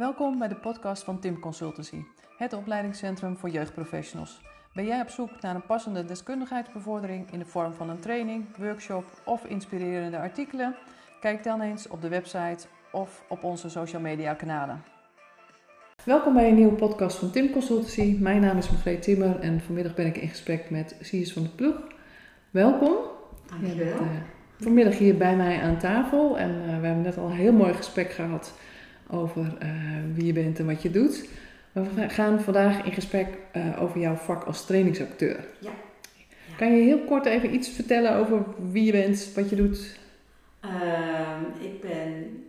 Welkom 0.00 0.38
bij 0.38 0.48
de 0.48 0.54
podcast 0.54 1.02
van 1.02 1.18
Tim 1.18 1.38
Consultancy, 1.38 2.02
het 2.36 2.52
opleidingscentrum 2.52 3.36
voor 3.36 3.48
jeugdprofessionals. 3.48 4.40
Ben 4.74 4.84
jij 4.84 5.00
op 5.00 5.08
zoek 5.08 5.30
naar 5.40 5.54
een 5.54 5.66
passende 5.66 6.04
deskundigheidsbevordering 6.04 7.32
in 7.32 7.38
de 7.38 7.44
vorm 7.44 7.72
van 7.72 7.90
een 7.90 7.98
training, 7.98 8.44
workshop 8.56 9.04
of 9.24 9.44
inspirerende 9.44 10.18
artikelen? 10.18 10.74
Kijk 11.20 11.44
dan 11.44 11.60
eens 11.60 11.88
op 11.88 12.02
de 12.02 12.08
website 12.08 12.66
of 12.92 13.24
op 13.28 13.44
onze 13.44 13.68
social 13.70 14.00
media 14.00 14.34
kanalen. 14.34 14.82
Welkom 16.04 16.34
bij 16.34 16.48
een 16.48 16.54
nieuwe 16.54 16.74
podcast 16.74 17.16
van 17.16 17.30
Tim 17.30 17.50
Consultancy. 17.50 18.16
Mijn 18.20 18.40
naam 18.40 18.58
is 18.58 18.70
Margreet 18.70 19.02
Timmer 19.02 19.40
en 19.40 19.60
vanmiddag 19.60 19.94
ben 19.94 20.06
ik 20.06 20.16
in 20.16 20.28
gesprek 20.28 20.70
met 20.70 20.96
Sies 21.00 21.32
van 21.32 21.42
de 21.42 21.48
Ploeg. 21.48 21.76
Welkom. 22.50 22.96
Dankjewel. 23.46 23.86
Je 23.86 23.94
bent, 23.94 24.00
eh, 24.00 24.16
vanmiddag 24.60 24.98
hier 24.98 25.16
bij 25.16 25.36
mij 25.36 25.60
aan 25.60 25.78
tafel 25.78 26.38
en 26.38 26.50
eh, 26.50 26.80
we 26.80 26.86
hebben 26.86 27.02
net 27.02 27.18
al 27.18 27.26
een 27.26 27.36
heel 27.36 27.52
mooi 27.52 27.74
gesprek 27.74 28.10
gehad 28.10 28.52
over 29.12 29.56
eh, 29.58 29.70
wie 30.14 30.24
je 30.26 30.32
bent 30.32 30.58
en 30.58 30.66
wat 30.66 30.82
je 30.82 30.90
doet. 30.90 31.28
Maar 31.72 31.94
we 31.94 32.08
gaan 32.08 32.40
vandaag 32.40 32.84
in 32.84 32.92
gesprek 32.92 33.26
eh, 33.52 33.82
over 33.82 34.00
jouw 34.00 34.14
vak 34.14 34.44
als 34.44 34.66
trainingsacteur. 34.66 35.44
Ja. 35.58 35.70
Kan 36.56 36.76
je 36.76 36.82
heel 36.82 36.98
kort 37.04 37.26
even 37.26 37.54
iets 37.54 37.68
vertellen 37.68 38.14
over 38.16 38.44
wie 38.70 38.84
je 38.84 38.92
bent, 38.92 39.30
wat 39.34 39.50
je 39.50 39.56
doet? 39.56 39.98
Ehm, 40.60 41.42
ik 41.60 41.80
ben 41.80 42.44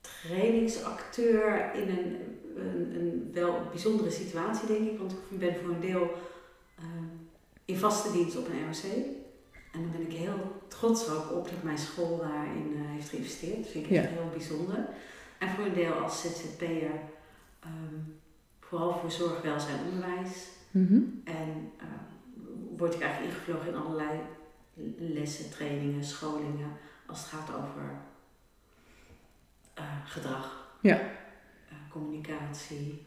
trainingsacteur 0.00 1.70
in 1.74 1.88
een, 1.88 2.16
een, 2.56 2.94
een 3.00 3.30
wel 3.32 3.62
bijzondere 3.70 4.10
situatie, 4.10 4.66
denk 4.68 4.90
ik. 4.90 4.98
Want 4.98 5.12
ik 5.30 5.38
ben 5.38 5.54
voor 5.62 5.74
een 5.74 5.80
deel 5.80 6.10
ehm, 6.78 7.04
in 7.64 7.76
vaste 7.76 8.12
dienst 8.12 8.36
op 8.36 8.46
een 8.48 8.64
ROC. 8.66 8.92
En 9.72 9.80
daar 9.82 9.90
ben 9.98 10.10
ik 10.10 10.16
heel 10.16 10.62
trots 10.68 11.08
ook 11.10 11.32
op 11.36 11.44
dat 11.44 11.62
mijn 11.62 11.78
school 11.78 12.18
daarin 12.18 12.72
eh, 12.74 12.80
heeft 12.94 13.08
geïnvesteerd. 13.08 13.56
Dat 13.56 13.66
vind 13.72 13.84
ik 13.84 13.90
echt 13.90 14.04
Ja. 14.10 14.10
heel 14.10 14.30
bijzonder. 14.36 14.86
En 15.42 15.48
voor 15.48 15.64
een 15.64 15.74
deel 15.74 15.92
als 15.92 16.20
ZZP'er, 16.20 16.90
ehm 17.60 18.00
vooral 18.60 18.98
voor 18.98 19.10
zorg, 19.10 19.42
welzijn, 19.42 19.78
onderwijs. 19.92 20.48
Mhm. 20.70 21.00
En 21.24 21.70
eh, 21.78 21.86
word 22.76 22.94
ik 22.94 23.00
eigenlijk 23.00 23.32
ingevlogen 23.34 23.68
in 23.68 23.76
allerlei 23.76 24.18
lessen, 24.98 25.50
trainingen, 25.50 26.04
scholingen 26.04 26.70
als 27.06 27.18
het 27.20 27.28
gaat 27.28 27.48
over 27.48 27.82
eh, 29.74 29.84
gedrag, 30.04 30.74
Ja. 30.80 30.94
eh, 31.68 31.74
communicatie. 31.90 33.06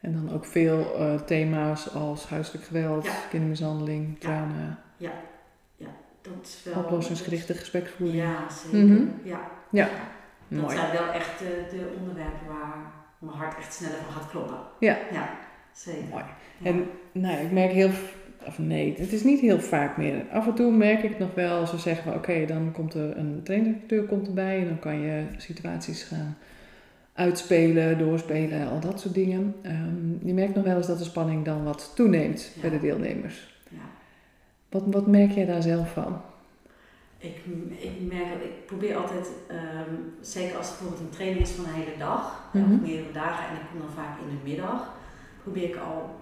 En 0.00 0.12
dan 0.12 0.32
ook 0.32 0.44
veel 0.44 0.94
eh, 0.94 1.20
thema's 1.20 1.88
als 1.94 2.28
huiselijk 2.28 2.64
geweld, 2.64 3.04
Ja. 3.04 3.14
kindermishandeling, 3.30 4.20
trauma, 4.20 4.82
Dat 6.22 6.32
is 6.42 6.62
wel. 6.64 6.82
oplossingsgerichte 6.82 7.54
gespreksvoering. 7.54 8.18
Ja, 8.22 8.50
zeker. 8.50 8.78
Mhm. 8.78 9.06
Ja. 9.28 9.50
Ja. 9.70 9.88
Dat 10.50 10.60
Mooi. 10.60 10.76
zijn 10.76 10.92
wel 10.92 11.08
echt 11.12 11.38
de, 11.38 11.64
de 11.70 11.94
onderwerpen 11.98 12.46
waar 12.48 12.76
mijn 13.18 13.36
hart 13.36 13.56
echt 13.58 13.74
sneller 13.74 13.96
van 14.04 14.12
gaat 14.22 14.30
kloppen. 14.30 14.56
Ja. 14.80 14.98
Ja, 15.12 15.30
zeker. 15.72 16.04
Mooi. 16.10 16.24
Ja. 16.58 16.66
En 16.70 16.86
nou, 17.12 17.44
ik 17.44 17.50
merk 17.52 17.70
heel, 17.70 17.90
of 18.46 18.58
nee, 18.58 18.94
het 18.98 19.12
is 19.12 19.22
niet 19.24 19.40
heel 19.40 19.60
vaak 19.60 19.96
meer. 19.96 20.24
Af 20.32 20.46
en 20.46 20.54
toe 20.54 20.72
merk 20.72 21.02
ik 21.02 21.18
nog 21.18 21.34
wel, 21.34 21.60
we 21.70 21.78
zeggen 21.78 22.04
van 22.04 22.14
oké, 22.14 22.46
dan 22.46 22.72
komt 22.72 22.94
er 22.94 23.16
een 23.16 23.40
traineracteur 23.44 24.04
komt 24.04 24.26
erbij 24.26 24.58
en 24.60 24.66
dan 24.68 24.78
kan 24.78 25.00
je 25.00 25.24
situaties 25.36 26.02
gaan 26.02 26.36
uitspelen, 27.12 27.98
doorspelen, 27.98 28.68
al 28.68 28.80
dat 28.80 29.00
soort 29.00 29.14
dingen. 29.14 29.54
Ehm, 29.62 30.26
je 30.26 30.34
merkt 30.34 30.54
nog 30.54 30.64
wel 30.64 30.76
eens 30.76 30.86
dat 30.86 30.98
de 30.98 31.04
spanning 31.04 31.44
dan 31.44 31.64
wat 31.64 31.92
toeneemt 31.94 32.52
Ja. 32.54 32.60
bij 32.60 32.70
de 32.70 32.80
deelnemers. 32.80 33.62
Ja. 33.68 33.78
Wat, 34.68 34.82
wat 34.86 35.06
merk 35.06 35.30
jij 35.30 35.46
daar 35.46 35.62
zelf 35.62 35.92
van? 35.92 36.20
Ik, 37.22 37.36
ik 37.78 38.00
merk 38.12 38.28
dat 38.32 38.42
ik 38.42 38.66
probeer 38.66 38.96
altijd, 38.96 39.26
ehm, 39.48 39.94
zeker 40.20 40.56
als 40.56 40.68
het 40.68 40.78
bijvoorbeeld 40.78 41.08
een 41.08 41.16
training 41.16 41.40
is 41.40 41.50
van 41.50 41.64
een 41.64 41.70
hele 41.82 41.96
dag, 41.98 42.44
Mhm. 42.52 42.72
of 42.74 42.80
meerdere 42.80 43.12
dagen, 43.12 43.48
en 43.48 43.54
ik 43.54 43.66
kom 43.70 43.80
dan 43.80 43.90
vaak 44.04 44.18
in 44.20 44.28
de 44.28 44.48
middag, 44.50 44.92
probeer 45.42 45.68
ik 45.68 45.76
al 45.76 46.18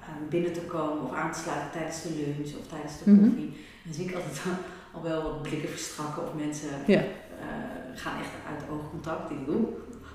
ehm, 0.00 0.28
binnen 0.28 0.52
te 0.52 0.60
komen 0.60 1.02
of 1.04 1.12
aan 1.12 1.32
te 1.32 1.38
sluiten 1.38 1.70
tijdens 1.70 2.02
de 2.02 2.10
lunch 2.24 2.54
of 2.60 2.66
tijdens 2.66 2.98
de 2.98 3.10
Mhm. 3.10 3.24
koffie. 3.24 3.46
En 3.48 3.82
dan 3.84 3.94
zie 3.94 4.08
ik 4.08 4.14
altijd 4.14 4.40
al 4.94 5.02
wel 5.02 5.22
wat 5.22 5.42
blikken 5.42 5.68
verstrakken 5.68 6.22
of 6.22 6.34
mensen 6.34 6.68
eh, 6.86 7.46
gaan 7.94 8.18
echt 8.20 8.30
uit 8.50 8.62
oogcontact. 8.70 9.28
Die 9.28 9.44
doen. 9.44 9.66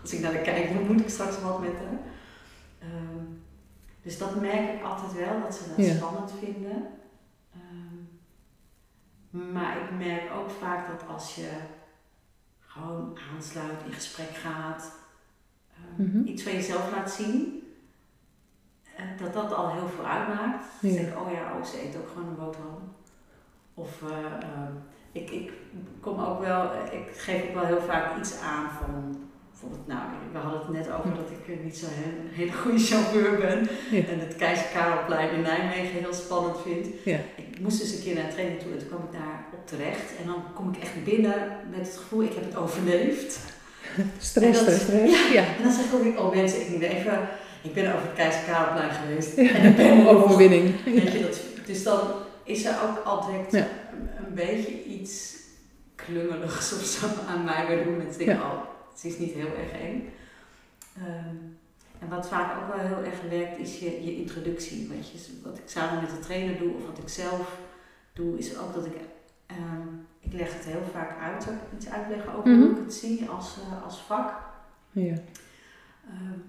Als 0.01 0.13
ik 0.13 0.19
naar 0.19 0.31
de 0.31 0.41
kijk, 0.41 0.87
moet 0.87 0.99
ik 1.01 1.09
straks 1.09 1.41
wat 1.41 1.59
met 1.61 1.71
hem. 1.83 1.99
Ehm, 2.79 3.23
dus 4.01 4.17
dat 4.17 4.41
merk 4.41 4.73
ik 4.73 4.83
altijd 4.83 5.13
wel, 5.13 5.41
dat 5.41 5.55
ze 5.55 5.63
dat 5.75 5.85
spannend 5.95 6.31
vinden. 6.43 6.87
Maar 9.31 9.77
ik 9.77 9.91
merk 10.05 10.31
ook 10.33 10.49
vaak 10.49 10.87
dat 10.87 11.09
als 11.09 11.35
je 11.35 11.49
gewoon 12.65 13.17
aansluit, 13.35 13.83
in 13.85 13.93
gesprek 13.93 14.29
gaat, 14.35 14.91
ehm, 15.73 16.03
Mhm. 16.09 16.27
iets 16.27 16.43
van 16.43 16.51
jezelf 16.51 16.91
laat 16.91 17.11
zien, 17.11 17.63
eh, 18.95 19.03
dat 19.17 19.33
dat 19.33 19.53
al 19.53 19.71
heel 19.71 19.87
veel 19.87 20.05
uitmaakt. 20.05 20.65
Ja. 20.81 20.89
Denk 20.93 21.07
ik, 21.07 21.19
oh 21.19 21.31
ja, 21.31 21.57
oh, 21.57 21.63
ze 21.65 21.83
eet 21.87 21.95
ook 21.97 22.07
gewoon 22.07 22.27
een 22.27 22.35
boterham. 22.35 22.93
Of 23.73 24.01
eh, 24.01 24.25
ehm, 24.25 24.71
ik, 25.11 25.29
ik 25.29 25.51
kom 25.99 26.19
ook 26.19 26.39
wel, 26.39 26.71
ik 26.91 27.11
geef 27.15 27.47
ook 27.47 27.53
wel 27.53 27.65
heel 27.65 27.81
vaak 27.81 28.17
iets 28.17 28.39
aan 28.39 28.69
van, 28.69 29.29
bijvoorbeeld, 29.61 29.87
nou, 29.87 30.01
we 30.31 30.37
hadden 30.37 30.59
het 30.61 30.69
net 30.77 30.87
over 30.97 31.09
dat 31.21 31.29
ik 31.37 31.43
eh, 31.55 31.63
niet 31.63 31.77
zo'n 31.77 31.89
hele, 32.01 32.21
hele 32.39 32.51
goede 32.61 32.79
chauffeur 32.79 33.37
ben. 33.37 33.59
Ja. 33.91 34.03
En 34.13 34.19
het 34.19 34.35
Keizer 34.35 34.65
Karelplein 34.73 35.31
in 35.31 35.41
Nijmegen 35.41 35.99
heel 36.03 36.13
spannend 36.13 36.57
vind. 36.65 36.85
Ja. 37.05 37.17
Ik 37.35 37.59
moest 37.59 37.79
dus 37.79 37.93
een 37.95 38.03
keer 38.03 38.15
naar 38.15 38.23
een 38.23 38.29
training 38.37 38.59
toe 38.61 38.71
en 38.71 38.77
toen 38.79 38.87
kwam 38.87 39.03
ik 39.07 39.11
daar 39.19 39.45
op 39.53 39.67
terecht. 39.67 40.07
En 40.19 40.25
dan 40.25 40.43
kom 40.53 40.69
ik 40.73 40.81
echt 40.81 41.03
binnen 41.03 41.39
met 41.75 41.79
het 41.87 41.97
gevoel, 41.97 42.23
ik 42.23 42.33
heb 42.33 42.43
het 42.45 42.55
overleefd. 42.55 43.39
Stress, 44.29 44.59
En 44.59 44.65
dat- 44.65 44.73
stress. 44.81 45.31
Ja. 45.31 45.43
En 45.57 45.63
dan 45.63 45.71
zeg 45.71 45.85
ik 45.85 45.93
ook, 45.93 46.19
oh 46.19 46.35
mensen, 46.35 46.61
ik 46.61 46.69
moet 46.69 46.81
even, 46.81 47.19
ik 47.61 47.73
ben 47.73 47.93
over 47.93 48.07
het 48.07 48.15
Keizer 48.15 48.41
Karelplein 48.47 48.91
geweest. 48.91 49.33
En 49.37 49.63
ik 49.69 49.75
ben 49.75 49.85
er. 49.99 50.07
Overwinning. 50.07 50.83
Weet 50.85 51.11
je, 51.11 51.21
dat, 51.21 51.39
dus 51.65 51.83
dan 51.83 51.99
is 52.43 52.65
er 52.65 52.75
ook 52.89 52.97
al 53.05 53.29
Ja. 53.51 53.57
een, 53.57 54.25
een 54.27 54.33
beetje 54.33 54.83
iets 54.83 55.35
klungeligs 55.95 56.73
of 56.73 56.83
zo 56.85 57.05
aan 57.27 57.43
mij, 57.43 57.65
waardoor 57.67 57.93
mensen 57.93 58.17
denken, 58.25 58.45
oh, 58.45 58.59
het 58.93 59.03
is 59.03 59.17
niet 59.17 59.31
heel 59.33 59.55
erg 59.55 59.71
eng. 59.71 60.09
Ehm, 60.97 61.35
en 61.99 62.09
wat 62.09 62.27
vaak 62.27 62.61
ook 62.61 62.75
wel 62.75 62.85
heel 62.87 63.03
erg 63.11 63.21
werkt, 63.29 63.57
is 63.57 63.79
je, 63.79 64.03
je 64.05 64.15
introductie. 64.15 64.87
Weet 64.87 65.09
je, 65.11 65.39
wat 65.43 65.57
ik 65.57 65.63
samen 65.69 66.01
met 66.01 66.11
de 66.11 66.19
trainer 66.19 66.57
doe, 66.57 66.73
of 66.75 66.85
wat 66.85 66.97
ik 66.97 67.09
zelf 67.09 67.57
doe, 68.13 68.37
is 68.37 68.57
ook 68.57 68.73
dat 68.73 68.85
ik, 68.85 68.95
ehm, 69.45 69.87
ik 70.19 70.33
leg 70.33 70.53
het 70.53 70.65
heel 70.65 70.83
vaak 70.93 71.19
uit, 71.19 71.45
ik 71.45 71.51
iets 71.77 71.89
uitleggen 71.89 72.33
over 72.33 72.49
Mhm. 72.49 72.59
hoe 72.61 72.69
ik 72.71 72.77
het 72.77 72.93
zie 72.93 73.29
als, 73.29 73.57
eh, 73.57 73.83
als 73.83 73.99
vak. 74.01 74.33
Ja. 74.91 75.13
Ehm, 76.09 76.39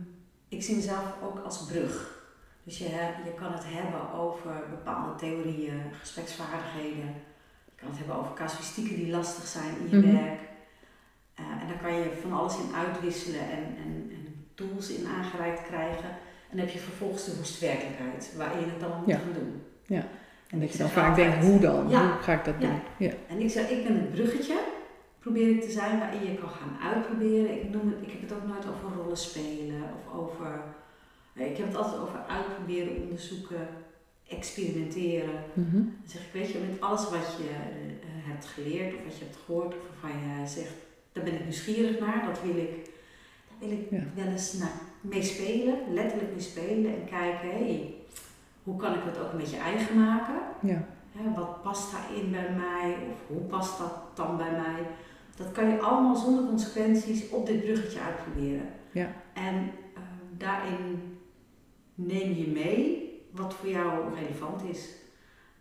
ik 0.48 0.62
zie 0.62 0.76
mezelf 0.76 1.14
ook 1.22 1.38
als 1.44 1.64
brug. 1.66 2.20
Dus 2.64 2.78
je, 2.78 2.84
je 3.24 3.32
kan 3.38 3.53
het 3.53 3.62
hebben 3.66 4.12
over 4.12 4.53
bepaalde 4.70 5.14
theorieën, 5.19 5.82
gespreksvaardigheden. 6.00 7.14
Je 7.64 7.72
kan 7.76 7.88
het 7.88 7.98
hebben 7.98 8.16
over 8.16 8.32
casuïstieken 8.34 8.97
die 8.97 9.10
lastig 9.10 9.47
zijn 9.47 9.74
in 9.80 9.88
je 9.91 10.06
Mhm. 10.06 10.12
werk. 10.16 10.41
Eh, 11.34 11.44
en 11.60 11.66
daar 11.69 11.81
kan 11.82 11.94
je 11.94 12.19
van 12.20 12.32
alles 12.32 12.56
in 12.59 12.75
uitwisselen 12.75 13.41
en, 13.41 13.65
en, 13.84 14.10
en 14.10 14.44
tools 14.54 14.91
in 14.91 15.06
aangereikt 15.06 15.62
krijgen. 15.66 16.09
En 16.50 16.56
dan 16.56 16.59
heb 16.59 16.70
je 16.70 16.78
vervolgens 16.78 17.25
de 17.25 17.37
woestwerkelijkheid, 17.37 18.32
waarin 18.37 18.60
je 18.60 18.66
het 18.66 18.81
dan 18.81 18.98
moet 18.98 19.06
Ja. 19.09 19.16
gaan 19.19 19.32
doen. 19.32 19.62
Ja. 19.87 20.06
En 20.50 20.60
dat 20.60 20.72
je 20.72 20.78
dan 20.78 20.88
vaak 20.88 21.16
denkt, 21.16 21.44
hoe 21.44 21.59
dan? 21.60 21.88
Ja. 21.88 22.03
Hoe 22.12 22.22
ga 22.22 22.32
ik 22.32 22.44
dat 22.44 22.54
Ja. 22.59 22.66
doen? 22.69 22.81
Ja. 22.98 23.12
En 23.28 23.41
ik 23.41 23.50
zeg, 23.50 23.71
ik 23.71 23.84
ben 23.84 23.94
het 23.94 24.10
bruggetje, 24.12 24.59
probeer 25.19 25.48
ik 25.48 25.60
te 25.62 25.71
zijn, 25.71 25.98
waarin 25.98 26.25
je 26.25 26.34
kan 26.34 26.48
gaan 26.48 26.76
uitproberen. 26.94 27.60
Ik, 27.62 27.71
noem 27.71 27.88
het, 27.88 28.03
ik 28.09 28.10
heb 28.12 28.21
het 28.21 28.32
ook 28.32 28.47
nooit 28.47 28.66
over 28.69 28.97
rollen 29.03 29.16
spelen 29.16 29.82
of 29.82 30.15
over. 30.19 30.60
nee, 31.32 31.50
Ik 31.50 31.56
heb 31.56 31.66
het 31.66 31.76
altijd 31.76 32.00
over 32.03 32.19
uitproberen, 32.28 32.97
onderzoeken, 33.03 33.69
experimenteren. 34.28 35.34
Mhm. 35.53 35.76
Dan 35.76 35.92
zeg 36.06 36.21
ik, 36.22 36.32
weet 36.32 36.50
je, 36.50 36.59
met 36.71 36.81
alles 36.81 37.03
wat 37.10 37.37
je 37.38 37.48
eh, 37.48 38.09
hebt 38.31 38.47
geleerd 38.47 38.94
of 38.94 39.04
wat 39.04 39.19
je 39.19 39.25
hebt 39.25 39.38
gehoord 39.44 39.75
of 39.75 39.81
waarvan 39.91 40.21
je 40.21 40.47
zegt, 40.47 40.72
daar 41.12 41.25
ben 41.25 41.33
ik 41.34 41.42
nieuwsgierig 41.42 41.98
naar, 42.01 42.27
dat 42.27 42.42
wil 42.42 42.57
ik, 42.57 42.84
daar 43.48 43.69
wil 43.69 43.71
ik 43.71 43.91
Ja. 43.91 44.03
wel 44.15 44.27
eens 44.33 44.53
naar 44.53 44.72
mee 45.01 45.22
spelen, 45.22 45.78
letterlijk 45.91 46.31
mee 46.31 46.41
spelen 46.41 46.95
en 46.95 47.04
kijken, 47.04 47.48
hé, 47.51 47.65
hey, 47.65 47.95
hoe 48.63 48.77
kan 48.77 48.95
ik 48.95 49.04
dat 49.04 49.19
ook 49.19 49.33
een 49.33 49.39
beetje 49.39 49.57
eigen 49.57 49.98
maken? 50.04 50.34
Ja. 50.60 50.84
Wat 51.36 51.63
past 51.63 51.92
daarin 51.92 52.31
bij 52.31 52.51
mij? 52.57 52.97
Of 53.13 53.19
hoe 53.27 53.41
past 53.41 53.78
dat 53.78 53.92
dan 54.15 54.36
bij 54.36 54.51
mij? 54.51 54.86
Dat 55.36 55.53
kan 55.53 55.69
je 55.69 55.81
allemaal 55.81 56.16
zonder 56.16 56.45
consequenties 56.47 57.28
op 57.28 57.47
dit 57.47 57.63
bruggetje 57.65 58.01
uitproberen. 58.01 58.69
Ja. 58.92 59.13
En 59.33 59.54
ehm, 59.95 60.36
daarin 60.39 61.19
neem 61.95 62.33
je 62.34 62.47
mee 62.48 63.10
wat 63.31 63.54
voor 63.54 63.69
jou 63.69 64.15
relevant 64.15 64.63
is. 64.65 64.89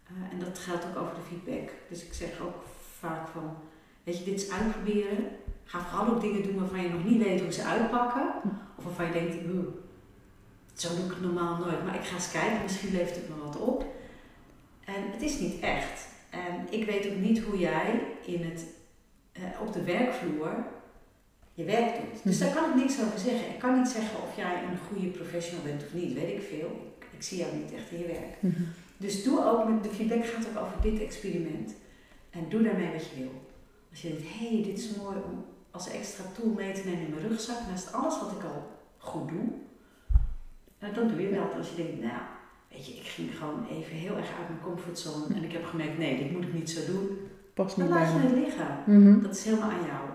Eh, 0.08 0.34
en 0.34 0.40
dat 0.40 0.60
geldt 0.60 0.86
ook 0.86 0.98
over 1.04 1.16
de 1.16 1.22
feedback. 1.22 1.70
Dus 1.90 2.06
ik 2.06 2.14
zeg 2.14 2.42
ook 2.42 2.64
vaak 3.00 3.28
van, 3.28 3.58
weet 4.04 4.18
je, 4.18 4.24
dit 4.24 4.42
is 4.42 4.52
uitproberen. 4.52 5.28
Ga 5.72 5.80
vooral 5.90 6.08
ook 6.14 6.22
dingen 6.22 6.44
doen 6.44 6.60
waarvan 6.60 6.82
je 6.82 6.90
nog 6.90 7.04
niet 7.06 7.24
weet 7.24 7.42
hoe 7.42 7.52
ze 7.54 7.64
uitpakken. 7.64 8.32
Hm. 8.42 8.48
Of 8.78 8.84
waarvan 8.84 9.06
je 9.06 9.12
denkt, 9.12 9.36
"Oeh, 9.54 9.66
zo 10.74 10.96
doe 10.96 11.06
ik 11.06 11.12
het 11.12 11.22
normaal 11.22 11.58
nooit. 11.58 11.86
Maar 11.86 11.96
ik 11.96 12.04
ga 12.04 12.16
eens 12.16 12.32
kijken, 12.32 12.62
misschien 12.64 12.92
levert 12.92 13.16
het 13.16 13.30
me 13.30 13.44
wat 13.44 13.58
op. 13.60 13.86
En 14.86 15.12
het 15.12 15.22
is 15.22 15.40
niet 15.40 15.60
echt. 15.60 16.08
En 16.30 16.68
ik 16.70 16.86
weet 16.86 17.08
ook 17.08 17.18
niet 17.20 17.40
hoe 17.40 17.58
jij 17.60 18.02
in 18.26 18.44
het, 18.44 18.66
eh, 19.32 19.44
op 19.62 19.74
de 19.74 19.84
werkvloer 19.84 20.66
je 21.54 21.64
werk 21.64 21.96
doet. 21.96 22.24
Dus 22.24 22.38
Mhm. 22.38 22.46
daar 22.46 22.56
kan 22.62 22.70
ik 22.70 22.76
niks 22.76 23.02
over 23.02 23.20
zeggen. 23.20 23.50
Ik 23.50 23.60
kan 23.60 23.78
niet 23.78 23.88
zeggen 23.88 24.18
of 24.22 24.36
jij 24.36 24.54
een 24.64 24.78
goede 24.88 25.08
professional 25.08 25.64
bent 25.64 25.84
of 25.86 25.94
niet, 25.94 26.14
weet 26.14 26.30
ik 26.38 26.42
veel. 26.50 26.94
Ik, 27.00 27.06
ik 27.18 27.24
zie 27.24 27.38
jou 27.38 27.56
niet 27.56 27.74
echt 27.74 27.92
in 27.92 28.00
je 28.00 28.06
werk. 28.06 28.36
Mhm. 28.40 28.62
Dus 28.98 29.24
doe 29.24 29.46
ook 29.46 29.70
met 29.70 29.84
de 29.84 29.90
feedback 29.90 30.26
gaat 30.26 30.48
ook 30.50 30.64
over 30.64 30.82
dit 30.82 31.02
experiment. 31.02 31.74
En 32.30 32.46
doe 32.50 32.62
daarmee 32.62 32.92
wat 32.92 33.06
je 33.10 33.16
wil. 33.22 33.50
Als 33.92 34.02
je 34.02 34.08
denkt, 34.08 34.24
hé, 34.28 34.48
hey, 34.48 34.64
dit 34.64 34.78
is 34.78 34.96
mooi 34.96 35.18
om 35.32 35.46
als 35.72 35.90
extra 35.90 36.24
tool 36.36 36.54
mee 36.54 36.74
te 36.74 36.82
nemen 36.86 37.02
in 37.06 37.14
mijn 37.16 37.28
rugzak, 37.28 37.58
naast 37.70 37.94
alles 37.94 38.20
wat 38.20 38.32
ik 38.32 38.44
al 38.44 38.72
goed 38.98 39.30
doe, 39.30 39.48
eh, 40.80 40.94
dan 40.96 41.08
doe 41.08 41.22
je 41.22 41.32
dat. 41.36 41.54
Als 41.58 41.70
je 41.70 41.76
denkt, 41.76 42.02
nou, 42.02 42.22
weet 42.72 42.88
je, 42.88 42.94
ik 42.94 43.06
ging 43.08 43.38
gewoon 43.38 43.66
even 43.72 43.94
heel 43.96 44.18
erg 44.18 44.28
uit 44.40 44.50
mijn 44.50 44.62
comfortzone 44.64 45.36
en 45.36 45.44
ik 45.44 45.52
heb 45.52 45.66
gemerkt, 45.66 45.98
nee, 45.98 46.18
dit 46.18 46.32
moet 46.32 46.44
ik 46.44 46.54
niet 46.54 46.70
zo 46.70 46.92
doen. 46.92 47.08
Dan 47.54 47.66
niet 47.78 47.90
laat 47.90 48.14
bij 48.14 48.22
je 48.22 48.28
het 48.28 48.38
liggen. 48.46 48.68
Mhm. 48.86 49.22
Dat 49.22 49.36
is 49.36 49.44
helemaal 49.46 49.70
aan 49.70 49.86
jou. 49.88 50.10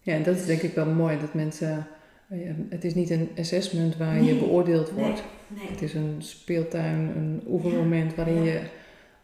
Ja, 0.00 0.14
en 0.14 0.22
dat 0.22 0.36
is 0.36 0.46
denk 0.46 0.60
ik 0.62 0.74
wel 0.74 0.86
mooi, 0.86 1.18
dat 1.20 1.34
mensen... 1.34 1.86
eh, 2.28 2.38
Het 2.68 2.84
is 2.84 2.94
niet 2.94 3.10
een 3.10 3.30
assessment 3.38 3.96
waar 3.96 4.14
je 4.14 4.20
Nee. 4.20 4.38
beoordeeld 4.38 4.96
Nee, 4.96 5.04
wordt. 5.04 5.22
nee. 5.46 5.66
Het 5.70 5.82
is 5.82 5.94
een 5.94 6.16
speeltuin, 6.18 7.12
een 7.16 7.42
oefenmoment 7.48 8.14
waarin 8.14 8.42
Ja. 8.42 8.52
je 8.52 8.60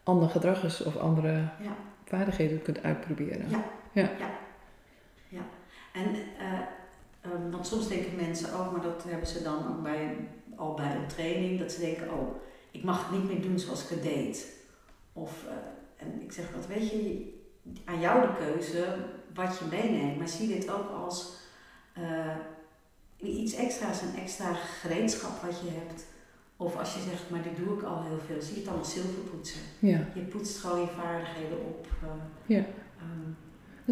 ander 0.03 0.29
gedrag 0.29 0.63
is 0.63 0.83
of 0.83 0.97
andere 0.97 1.31
Ja. 1.33 1.75
vaardigheden 2.05 2.61
kunt 2.61 2.83
uitproberen. 2.83 3.45
Ja. 3.91 4.09
En, 5.93 6.15
eh, 6.39 6.59
ehm, 7.21 7.49
want 7.51 7.67
soms 7.67 7.87
denken 7.87 8.15
mensen 8.15 8.53
ook, 8.53 8.71
maar 8.71 8.81
dat 8.81 9.03
hebben 9.07 9.27
ze 9.27 9.43
dan 9.43 9.67
ook 9.67 9.83
bij, 9.83 10.17
al 10.55 10.73
bij 10.73 10.95
een 10.95 11.07
training, 11.07 11.59
dat 11.59 11.71
ze 11.71 11.79
denken, 11.79 12.13
oh, 12.13 12.35
ik 12.71 12.83
mag 12.83 13.09
het 13.09 13.19
niet 13.19 13.31
meer 13.31 13.41
doen 13.41 13.59
zoals 13.59 13.83
ik 13.83 13.89
het 13.89 14.03
deed. 14.03 14.55
Of, 15.13 15.43
eh, 15.47 16.07
en 16.07 16.21
ik 16.21 16.31
zeg 16.31 16.45
wat, 16.55 16.67
weet 16.67 16.89
je, 16.89 17.33
aan 17.85 17.99
jou 17.99 18.21
de 18.21 18.33
keuze 18.37 18.95
wat 19.33 19.57
je 19.57 19.65
meeneemt, 19.65 20.17
maar 20.17 20.27
zie 20.27 20.47
dit 20.47 20.71
ook 20.71 20.89
als 20.89 21.35
eh, 21.93 22.35
iets 23.17 23.53
extra's, 23.53 24.01
een 24.01 24.15
extra 24.21 24.53
gereedschap 24.53 25.41
wat 25.41 25.59
je 25.59 25.69
hebt. 25.69 26.05
Of 26.57 26.77
als 26.77 26.93
je 26.93 26.99
zegt, 26.99 27.29
maar 27.29 27.41
dit 27.41 27.57
doe 27.57 27.77
ik 27.77 27.83
al 27.83 28.03
heel 28.03 28.19
veel, 28.27 28.41
zie 28.41 28.53
je 28.53 28.59
het 28.59 28.69
dan 28.69 28.77
als 28.77 28.93
zilverpoetsen. 28.93 29.61
Ja. 29.79 30.07
Je 30.13 30.21
poetst 30.21 30.57
gewoon 30.57 30.79
je 30.79 30.87
vaardigheden 30.87 31.57
op. 31.57 31.87
Ja. 32.45 32.65
ehm, 32.97 33.31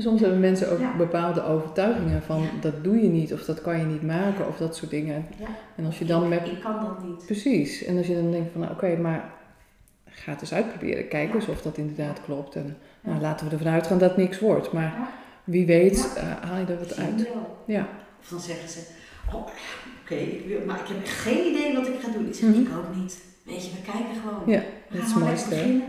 soms 0.01 0.21
hebben 0.21 0.39
mensen 0.39 0.71
ook 0.71 0.79
Ja. 0.79 0.95
bepaalde 0.97 1.43
overtuigingen 1.43 2.21
van 2.23 2.41
Ja. 2.41 2.47
dat 2.61 2.83
doe 2.83 3.01
je 3.01 3.07
niet 3.09 3.33
of 3.33 3.45
dat 3.45 3.61
kan 3.61 3.77
je 3.79 3.85
niet 3.85 4.01
maken 4.03 4.47
of 4.47 4.57
dat 4.57 4.75
soort 4.75 4.91
dingen. 4.91 5.25
ja. 5.39 5.45
En 5.75 5.85
als 5.85 5.99
je 5.99 6.05
dan 6.05 6.27
met... 6.29 6.47
Ik 6.47 6.59
kan 6.61 6.83
dat 6.83 7.03
niet. 7.03 7.25
Precies. 7.25 7.83
En 7.83 7.97
als 7.97 8.07
je 8.07 8.13
dan 8.15 8.31
denkt 8.31 8.51
van 8.51 8.61
nou, 8.61 8.73
oké, 8.73 8.97
maar 8.97 9.29
ga 10.05 10.31
het 10.31 10.41
eens 10.41 10.53
uitproberen. 10.53 11.07
Kijk 11.07 11.33
eens 11.33 11.47
of 11.47 11.61
dat 11.61 11.77
inderdaad 11.77 12.19
klopt. 12.25 12.55
En 12.55 12.77
nou, 13.01 13.21
laten 13.21 13.47
we 13.47 13.51
ervan 13.55 13.71
uitgaan 13.73 13.97
dat 13.97 14.17
niks 14.17 14.39
wordt. 14.39 14.71
Maar 14.71 15.07
wie 15.43 15.65
weet 15.65 16.13
eh, 16.17 16.23
haal 16.49 16.59
je 16.59 16.65
er 16.65 16.77
wat 16.79 16.97
uit. 16.97 17.27
Ja. 17.65 17.87
Of 18.21 18.27
dan 18.29 18.39
zeggen 18.39 18.69
ze, 18.69 18.79
oh, 19.33 19.35
oké, 20.03 20.15
maar 20.65 20.79
ik 20.79 20.87
heb 20.87 20.97
geen 21.03 21.45
idee 21.53 21.73
wat 21.75 21.87
ik 21.87 21.93
ga 22.01 22.11
doen. 22.11 22.27
Ik 22.27 22.33
zeg, 22.35 22.49
Mhm. 22.49 22.59
ik 22.61 22.67
ook 22.77 22.95
niet. 22.95 23.23
Weet 23.45 23.65
je, 23.65 23.71
we 23.71 23.91
kijken 23.91 24.15
gewoon. 24.25 24.53
Ja, 24.55 24.61
dat 24.89 25.01
is 25.03 25.11
het 25.11 25.23
mooiste. 25.23 25.81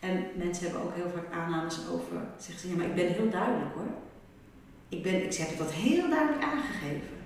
En 0.00 0.24
mensen 0.36 0.64
hebben 0.64 0.82
ook 0.82 0.94
heel 0.94 1.10
vaak 1.10 1.32
aannames 1.32 1.88
over, 1.88 2.16
zeggen 2.38 2.60
ze, 2.60 2.68
ja, 2.68 2.76
maar 2.76 2.86
ik 2.86 2.94
ben 2.94 3.06
heel 3.06 3.30
duidelijk 3.30 3.74
hoor. 3.74 3.90
Ik, 4.88 5.02
ben, 5.02 5.24
ik 5.24 5.34
heb 5.34 5.58
dat 5.58 5.72
heel 5.72 6.08
duidelijk 6.08 6.42
aangegeven. 6.42 7.16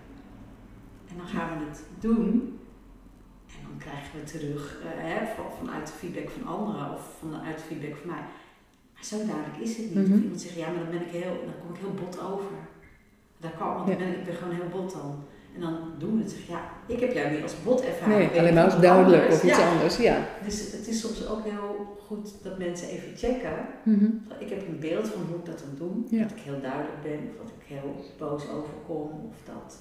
En 1.10 1.16
dan 1.16 1.26
gaan 1.26 1.58
we 1.58 1.64
het 1.64 1.82
doen. 2.00 2.58
En 3.46 3.60
dan 3.68 3.78
krijgen 3.78 4.18
we 4.18 4.24
terug, 4.24 4.78
eh, 4.82 4.88
hè, 4.90 5.34
van, 5.34 5.44
vanuit 5.58 5.86
de 5.86 5.92
feedback 5.92 6.30
van 6.30 6.46
anderen 6.46 6.94
of 6.94 7.16
vanuit 7.20 7.56
de 7.58 7.62
feedback 7.64 7.96
van 7.96 8.06
mij. 8.10 8.24
Maar 8.94 9.04
zo 9.04 9.16
duidelijk 9.16 9.56
is 9.58 9.76
het 9.76 9.94
niet. 9.94 10.08
Of 10.12 10.20
iemand 10.22 10.40
zegt, 10.40 10.54
ja, 10.54 10.70
maar 10.70 10.82
dan, 10.82 10.90
ben 10.90 11.06
ik 11.06 11.12
heel, 11.22 11.42
dan 11.44 11.54
kom 11.60 11.74
ik 11.74 11.80
heel 11.80 11.94
bot 12.04 12.20
over. 12.20 12.56
Dat 13.38 13.56
kan, 13.58 13.74
want 13.74 13.86
Ja. 13.88 13.92
ik, 13.92 13.98
ben, 13.98 14.18
ik 14.18 14.24
ben 14.24 14.34
gewoon 14.34 14.54
heel 14.54 14.68
bot 14.68 14.92
dan. 14.92 15.24
En 15.54 15.60
dan 15.60 15.76
doen 15.98 16.16
we 16.16 16.22
het. 16.22 16.36
Ja, 16.48 16.60
ik 16.86 17.00
heb 17.00 17.12
jou 17.12 17.30
niet 17.32 17.42
als 17.42 17.62
bot 17.64 17.80
ervaren. 17.84 18.18
Nee, 18.18 18.38
alleen 18.38 18.54
maar 18.54 18.64
als 18.64 18.80
duidelijk 18.80 19.22
anders. 19.22 19.34
of 19.42 19.44
iets 19.48 19.58
Ja. 19.58 19.70
anders. 19.70 19.96
Ja. 19.96 20.16
Dus 20.44 20.72
het 20.72 20.86
is 20.88 21.00
soms 21.00 21.26
ook 21.28 21.44
heel 21.44 21.96
goed 22.06 22.34
dat 22.42 22.58
mensen 22.58 22.88
even 22.88 23.16
checken. 23.16 23.52
Mhm. 23.82 24.04
Ik 24.38 24.48
heb 24.48 24.68
een 24.68 24.78
beeld 24.80 25.08
van 25.08 25.22
hoe 25.28 25.36
ik 25.38 25.44
dat 25.44 25.58
dan 25.58 25.74
doe. 25.88 26.18
Ja. 26.18 26.22
Dat 26.22 26.30
ik 26.30 26.42
heel 26.42 26.60
duidelijk 26.60 27.02
ben, 27.02 27.18
of 27.42 27.46
dat 27.50 27.52
ik 27.60 27.66
heel 27.66 28.04
boos 28.18 28.42
overkom, 28.48 29.10
of 29.28 29.36
dat. 29.44 29.78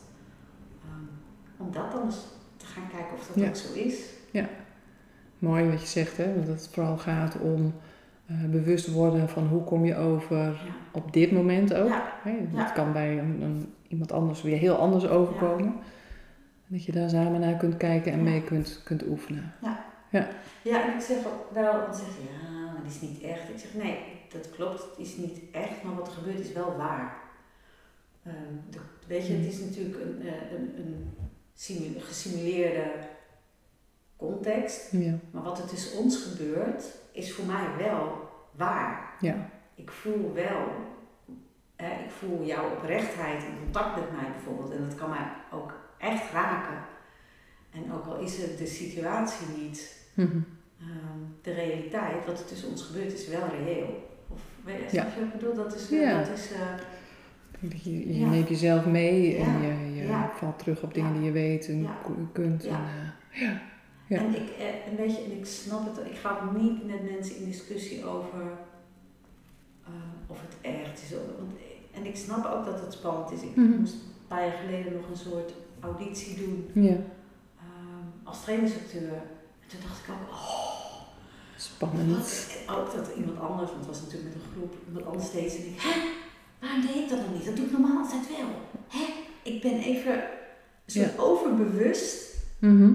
ehm, 0.83 1.03
om 1.67 1.71
dat 1.71 1.91
dan 1.91 2.03
eens 2.05 2.19
te 2.57 2.65
gaan 2.65 2.87
kijken 2.91 3.13
of 3.13 3.27
dat 3.27 3.43
Ja. 3.43 3.47
ook 3.47 3.55
zo 3.55 3.73
is. 3.73 3.95
Mooi 5.39 5.69
wat 5.69 5.81
je 5.81 5.87
zegt, 5.87 6.17
hè? 6.17 6.33
Want 6.33 6.45
dat 6.47 6.55
het 6.55 6.69
vooral 6.73 6.97
gaat 6.97 7.37
om 7.41 7.73
eh, 8.27 8.35
bewust 8.49 8.91
worden 8.91 9.29
van 9.29 9.47
hoe 9.47 9.63
kom 9.63 9.85
je 9.85 9.95
over 9.95 10.37
Ja. 10.37 10.53
op 10.91 11.13
dit 11.13 11.31
moment 11.31 11.73
ook. 11.73 11.87
Ja. 11.87 12.03
Hè? 12.23 12.31
Dat 12.51 12.59
Ja. 12.59 12.69
kan 12.71 12.93
bij 12.93 13.19
een, 13.19 13.41
een- 13.41 13.73
iemand 13.93 14.11
anders 14.11 14.41
weer 14.41 14.57
heel 14.57 14.75
anders 14.75 15.07
overkomen. 15.07 15.75
Dat 16.67 16.83
je 16.85 16.91
daar 16.91 17.09
samen 17.09 17.39
naar 17.39 17.57
kunt 17.57 17.77
kijken 17.77 18.11
en 18.11 18.17
Ja. 18.17 18.23
mee 18.23 18.43
kunt, 18.43 18.81
kunt 18.83 19.07
oefenen. 19.07 19.53
Ja, 20.63 20.87
en 20.87 20.93
ik 20.95 21.01
zeg 21.01 21.17
wel, 21.53 21.85
dan 21.85 21.95
zeg 21.95 22.07
ja, 22.07 22.49
maar 22.71 22.81
die 22.83 22.91
is 22.91 23.01
niet 23.01 23.21
echt. 23.21 23.49
Ik 23.49 23.59
zeg, 23.59 23.73
nee, 23.83 23.97
dat 24.31 24.49
klopt, 24.51 24.79
het 24.81 24.97
is 24.97 25.17
niet 25.17 25.39
echt, 25.51 25.83
maar 25.83 25.95
wat 25.95 26.07
er 26.07 26.13
gebeurt 26.13 26.39
is 26.39 26.51
wel 26.51 26.75
waar. 26.77 27.17
Ehm, 28.23 28.35
de- 28.69 28.79
weet 29.07 29.27
je, 29.27 29.33
het 29.33 29.45
is 29.53 29.59
natuurlijk 29.59 29.95
een, 30.01 30.21
eh, 30.27 30.51
een, 30.51 30.73
een 30.77 31.13
simu- 31.53 31.99
gesimuleerde 31.99 32.91
context, 34.17 34.91
Ja. 34.91 35.13
maar 35.31 35.43
wat 35.43 35.59
er 35.59 35.65
tussen 35.67 35.99
ons 35.99 36.17
gebeurt, 36.23 36.83
is 37.11 37.33
voor 37.33 37.45
mij 37.45 37.65
wel 37.85 38.29
waar. 38.51 39.13
Ja. 39.19 39.49
Ik 39.75 39.91
voel 39.91 40.33
wel, 40.33 40.65
hè, 41.83 42.03
ik 42.03 42.11
voel 42.11 42.45
jouw 42.45 42.69
oprechtheid 42.71 43.43
in 43.43 43.57
contact 43.63 43.95
met 43.95 44.11
mij 44.11 44.31
bijvoorbeeld, 44.31 44.71
en 44.71 44.83
dat 44.89 44.95
kan 44.95 45.09
mij 45.09 45.27
ook 45.51 45.73
echt 45.97 46.31
raken. 46.31 46.77
En 47.71 47.93
ook 47.93 48.05
al 48.05 48.19
is 48.19 48.37
het 48.37 48.57
de 48.57 48.65
situatie 48.67 49.47
niet 49.57 50.01
Mhm. 50.13 50.37
Ehm, 50.79 51.19
de 51.41 51.51
realiteit, 51.53 52.25
wat 52.25 52.39
er 52.39 52.45
tussen 52.45 52.69
ons 52.69 52.81
gebeurt, 52.83 53.13
is 53.13 53.27
wel 53.27 53.47
reëel. 53.65 54.09
Of 54.27 54.39
weet 54.63 54.91
je, 54.91 54.97
Ja. 54.97 55.03
wat 55.03 55.23
ik 55.23 55.31
bedoel? 55.31 55.53
Dat 55.53 55.75
is, 55.75 55.89
Ja. 55.89 56.17
dat 56.23 56.37
is 56.37 56.51
eh, 56.51 56.59
Je, 57.83 58.07
je 58.13 58.19
Ja. 58.19 58.27
neemt 58.27 58.47
jezelf 58.49 58.85
mee 58.85 59.37
en 59.37 59.61
je, 59.61 59.95
je 59.95 60.27
valt 60.35 60.59
terug 60.59 60.81
op 60.83 60.93
dingen 60.93 61.13
die 61.13 61.23
je 61.23 61.31
weet 61.31 61.67
en 61.67 61.87
kunt. 62.31 62.63
Ja. 62.63 62.69
En, 62.69 62.83
eh, 62.83 63.41
ja. 63.41 63.61
Ja. 64.07 64.17
En 64.17 64.35
ik, 64.35 64.49
eh, 64.49 64.87
en 64.87 64.95
weet 64.97 65.15
je, 65.15 65.23
en 65.23 65.37
ik 65.37 65.45
snap 65.45 65.85
het, 65.95 66.05
ik 66.05 66.15
ga 66.17 66.39
ook 66.43 66.61
niet 66.61 66.85
met 66.85 67.11
mensen 67.11 67.35
in 67.37 67.45
discussie 67.45 68.05
over 68.05 68.41
eh, 69.85 69.91
of 70.27 70.41
het 70.41 70.55
echt 70.61 71.01
is. 71.03 71.11
Want, 71.11 71.51
en 71.93 72.05
ik 72.05 72.15
snap 72.15 72.45
ook 72.45 72.65
dat 72.65 72.79
het 72.81 72.93
spannend 72.93 73.31
is. 73.31 73.41
Ik 73.41 73.55
Mhm. 73.55 73.79
moest 73.79 73.93
een 73.93 74.27
paar 74.27 74.45
jaar 74.47 74.57
geleden 74.65 74.93
nog 74.93 75.09
een 75.09 75.17
soort 75.31 75.53
auditie 75.79 76.35
doen 76.35 76.69
ja, 76.83 76.89
ehm, 77.59 78.05
als 78.23 78.41
trainingsacteur. 78.43 79.13
En 79.61 79.67
toen 79.67 79.79
dacht 79.87 79.99
ik 79.99 80.13
ook, 80.13 80.29
oh, 80.31 81.01
spannend. 81.57 82.11
Wat? 82.17 82.57
Ook 82.77 82.93
dat 82.95 83.07
iemand 83.17 83.39
anders, 83.39 83.69
want 83.71 83.85
het 83.85 83.89
was 83.93 84.01
natuurlijk 84.01 84.33
met 84.33 84.43
een 84.43 84.49
groep, 84.55 84.73
iemand 84.87 85.05
anders 85.05 85.27
steeds. 85.27 85.55
En 85.55 85.65
ik, 85.65 85.81
hè, 85.81 86.01
waarom 86.61 86.81
deed 86.81 86.95
ik 86.95 87.09
dat 87.09 87.19
dan 87.19 87.33
niet? 87.33 87.45
Dat 87.45 87.55
doe 87.55 87.65
ik 87.65 87.71
normaal 87.71 87.97
altijd 88.03 88.27
wel. 88.37 88.47
Hè? 88.87 89.05
Ik 89.51 89.61
ben 89.61 89.77
even 89.79 90.23
soort 90.85 91.19
overbewust 91.19 92.31
Mhm. 92.59 92.91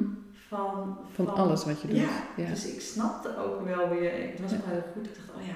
van, 0.48 0.98
Van 1.14 1.34
alles 1.34 1.64
wat 1.64 1.80
je 1.80 1.88
doet. 1.88 1.96
Ja, 1.96 2.08
Ja. 2.36 2.48
dus 2.48 2.66
ik 2.66 2.80
snapte 2.80 3.36
ook 3.38 3.64
wel 3.64 3.88
weer, 3.88 4.30
het 4.30 4.40
was 4.40 4.50
wel 4.50 4.60
heel 4.66 4.82
goed. 4.94 5.06
Ik 5.06 5.14
dacht, 5.14 5.38
oh 5.40 5.46
ja. 5.46 5.54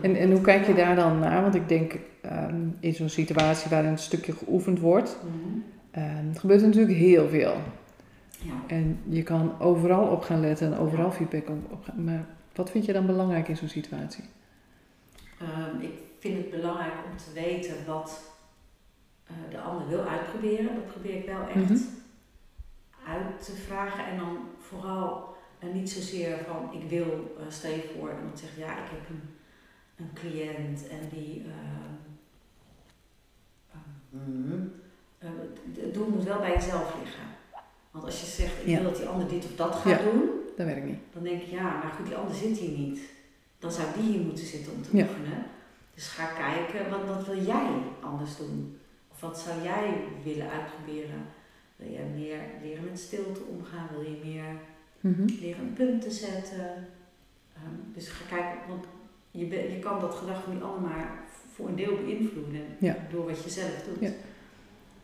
En, 0.00 0.16
en 0.16 0.30
hoe 0.32 0.40
kijk 0.40 0.66
je 0.66 0.74
daar 0.74 0.96
dan 0.96 1.18
naar? 1.18 1.42
Want 1.42 1.54
ik 1.54 1.68
denk 1.68 1.98
ehm, 2.20 2.60
in 2.80 2.94
zo'n 2.94 3.08
situatie 3.08 3.70
waarin 3.70 3.90
een 3.90 3.98
stukje 3.98 4.32
geoefend 4.32 4.78
wordt, 4.80 5.16
Mhm. 5.22 5.58
ehm, 5.90 6.28
er 6.34 6.40
gebeurt 6.40 6.62
natuurlijk 6.62 6.96
heel 6.98 7.28
veel. 7.28 7.54
Ja. 8.38 8.52
En 8.66 8.98
je 9.08 9.22
kan 9.22 9.60
overal 9.60 10.06
op 10.06 10.22
gaan 10.22 10.40
letten 10.40 10.72
en 10.72 10.78
overal 10.78 11.10
feedback 11.12 11.48
op, 11.48 11.84
gaan. 11.84 12.04
Maar 12.04 12.24
wat 12.54 12.70
vind 12.70 12.84
je 12.84 12.92
dan 12.92 13.06
belangrijk 13.06 13.48
in 13.48 13.56
zo'n 13.56 13.68
situatie? 13.68 14.24
Ehm, 15.40 15.80
ik 15.80 15.90
vind 16.18 16.36
het 16.36 16.50
belangrijk 16.50 16.92
om 17.10 17.16
te 17.16 17.32
weten 17.40 17.74
wat 17.86 18.32
eh, 19.26 19.32
de 19.50 19.58
ander 19.60 19.88
wil 19.88 20.02
uitproberen. 20.08 20.74
Dat 20.74 20.86
probeer 20.86 21.14
ik 21.16 21.26
wel 21.26 21.40
echt 21.46 21.70
Mhm. 21.70 21.78
uit 23.08 23.44
te 23.44 23.52
vragen. 23.52 24.06
En 24.06 24.18
dan 24.18 24.36
vooral 24.58 25.32
eh, 25.58 25.68
niet 25.74 25.90
zozeer 25.90 26.38
van 26.48 26.80
ik 26.80 26.88
wil, 26.90 27.34
uh, 27.40 27.44
stel 27.48 27.70
je 27.70 27.90
voor, 27.98 28.12
iemand 28.18 28.38
zegt 28.38 28.52
ja, 28.56 28.72
ik 28.72 28.90
heb 28.90 29.08
een, 29.08 29.20
een 29.96 30.10
cliënt 30.14 30.88
en 30.88 31.08
die. 31.12 31.44
ehm, 31.44 31.94
ehm, 34.12 34.60
eh, 35.18 35.28
het 35.84 35.94
doel 35.94 36.08
moet 36.08 36.24
wel 36.24 36.38
bij 36.38 36.52
jezelf 36.54 36.94
liggen. 37.02 37.22
Want 37.90 38.04
als 38.04 38.20
je 38.20 38.26
zegt 38.26 38.60
ik 38.60 38.66
Ja. 38.66 38.74
wil 38.80 38.90
dat 38.90 38.96
die 38.96 39.06
ander 39.06 39.28
dit 39.28 39.44
of 39.44 39.56
dat 39.56 39.74
gaat 39.74 40.00
Ja. 40.00 40.10
doen, 40.10 40.30
Dat 40.56 40.66
werkt 40.66 40.86
niet. 40.86 40.98
dan 41.12 41.22
denk 41.22 41.42
ik, 41.42 41.48
ja, 41.48 41.62
maar 41.62 41.92
goed, 41.96 42.06
die 42.06 42.16
ander 42.16 42.34
zit 42.34 42.58
hier 42.58 42.78
niet. 42.78 43.00
Dan 43.58 43.72
zou 43.72 43.86
die 43.94 44.02
hier 44.12 44.20
moeten 44.20 44.46
zitten 44.46 44.72
om 44.72 44.82
te 44.82 44.96
Ja. 44.96 45.02
oefenen. 45.04 45.44
Dus 45.94 46.08
ga 46.08 46.26
kijken, 46.26 46.90
wat, 46.90 47.04
wat 47.16 47.26
wil 47.26 47.44
jij 47.44 47.70
anders 48.00 48.36
doen? 48.36 48.78
Of 49.12 49.20
wat 49.20 49.38
zou 49.38 49.62
jij 49.62 49.94
willen 50.24 50.50
uitproberen? 50.50 51.22
Wil 51.76 51.90
jij 51.90 52.04
meer 52.04 52.38
leren 52.62 52.84
met 52.84 52.98
stilte 52.98 53.40
omgaan? 53.42 53.88
Wil 53.92 54.02
je 54.02 54.20
meer 54.24 54.44
Mhm. 55.00 55.24
leren 55.40 55.60
een 55.60 55.72
punt 55.72 56.02
te 56.02 56.10
zetten? 56.10 56.88
Ehm, 57.56 57.94
dus 57.94 58.08
ga 58.08 58.24
kijken, 58.36 58.58
want 58.68 58.84
je, 59.40 59.78
kan 59.82 60.00
dat 60.00 60.14
gedrag 60.14 60.42
van 60.42 60.52
die 60.52 60.62
ander 60.62 60.80
maar 60.90 61.10
voor 61.54 61.68
een 61.68 61.76
deel 61.76 61.96
beïnvloeden 62.04 62.66
Ja. 62.78 62.96
door 63.10 63.26
wat 63.26 63.44
je 63.44 63.50
zelf 63.50 63.82
doet. 63.88 64.00
Ja. 64.00 64.10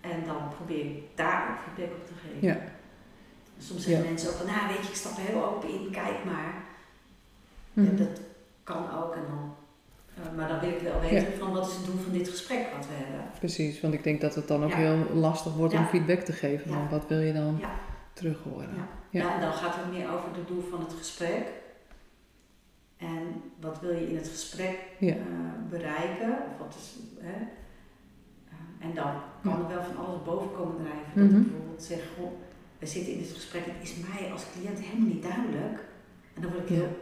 En 0.01 0.25
dan 0.27 0.49
probeer 0.57 0.85
ik 0.85 1.03
daar 1.15 1.49
ook 1.51 1.59
feedback 1.65 1.97
op 1.99 2.07
te 2.07 2.13
geven. 2.23 2.49
Ja. 2.49 2.59
Soms 3.59 3.83
zeggen 3.85 4.05
mensen 4.05 4.29
ook 4.31 4.35
van, 4.37 4.47
nou 4.47 4.67
weet 4.69 4.83
je, 4.83 4.89
ik 4.89 4.95
stap 4.95 5.17
er 5.17 5.23
heel 5.25 5.45
open 5.45 5.69
in, 5.69 5.91
kijk 5.91 6.25
maar. 6.25 6.55
Mhm. 7.73 7.97
Dat 7.97 8.21
kan 8.65 8.83
ook 9.03 9.15
en 9.15 9.23
dan. 9.29 9.55
eh, 10.15 10.37
maar 10.37 10.49
dan 10.49 10.61
wil 10.61 10.69
ik 10.69 10.81
wel 10.81 11.01
weten 11.01 11.33
van 11.39 11.53
wat 11.53 11.67
is 11.67 11.75
het 11.77 11.85
doel 11.87 11.97
van 11.99 12.13
dit 12.13 12.29
gesprek 12.29 12.67
wat 12.77 12.87
we 12.87 12.93
hebben. 12.95 13.31
Precies, 13.39 13.81
want 13.81 13.95
ik 13.95 14.03
denk 14.05 14.21
dat 14.21 14.35
het 14.35 14.49
dan 14.49 14.65
ook 14.65 14.71
Ja. 14.71 14.77
heel 14.77 15.05
lastig 15.15 15.55
wordt 15.55 15.75
om 15.75 15.87
feedback 15.87 16.21
te 16.21 16.33
geven. 16.33 16.89
Wat 16.91 17.07
wil 17.09 17.21
je 17.21 17.33
dan 17.33 17.61
terug 18.13 18.39
horen? 18.43 18.69
Ja. 18.77 18.89
Ja. 19.11 19.23
Ja. 19.23 19.35
en 19.35 19.41
dan 19.41 19.53
gaat 19.53 19.75
het 19.77 19.93
meer 19.93 20.07
over 20.13 20.29
het 20.35 20.49
doel 20.49 20.63
van 20.71 20.81
het 20.81 20.93
gesprek. 20.99 21.43
En 23.01 23.43
wat 23.61 23.81
wil 23.81 23.91
je 23.91 24.09
in 24.09 24.17
het 24.17 24.29
gesprek 24.29 24.79
Ja. 24.99 25.15
eh, 25.15 25.21
bereiken? 25.71 26.31
Of 26.31 26.59
wat 26.59 26.75
is, 26.79 26.97
hè? 27.19 27.33
Eh, 28.49 28.87
en 28.89 28.95
dan 28.95 29.13
kan 29.43 29.53
er 29.63 29.69
wel 29.69 29.83
van 29.83 30.07
alles 30.07 30.23
boven 30.23 30.53
komen 30.53 30.77
drijven. 30.77 31.13
Dat 31.15 31.31
Mhm. 31.31 31.41
ik 31.41 31.49
bijvoorbeeld 31.49 31.83
zeg, 31.83 32.03
goh, 32.19 32.31
we 32.79 32.87
zitten 32.87 33.13
in 33.13 33.19
dit 33.19 33.31
gesprek, 33.31 33.65
het 33.65 33.83
is 33.89 33.95
mij 33.97 34.33
als 34.33 34.45
cliënt 34.53 34.79
helemaal 34.79 35.09
niet 35.09 35.23
duidelijk. 35.23 35.85
En 36.35 36.43
dan 36.43 36.51
word 36.53 36.63
ik 36.63 36.69
Ja. 36.69 36.75
heel 36.75 36.97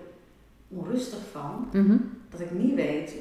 onrustig 0.68 1.18
van, 1.30 1.68
Mhm. 1.72 1.96
dat 2.28 2.40
ik 2.40 2.50
niet 2.50 2.74
weet 2.74 3.14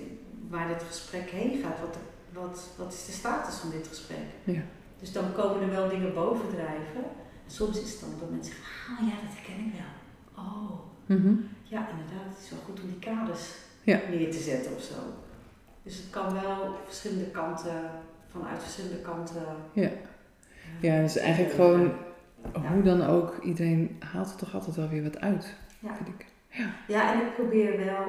waar 0.50 0.68
dit 0.68 0.84
gesprek 0.84 1.30
heen 1.30 1.62
gaat. 1.62 1.80
Wat, 1.80 1.98
wat, 2.34 2.70
wat 2.78 2.94
is 2.94 3.06
de 3.06 3.12
status 3.12 3.56
van 3.56 3.70
dit 3.70 3.88
gesprek? 3.88 4.26
Ja. 4.44 4.62
Dus 5.00 5.12
dan 5.12 5.34
komen 5.34 5.62
er 5.62 5.70
wel 5.70 5.90
dingen 5.90 6.14
boven 6.14 6.50
drijven. 6.50 7.04
En 7.46 7.52
soms 7.52 7.82
is 7.82 7.92
het 7.92 8.00
dan 8.02 8.10
dat 8.20 8.30
mensen 8.30 8.54
zeggen, 8.54 8.96
ah 8.96 9.08
ja, 9.08 9.16
dat 9.26 9.34
herken 9.36 9.66
ik 9.66 9.74
wel. 9.74 10.46
Oh, 10.46 10.72
Mhm. 11.06 11.34
Ja, 11.70 11.88
inderdaad, 11.90 12.28
het 12.36 12.44
is 12.44 12.50
wel 12.50 12.60
goed 12.66 12.82
om 12.82 12.88
die 12.88 13.00
kaders 13.00 13.52
Ja. 13.84 14.00
neer 14.10 14.32
te 14.32 14.38
zetten 14.40 14.76
of 14.76 14.82
zo. 14.82 14.94
Dus 15.84 15.98
het 15.98 16.10
kan 16.10 16.34
wel 16.34 16.76
verschillende 16.86 17.26
kanten, 17.32 17.90
vanuit 18.32 18.62
verschillende 18.64 19.02
kanten. 19.02 19.44
Ja. 19.74 19.90
Ja, 20.82 21.02
dus 21.02 21.18
eigenlijk 21.18 21.54
gewoon, 21.56 21.92
Ja. 22.54 22.72
hoe 22.74 22.82
dan 22.84 23.02
ook, 23.02 23.44
iedereen 23.44 23.96
haalt 24.14 24.30
er 24.30 24.36
toch 24.36 24.54
altijd 24.54 24.76
wel 24.76 24.90
weer 24.90 25.04
wat 25.04 25.20
uit, 25.20 25.56
Ja. 25.80 25.96
vind 25.96 26.08
ik. 26.08 26.26
ja, 26.88 27.14
en 27.14 27.28
ik 27.28 27.34
probeer 27.34 27.86
wel 27.86 28.06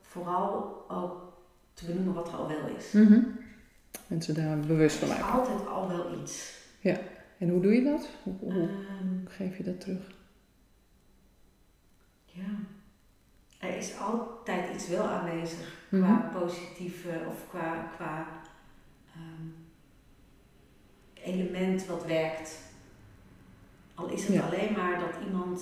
vooral 0.00 0.84
ook 0.88 1.32
te 1.74 1.86
benoemen 1.86 2.14
wat 2.14 2.28
er 2.28 2.34
al 2.34 2.48
wel 2.48 2.66
is. 2.78 2.92
Mhm. 2.92 3.20
Mensen 4.06 4.34
daar 4.34 4.58
bewust 4.60 5.00
Er 5.02 5.06
van 5.06 5.16
is 5.16 5.22
maken. 5.22 5.38
altijd 5.38 5.66
al 5.66 5.88
wel 5.88 6.20
iets. 6.22 6.54
En 7.38 7.48
hoe 7.48 7.60
doe 7.60 7.72
je 7.74 7.84
dat? 7.84 8.08
Hoe, 8.22 8.34
hoe 8.40 8.52
Ehm, 8.52 9.26
geef 9.26 9.56
je 9.56 9.62
dat 9.62 9.80
terug? 9.80 10.14
Er 13.76 13.82
is 13.82 13.98
altijd 13.98 14.74
iets 14.74 14.88
wel 14.88 15.04
aanwezig 15.04 15.74
Mhm. 15.88 16.02
qua 16.02 16.30
positieve 16.40 17.08
of 17.28 17.48
qua, 17.48 17.90
qua 17.96 18.26
ehm, 19.14 19.48
element 21.14 21.86
wat 21.86 22.06
werkt. 22.06 22.58
Al 23.94 24.08
is 24.10 24.24
het 24.26 24.34
Ja. 24.34 24.40
alleen 24.46 24.72
maar 24.72 24.98
dat 25.00 25.26
iemand 25.26 25.60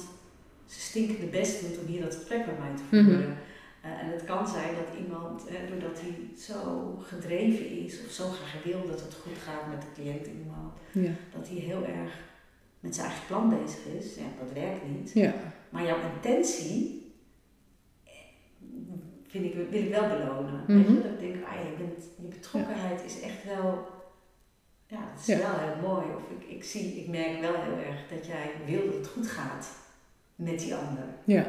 zijn 0.67 0.81
stinkende 0.81 1.27
best 1.27 1.61
doet 1.61 1.79
om 1.79 1.87
hier 1.87 2.01
dat 2.01 2.15
gesprek 2.15 2.47
met 2.47 2.59
mij 2.59 2.71
te 2.77 2.83
Mhm. 2.97 3.05
voeren. 3.05 3.37
Eh, 3.81 3.91
en 3.91 4.11
het 4.11 4.25
kan 4.25 4.49
zijn 4.49 4.75
dat 4.75 4.99
iemand, 5.05 5.47
eh, 5.47 5.55
doordat 5.71 6.01
hij 6.01 6.15
zo 6.39 6.95
gedreven 7.03 7.71
is 7.85 8.05
of 8.07 8.11
zo 8.13 8.29
graag 8.29 8.63
wil 8.65 8.87
dat 8.87 9.01
het 9.01 9.15
goed 9.15 9.39
gaat 9.45 9.67
met 9.71 9.81
de 9.81 9.87
cliënt 9.95 10.27
in 10.27 10.39
iemand, 10.39 10.73
Ja. 10.93 11.13
dat 11.39 11.49
hij 11.49 11.57
heel 11.59 11.85
erg 11.85 12.13
met 12.81 12.95
zijn 12.95 13.07
eigen 13.07 13.27
plan 13.27 13.49
bezig 13.49 13.85
is. 13.99 14.15
Ja, 14.15 14.45
dat 14.45 14.53
werkt 14.53 14.89
niet. 14.89 15.11
Ja. 15.13 15.35
Maar 15.71 15.85
jouw 15.85 15.99
intentie 16.15 17.04
vind 19.35 19.45
ik, 19.45 19.55
wil 19.71 19.83
ik 19.83 19.91
wel 19.91 20.09
belonen. 20.09 20.65
Weet 20.67 20.87
je, 20.87 20.95
dat 21.03 21.13
ik 21.13 21.19
denk, 21.21 21.45
ah, 21.47 21.53
je, 21.53 21.75
bent, 21.79 22.05
je 22.21 22.27
betrokkenheid 22.29 23.05
is 23.05 23.21
echt 23.21 23.45
wel, 23.45 23.87
ja, 24.87 24.99
dat 25.13 25.21
is 25.21 25.27
Ja. 25.27 25.39
wel 25.39 25.59
heel 25.59 25.89
mooi. 25.91 26.05
Of 26.17 26.23
ik, 26.39 26.49
ik 26.49 26.65
zie, 26.65 26.95
ik 27.03 27.09
merk 27.09 27.41
wel 27.41 27.55
heel 27.63 27.79
erg 27.89 28.09
dat 28.11 28.27
jij 28.27 28.51
wil 28.67 28.85
dat 28.87 28.95
het 28.95 29.07
goed 29.07 29.27
gaat 29.29 29.67
met 30.37 30.59
die 30.59 30.75
ander. 30.75 31.05
Ja. 31.25 31.45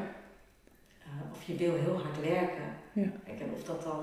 Eh, 1.04 1.32
of 1.32 1.44
je 1.44 1.56
wil 1.56 1.74
heel 1.76 2.00
hard 2.02 2.22
werken. 2.22 2.70
Ja. 2.94 3.12
Of 3.54 3.64
dat 3.64 3.84
dan, 3.84 4.00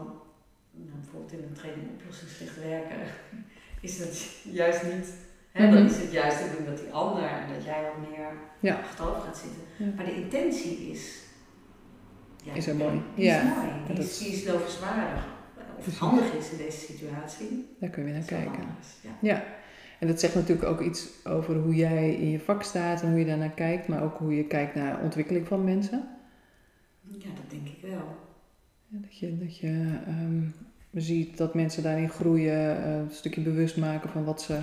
nou, 0.71 0.99
bijvoorbeeld 1.01 1.33
in 1.33 1.43
een 1.43 1.53
training 1.55 1.89
oplossingsgericht 2.01 2.59
werken, 2.63 2.97
is 3.89 3.99
het 3.99 4.37
juist 4.53 4.83
niet. 4.83 5.15
Hè, 5.53 5.67
Mhm. 5.67 5.75
Dan 5.75 5.85
is 5.87 5.97
het 5.97 6.13
juist 6.13 6.39
te 6.39 6.55
doen 6.57 6.67
dat 6.67 6.79
die 6.79 6.93
ander 6.93 7.25
en 7.25 7.53
dat 7.55 7.65
jij 7.65 7.83
wat 7.83 8.09
meer 8.11 8.27
Ja. 8.61 8.75
achterover 8.77 9.23
gaat 9.23 9.39
zitten. 9.39 9.95
Maar 9.97 10.05
de 10.05 10.15
intentie 10.15 10.91
is. 10.91 11.21
Ja, 12.43 12.53
Is 12.53 12.67
er 12.67 12.77
mooi. 12.77 13.03
Ja. 13.15 13.39
is 13.41 13.55
mooi. 13.57 13.69
Die, 13.87 13.95
dat 13.97 14.05
is, 14.05 14.19
die 14.19 14.29
is 14.33 14.45
lovenswaardig. 14.45 15.25
Of 15.79 15.83
Precies. 15.83 15.99
handig 16.01 16.33
is 16.35 16.51
in 16.51 16.57
deze 16.57 16.79
situatie. 16.93 17.67
Daar 17.81 17.91
kun 17.91 18.07
je 18.07 18.13
naar 18.13 18.23
kijken. 18.23 18.53
anders, 18.53 18.89
Ja. 19.21 19.45
En 19.99 20.09
dat 20.09 20.21
zegt 20.21 20.35
natuurlijk 20.35 20.69
ook 20.69 20.81
iets 20.81 21.09
over 21.25 21.55
hoe 21.57 21.75
jij 21.75 22.15
in 22.15 22.31
je 22.31 22.41
vak 22.41 22.63
staat 22.63 23.03
en 23.03 23.09
hoe 23.11 23.19
je 23.19 23.25
daarnaar 23.27 23.51
kijkt, 23.51 23.89
maar 23.89 24.03
ook 24.03 24.19
hoe 24.19 24.37
je 24.37 24.45
kijkt 24.47 24.75
naar 24.75 25.01
ontwikkeling 25.03 25.47
van 25.47 25.65
mensen. 25.65 26.09
ja, 27.19 27.29
dat 27.35 27.51
denk 27.51 27.67
ik 27.67 27.79
wel. 27.91 28.17
Dat 28.89 29.19
je, 29.19 29.39
dat 29.39 29.59
je 29.59 29.99
ehm, 30.07 30.43
ziet 30.93 31.37
dat 31.37 31.55
mensen 31.55 31.83
daarin 31.83 32.09
groeien, 32.09 32.85
eh, 32.85 32.95
een 32.97 33.11
stukje 33.11 33.41
bewust 33.41 33.77
maken 33.77 34.11
van 34.11 34.25
wat 34.25 34.43
ze 34.43 34.59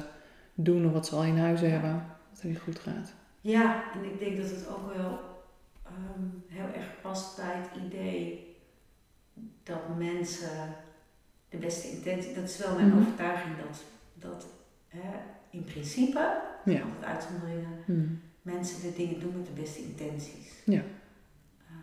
doen 0.53 0.85
of 0.85 0.91
wat 0.91 1.07
ze 1.07 1.15
al 1.15 1.23
in 1.23 1.37
huis 1.37 1.61
hebben, 1.61 1.91
dat 2.31 2.41
het 2.41 2.51
niet 2.51 2.59
goed 2.59 2.79
gaat. 2.79 3.13
Ja, 3.41 3.83
en 3.93 4.03
ik 4.03 4.19
denk 4.19 4.37
dat 4.37 4.49
het 4.49 4.67
ook 4.67 4.93
wel 4.95 5.19
ehm, 5.89 6.27
heel 6.47 6.73
erg 6.73 7.01
past 7.01 7.35
bij 7.35 7.55
het 7.55 7.83
idee 7.85 8.47
dat 9.63 9.97
mensen 9.97 10.75
de 11.49 11.57
beste 11.57 11.87
intentie, 11.91 12.33
dat 12.33 12.43
is 12.43 12.57
wel 12.57 12.75
mijn 12.75 12.87
Mhm. 12.87 12.97
overtuiging, 12.97 13.55
dat, 13.57 13.83
dat 14.13 14.47
hè, 14.87 15.09
in 15.49 15.63
principe, 15.63 16.41
Ja. 16.65 16.81
altijd 16.81 17.03
uitzonderingen, 17.03 17.77
Hm. 17.85 18.05
mensen 18.41 18.81
de 18.81 18.93
dingen 18.95 19.19
doen 19.19 19.37
met 19.37 19.45
de 19.45 19.61
beste 19.61 19.79
intenties. 19.79 20.53
Ja. 20.65 20.81
Ehm, 21.67 21.77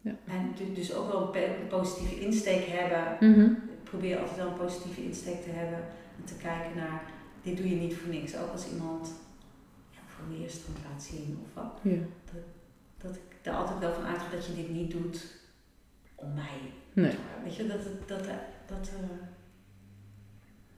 Ja. 0.00 0.14
En 0.26 0.52
du- 0.56 0.72
dus 0.74 0.94
ook 0.94 1.12
wel 1.12 1.34
een 1.36 1.66
positieve 1.68 2.20
insteek 2.20 2.64
hebben. 2.66 3.30
Mhm. 3.30 3.50
Ik 3.50 3.82
probeer 3.84 4.18
altijd 4.18 4.36
wel 4.36 4.46
een 4.48 4.56
positieve 4.58 5.02
insteek 5.04 5.42
te 5.42 5.50
hebben 5.50 5.78
en 6.18 6.24
te 6.24 6.34
kijken 6.36 6.76
naar, 6.76 7.02
dit 7.42 7.56
doe 7.56 7.68
je 7.68 7.76
niet 7.76 7.94
voor 7.96 8.08
niks. 8.08 8.36
Ook 8.36 8.50
als 8.52 8.70
iemand 8.72 9.12
voor 10.18 10.26
me 10.36 10.42
eerst 10.44 10.56
het 10.66 10.76
laat 10.90 11.02
zien 11.02 11.38
of 11.44 11.54
wat. 11.62 11.72
Ja. 11.82 11.98
Dat 13.02 13.14
ik 13.14 13.46
er 13.46 13.52
altijd 13.52 13.78
wel 13.78 13.92
van 13.92 14.04
uitga 14.06 14.24
dat 14.32 14.46
je 14.46 14.54
dit 14.54 14.70
niet 14.70 14.90
doet 14.90 15.26
om 16.14 16.34
mij. 16.34 16.58
Nee. 16.92 17.12
Weet 17.44 17.56
je, 17.56 17.66
dat 17.66 17.78
het, 17.84 18.08
dat, 18.08 18.26
er- 18.26 18.44
dat, 18.66 18.88
eh 18.88 19.08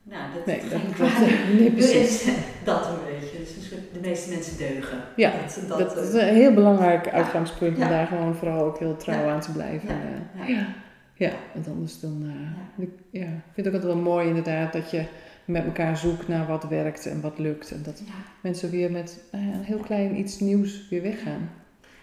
nou, 0.02 0.34
dat 0.34 0.46
Nee, 0.46 0.60
het 0.60 0.70
dat, 0.70 0.80
geen 0.80 0.88
dat, 0.98 1.14
kwaad 1.14 1.18
nee, 1.58 1.70
precies. 1.72 2.26
is. 2.26 2.34
Dat 2.64 2.86
een 2.86 2.94
beetje. 3.20 3.38
Dus 3.38 3.68
de 3.92 4.00
meeste 4.00 4.30
mensen 4.30 4.58
deugen. 4.58 4.98
Ja, 5.16 5.30
dat, 5.30 5.68
dat, 5.68 5.78
Dat 5.78 5.96
eh, 5.96 6.02
is 6.02 6.12
een 6.28 6.34
heel 6.34 6.54
belangrijk 6.54 7.08
uitgangspunt 7.08 7.74
om 7.78 7.88
daar 7.88 8.06
gewoon 8.06 8.34
vooral 8.34 8.64
ook 8.64 8.78
heel 8.78 8.96
trouw 8.96 9.24
Ja. 9.24 9.32
aan 9.32 9.40
te 9.40 9.52
blijven. 9.52 9.88
Ja. 9.88 10.00
Eh, 10.42 10.48
Ja. 10.48 10.54
ja. 10.56 10.66
ja, 11.14 11.32
want 11.54 11.68
anders 11.68 12.00
dan... 12.00 12.22
eh, 12.24 12.40
Ja. 12.78 12.84
ik- 12.84 12.98
ja. 13.10 13.26
ik 13.26 13.52
vind 13.52 13.66
het 13.66 13.68
ook 13.68 13.72
altijd 13.74 13.92
wel 13.92 14.02
mooi 14.02 14.26
inderdaad 14.28 14.72
dat 14.72 14.90
je 14.90 15.04
met 15.50 15.64
elkaar 15.64 15.96
zoekt 15.96 16.28
naar 16.28 16.46
wat 16.46 16.64
werkt 16.68 17.06
en 17.06 17.20
wat 17.20 17.38
lukt. 17.38 17.70
En 17.70 17.82
dat 17.82 17.98
ja. 18.06 18.12
mensen 18.40 18.70
weer 18.70 18.90
met 18.90 19.20
eh, 19.30 19.40
een 19.40 19.62
heel 19.62 19.78
klein 19.78 20.18
iets 20.18 20.38
nieuws 20.40 20.88
weer 20.88 21.02
weggaan. 21.02 21.50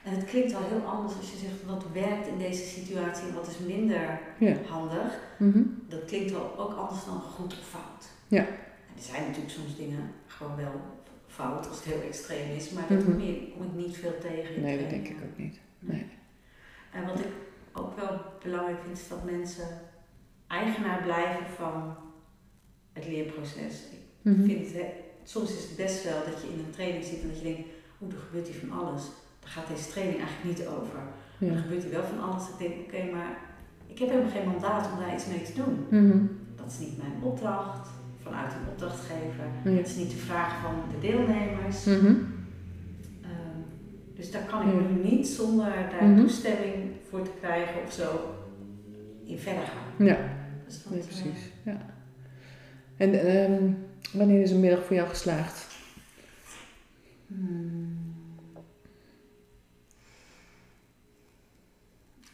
En 0.03 0.13
het 0.15 0.25
klinkt 0.25 0.51
wel 0.51 0.61
heel 0.69 0.85
anders 0.85 1.15
als 1.17 1.31
je 1.31 1.37
zegt 1.37 1.65
wat 1.65 1.85
werkt 1.93 2.27
in 2.27 2.37
deze 2.37 2.63
situatie 2.63 3.27
en 3.27 3.33
wat 3.33 3.47
is 3.47 3.57
minder 3.67 4.19
Ja. 4.39 4.55
handig. 4.69 5.19
Mhm. 5.37 5.61
Dat 5.87 6.05
klinkt 6.05 6.31
wel 6.31 6.57
ook 6.57 6.73
anders 6.73 7.05
dan 7.05 7.19
goed 7.21 7.53
of 7.59 7.67
fout. 7.67 8.05
Ja. 8.27 8.39
En 8.39 8.95
er 8.95 9.01
zijn 9.11 9.21
natuurlijk 9.21 9.53
soms 9.53 9.75
dingen 9.77 9.99
gewoon 10.27 10.55
wel 10.55 10.81
fout 11.27 11.67
als 11.67 11.75
het 11.77 11.85
heel 11.93 12.01
extreem 12.07 12.55
is, 12.55 12.69
maar 12.69 12.83
dat 12.89 12.97
Mhm. 13.03 13.11
kom, 13.11 13.21
ik 13.67 13.73
niet 13.75 13.97
veel 13.97 14.17
tegen. 14.21 14.61
Nee, 14.61 14.79
dat 14.79 14.89
denk 14.89 15.07
ik 15.07 15.17
ook 15.31 15.37
niet. 15.37 15.59
Nee. 15.79 16.05
En 16.93 17.05
wat 17.05 17.19
ik 17.19 17.31
ook 17.73 17.95
wel 17.99 18.19
belangrijk 18.43 18.77
vind, 18.85 18.97
is 18.97 19.07
dat 19.07 19.23
mensen 19.23 19.67
eigenaar 20.47 21.01
blijven 21.03 21.45
van 21.57 21.95
het 22.97 23.07
leerproces. 23.13 23.73
Ik 23.91 24.01
Mhm. 24.21 24.43
vind 24.49 24.73
het, 24.73 24.91
soms 25.23 25.49
is 25.57 25.63
het 25.67 25.75
best 25.83 26.03
wel 26.03 26.19
dat 26.29 26.37
je 26.41 26.47
in 26.53 26.59
een 26.65 26.75
training 26.77 27.03
zit 27.05 27.21
en 27.21 27.27
dat 27.31 27.37
je 27.41 27.43
denkt, 27.51 27.67
oeh, 28.01 28.13
er 28.13 28.19
gebeurt 28.25 28.47
hier 28.47 28.59
van 28.65 28.73
alles. 28.79 29.03
Daar 29.41 29.49
gaat 29.55 29.67
deze 29.73 29.89
training 29.93 30.17
eigenlijk 30.23 30.47
niet 30.57 30.67
over. 30.75 30.99
Ja. 31.37 31.51
Er 31.51 31.57
gebeurt 31.65 31.83
hier 31.83 31.91
wel 31.99 32.09
van 32.13 32.21
alles. 32.27 32.43
Ik 32.53 32.57
denk, 32.63 32.73
oké, 32.85 33.01
maar 33.15 33.31
ik 33.93 33.97
heb 33.99 34.09
helemaal 34.09 34.31
geen 34.37 34.47
mandaat 34.53 34.91
om 34.91 34.99
daar 34.99 35.13
iets 35.13 35.27
mee 35.27 35.41
te 35.49 35.53
doen. 35.61 35.73
Mhm. 36.01 36.19
Dat 36.55 36.67
is 36.71 36.79
niet 36.85 36.97
mijn 36.97 37.15
opdracht 37.21 37.87
vanuit 38.25 38.51
een 38.53 38.67
opdrachtgever. 38.71 39.45
Ja. 39.63 39.71
Dat 39.77 39.87
is 39.87 39.95
niet 39.95 40.11
de 40.11 40.23
vraag 40.29 40.51
van 40.63 40.75
de 40.91 40.99
deelnemers. 41.07 41.83
Mhm. 41.83 42.15
Ehm, 43.27 43.59
dus 44.15 44.31
daar 44.31 44.45
kan 44.45 44.61
ik 44.67 44.73
nu 44.89 45.09
niet 45.09 45.27
zonder 45.27 45.71
daar 45.91 46.15
toestemming 46.15 46.75
voor 47.09 47.21
te 47.21 47.31
krijgen 47.41 47.81
of 47.85 47.91
zo 47.93 48.09
in 49.25 49.37
verder 49.37 49.63
gaan. 49.63 50.05
Ja, 50.05 50.17
Dus 50.65 50.83
dat, 50.83 50.91
nee, 50.91 50.99
eh, 51.01 51.05
precies. 51.05 51.41
Ja. 51.65 51.95
En 52.97 53.13
ehm, 53.13 53.73
wanneer 54.11 54.41
is 54.41 54.51
een 54.51 54.59
middag 54.59 54.85
voor 54.85 54.95
jou 54.95 55.09
geslaagd? 55.09 55.75
Hmm. 57.27 58.15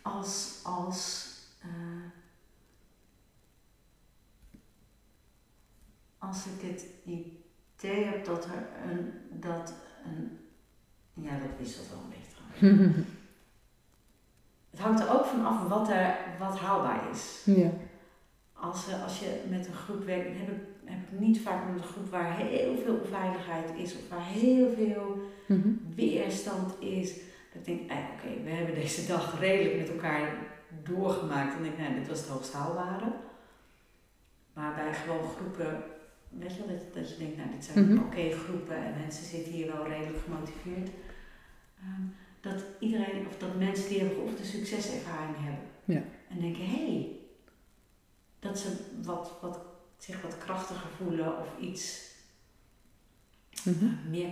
Als, 0.02 0.60
als, 0.64 1.38
eh, 1.62 1.70
als 6.18 6.46
ik 6.46 6.70
het 6.70 6.86
idee 7.04 8.04
heb 8.04 8.26
dat 8.26 8.46
er 8.46 8.68
een, 8.90 9.14
dat 9.40 9.74
een, 10.06 10.40
ja 11.14 11.38
dat 11.38 11.58
wisselt 11.60 11.90
wel 11.90 12.00
een 12.00 12.10
beetje 12.10 12.34
het 14.70 14.80
hangt 14.80 15.00
er 15.00 15.14
ook 15.20 15.26
van 15.26 15.46
af 15.46 15.68
wat, 15.68 15.90
er, 15.90 16.18
wat 16.40 16.60
haalbaar 16.60 17.10
is. 17.12 17.42
Ja. 17.46 17.70
Als, 18.70 18.88
eh, 18.90 19.04
als 19.04 19.20
je 19.20 19.42
met 19.50 19.68
een 19.68 19.74
groep 19.74 20.06
werkt, 20.06 20.28
heb 20.38 20.48
ik, 20.48 20.62
heb 20.86 20.98
ik 21.12 21.20
niet 21.20 21.40
vaak 21.42 21.66
met 21.70 21.82
een 21.84 21.88
groep 21.90 22.10
waar 22.10 22.38
heel 22.38 22.76
veel 22.84 22.96
onveiligheid 22.96 23.72
is 23.78 23.94
of 23.96 24.10
waar 24.10 24.26
heel 24.28 24.74
veel 24.78 25.32
Mhm. 25.48 25.70
weerstand 25.96 26.82
is. 26.82 27.14
Dat 27.54 27.62
ik 27.62 27.66
denk, 27.66 27.90
eh, 27.92 27.98
oké, 28.14 28.44
we 28.44 28.50
hebben 28.50 28.76
deze 28.76 29.08
dag 29.08 29.40
redelijk 29.40 29.78
met 29.78 29.90
elkaar 29.90 30.36
doorgemaakt. 30.84 31.56
En 31.58 31.66
ik 31.66 31.76
denk, 31.78 31.78
nou, 31.90 32.00
dit 32.00 32.08
was 32.08 32.20
het 32.20 32.28
hoogst 32.30 32.54
haalbare. 32.54 33.12
Maar 34.54 34.74
bij 34.76 34.94
gewoon 34.94 35.30
groepen, 35.36 35.84
weet 36.30 36.56
je 36.56 36.60
wel, 36.66 36.76
dat, 36.76 36.94
dat 36.94 37.10
je 37.10 37.18
denkt, 37.18 37.38
nou, 37.38 37.50
dit 37.52 37.66
zijn 37.66 37.90
Mhm. 37.94 38.04
oké 38.04 38.32
groepen 38.32 38.76
en 38.76 38.94
mensen 39.00 39.26
zitten 39.26 39.52
hier 39.54 39.68
wel 39.74 39.88
redelijk 39.88 40.24
gemotiveerd. 40.24 40.90
Ehm, 41.80 42.02
dat 42.42 42.64
iedereen, 42.80 43.28
of 43.30 43.38
dat 43.38 43.58
mensen 43.58 43.90
die 43.90 43.98
hebben 44.00 44.16
geoefend, 44.18 44.40
een 44.40 44.46
succeservaring 44.46 45.36
hebben. 45.40 45.66
Ja. 45.86 46.02
En 46.30 46.40
denken, 46.40 46.66
hé, 46.66 46.86
hey, 46.86 47.10
dat 48.44 48.60
ze 48.60 48.76
wat, 49.04 49.32
wat, 49.42 49.60
zich 49.98 50.22
wat 50.22 50.38
krachtiger 50.38 50.90
voelen 50.98 51.38
of 51.40 51.48
iets 51.60 52.12
Mhm. 53.64 53.86
eh, 53.86 54.10
meer 54.10 54.30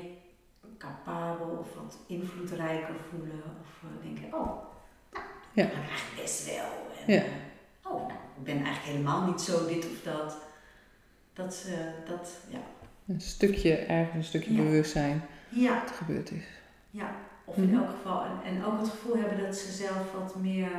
capabel 0.78 1.48
of 1.48 1.76
wat 1.76 1.98
invloedrijker 2.08 2.96
voelen. 3.10 3.44
Of 3.62 3.84
eh, 3.84 4.04
denken, 4.04 4.40
oh, 4.40 4.48
nou, 5.12 5.26
Ja. 5.54 5.64
ik 5.66 5.74
eigenlijk 5.74 6.22
best 6.22 6.46
wel. 6.46 6.72
En, 7.08 7.14
Ja. 7.14 7.22
eh, 7.24 7.32
oh, 7.84 8.08
nou, 8.08 8.20
ik 8.38 8.44
ben 8.44 8.56
eigenlijk 8.56 8.84
helemaal 8.86 9.26
niet 9.28 9.42
zo 9.42 9.68
dit 9.68 9.86
of 9.86 10.02
dat. 10.04 10.38
Dat 11.34 11.54
ze, 11.54 11.92
dat, 12.08 12.30
ja. 12.50 12.60
Een 13.08 13.22
stukje, 13.22 13.76
ergens 13.76 14.16
een 14.16 14.24
stukje 14.24 14.54
Ja. 14.54 14.64
bewustzijn 14.64 15.22
Ja, 15.50 15.80
wat 15.80 15.90
er 15.90 15.96
gebeurd 15.96 16.32
is. 16.32 16.44
ja. 16.90 17.16
Of 17.46 17.58
in 17.58 17.64
Mhm. 17.70 17.76
elk 17.84 17.90
geval, 17.92 18.24
en, 18.24 18.44
en 18.44 18.64
ook 18.66 18.80
het 18.80 18.90
gevoel 18.90 19.16
hebben 19.18 19.38
dat 19.46 19.56
ze 19.58 19.72
zelf 19.72 20.12
wat 20.14 20.36
meer, 20.36 20.72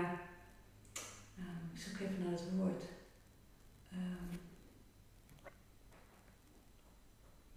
uh, 1.38 1.44
ik 1.74 1.80
zoek 1.80 2.00
even 2.00 2.22
naar 2.22 2.32
het 2.32 2.44
woord. 2.56 2.82
Ehm, 3.92 4.36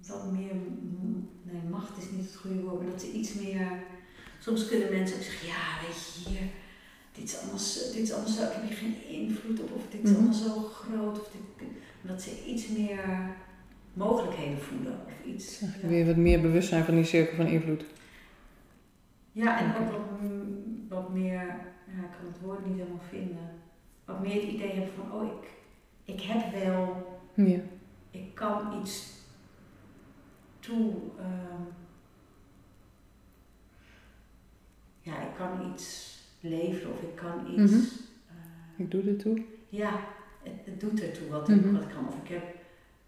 wat 0.08 0.32
meer, 0.32 0.54
nee, 1.44 1.62
macht 1.70 1.98
is 1.98 2.10
niet 2.12 2.26
het 2.26 2.36
goede 2.36 2.62
woord, 2.62 2.82
maar 2.82 2.92
dat 2.92 3.02
ze 3.02 3.12
iets 3.12 3.34
meer. 3.34 3.68
Soms 4.40 4.68
kunnen 4.68 4.90
mensen 4.92 5.18
ook 5.18 5.24
zeggen: 5.24 5.48
Ja, 5.48 5.88
weet 5.88 6.24
je, 6.24 6.30
hier, 6.30 6.48
dit 7.12 7.24
is 7.24 7.38
allemaal 7.38 7.58
zo, 7.60 7.80
dit 7.94 8.02
is 8.02 8.12
allemaal 8.12 8.32
zo 8.32 8.44
ik 8.44 8.50
heb 8.52 8.64
hier 8.68 8.78
geen 8.78 9.08
invloed 9.08 9.60
op, 9.62 9.72
of 9.76 9.82
dit 9.90 10.04
is 10.04 10.10
Mhm. 10.10 10.16
allemaal 10.18 10.34
zo 10.40 10.62
groot. 10.62 11.20
Of 11.20 11.30
dit, 11.32 11.68
dat 12.02 12.22
ze 12.22 12.46
iets 12.48 12.68
meer 12.68 13.00
mogelijkheden 13.94 14.58
voelen, 14.62 15.00
of 15.06 15.26
iets. 15.26 15.60
Ja. 15.60 15.88
Weer 15.88 16.06
wat 16.06 16.16
meer 16.16 16.42
bewustzijn 16.42 16.84
van 16.84 16.96
die 16.96 17.04
cirkel 17.04 17.36
van 17.36 17.48
invloed. 17.48 17.86
Ja, 19.32 19.60
en 19.60 19.82
ook 19.86 19.92
wat, 19.92 20.02
wat 20.90 21.14
meer, 21.14 21.34
ja, 21.86 22.04
ik 22.04 22.12
kan 22.18 22.28
het 22.34 22.42
woord 22.42 22.66
niet 22.66 22.78
helemaal 22.78 23.02
vinden. 23.10 23.50
Wat 24.06 24.22
meer 24.22 24.34
het 24.34 24.44
idee 24.44 24.72
hebben 24.72 24.94
van: 24.96 25.12
Oh, 25.12 25.26
ik, 25.26 25.50
ik 26.06 26.22
heb 26.22 26.52
wel 26.64 27.08
Ja. 27.34 27.60
ik 28.12 28.36
kan 28.36 28.82
iets 28.82 29.14
toe. 30.60 30.94
ehm, 31.20 31.62
ja, 35.02 35.22
ik 35.22 35.36
kan 35.38 35.72
iets 35.74 36.18
leveren 36.40 36.92
of 36.94 37.02
ik 37.02 37.16
kan 37.16 37.48
iets. 37.52 37.72
Mhm. 37.72 37.82
eh, 38.28 38.80
Ik 38.86 38.92
doe 38.92 39.04
dit 39.04 39.20
toe. 39.20 39.44
ja, 39.70 40.00
het, 40.44 40.54
het 40.66 40.80
doet 40.80 41.02
ertoe 41.02 41.28
wat, 41.30 41.50
ik, 41.50 41.66
wat 41.66 41.82
ik 41.82 41.90
kan. 41.90 42.08
Of 42.08 42.16
ik 42.24 42.28
heb, 42.30 42.44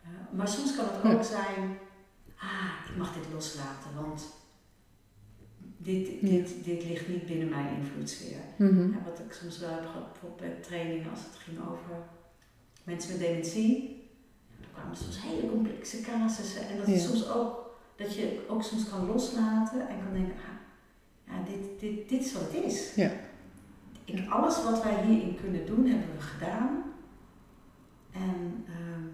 eh, 0.04 0.10
maar 0.38 0.48
soms 0.48 0.76
kan 0.76 0.86
het 0.86 1.04
Ja. 1.04 1.14
ook 1.14 1.24
zijn. 1.24 1.78
Ah, 2.40 2.90
ik 2.90 2.98
mag 2.98 3.14
dit 3.14 3.34
loslaten, 3.34 3.96
want 3.96 4.28
dit, 5.78 6.08
Ja. 6.08 6.28
dit, 6.28 6.64
dit 6.64 6.84
ligt 6.84 7.08
niet 7.08 7.26
binnen 7.26 7.50
mijn 7.50 7.76
invloedssfeer. 7.76 8.40
Mhm. 8.58 8.92
Ja, 8.92 9.04
wat 9.06 9.20
ik 9.20 9.32
soms 9.34 9.60
wel 9.60 9.70
heb 9.70 9.86
gehad 9.86 10.38
bij 10.38 10.50
trainingen 10.62 11.10
als 11.10 11.20
het 11.24 11.36
ging 11.36 11.58
over 11.60 11.96
mensen 12.88 13.12
met 13.12 13.20
dementie. 13.28 13.96
Er 14.62 14.68
kwamen 14.74 14.98
soms 14.98 15.22
hele 15.22 15.50
complexe 15.50 16.02
casussen. 16.02 16.68
En 16.70 16.78
dat 16.78 16.88
is 16.88 17.02
Ja. 17.04 17.08
soms 17.10 17.30
ook, 17.30 17.76
dat 17.96 18.16
je 18.16 18.46
ook 18.50 18.64
soms 18.64 18.90
kan 18.90 19.06
loslaten 19.06 19.88
en 19.90 19.96
kan 20.04 20.14
denken, 20.14 20.34
ah, 20.34 20.56
ja, 21.28 21.44
dit, 21.52 21.80
dit, 21.80 22.10
dit 22.10 22.26
is 22.26 22.34
wat 22.34 22.42
het 22.42 22.64
is. 22.64 22.96
Ja. 22.96 23.12
Ik, 24.06 24.30
alles 24.30 24.64
wat 24.64 24.84
wij 24.84 25.04
hierin 25.06 25.38
kunnen 25.42 25.66
doen, 25.66 25.86
hebben 25.86 26.16
we 26.16 26.22
gedaan. 26.22 26.84
En, 28.12 28.66
ehm, 28.68 29.08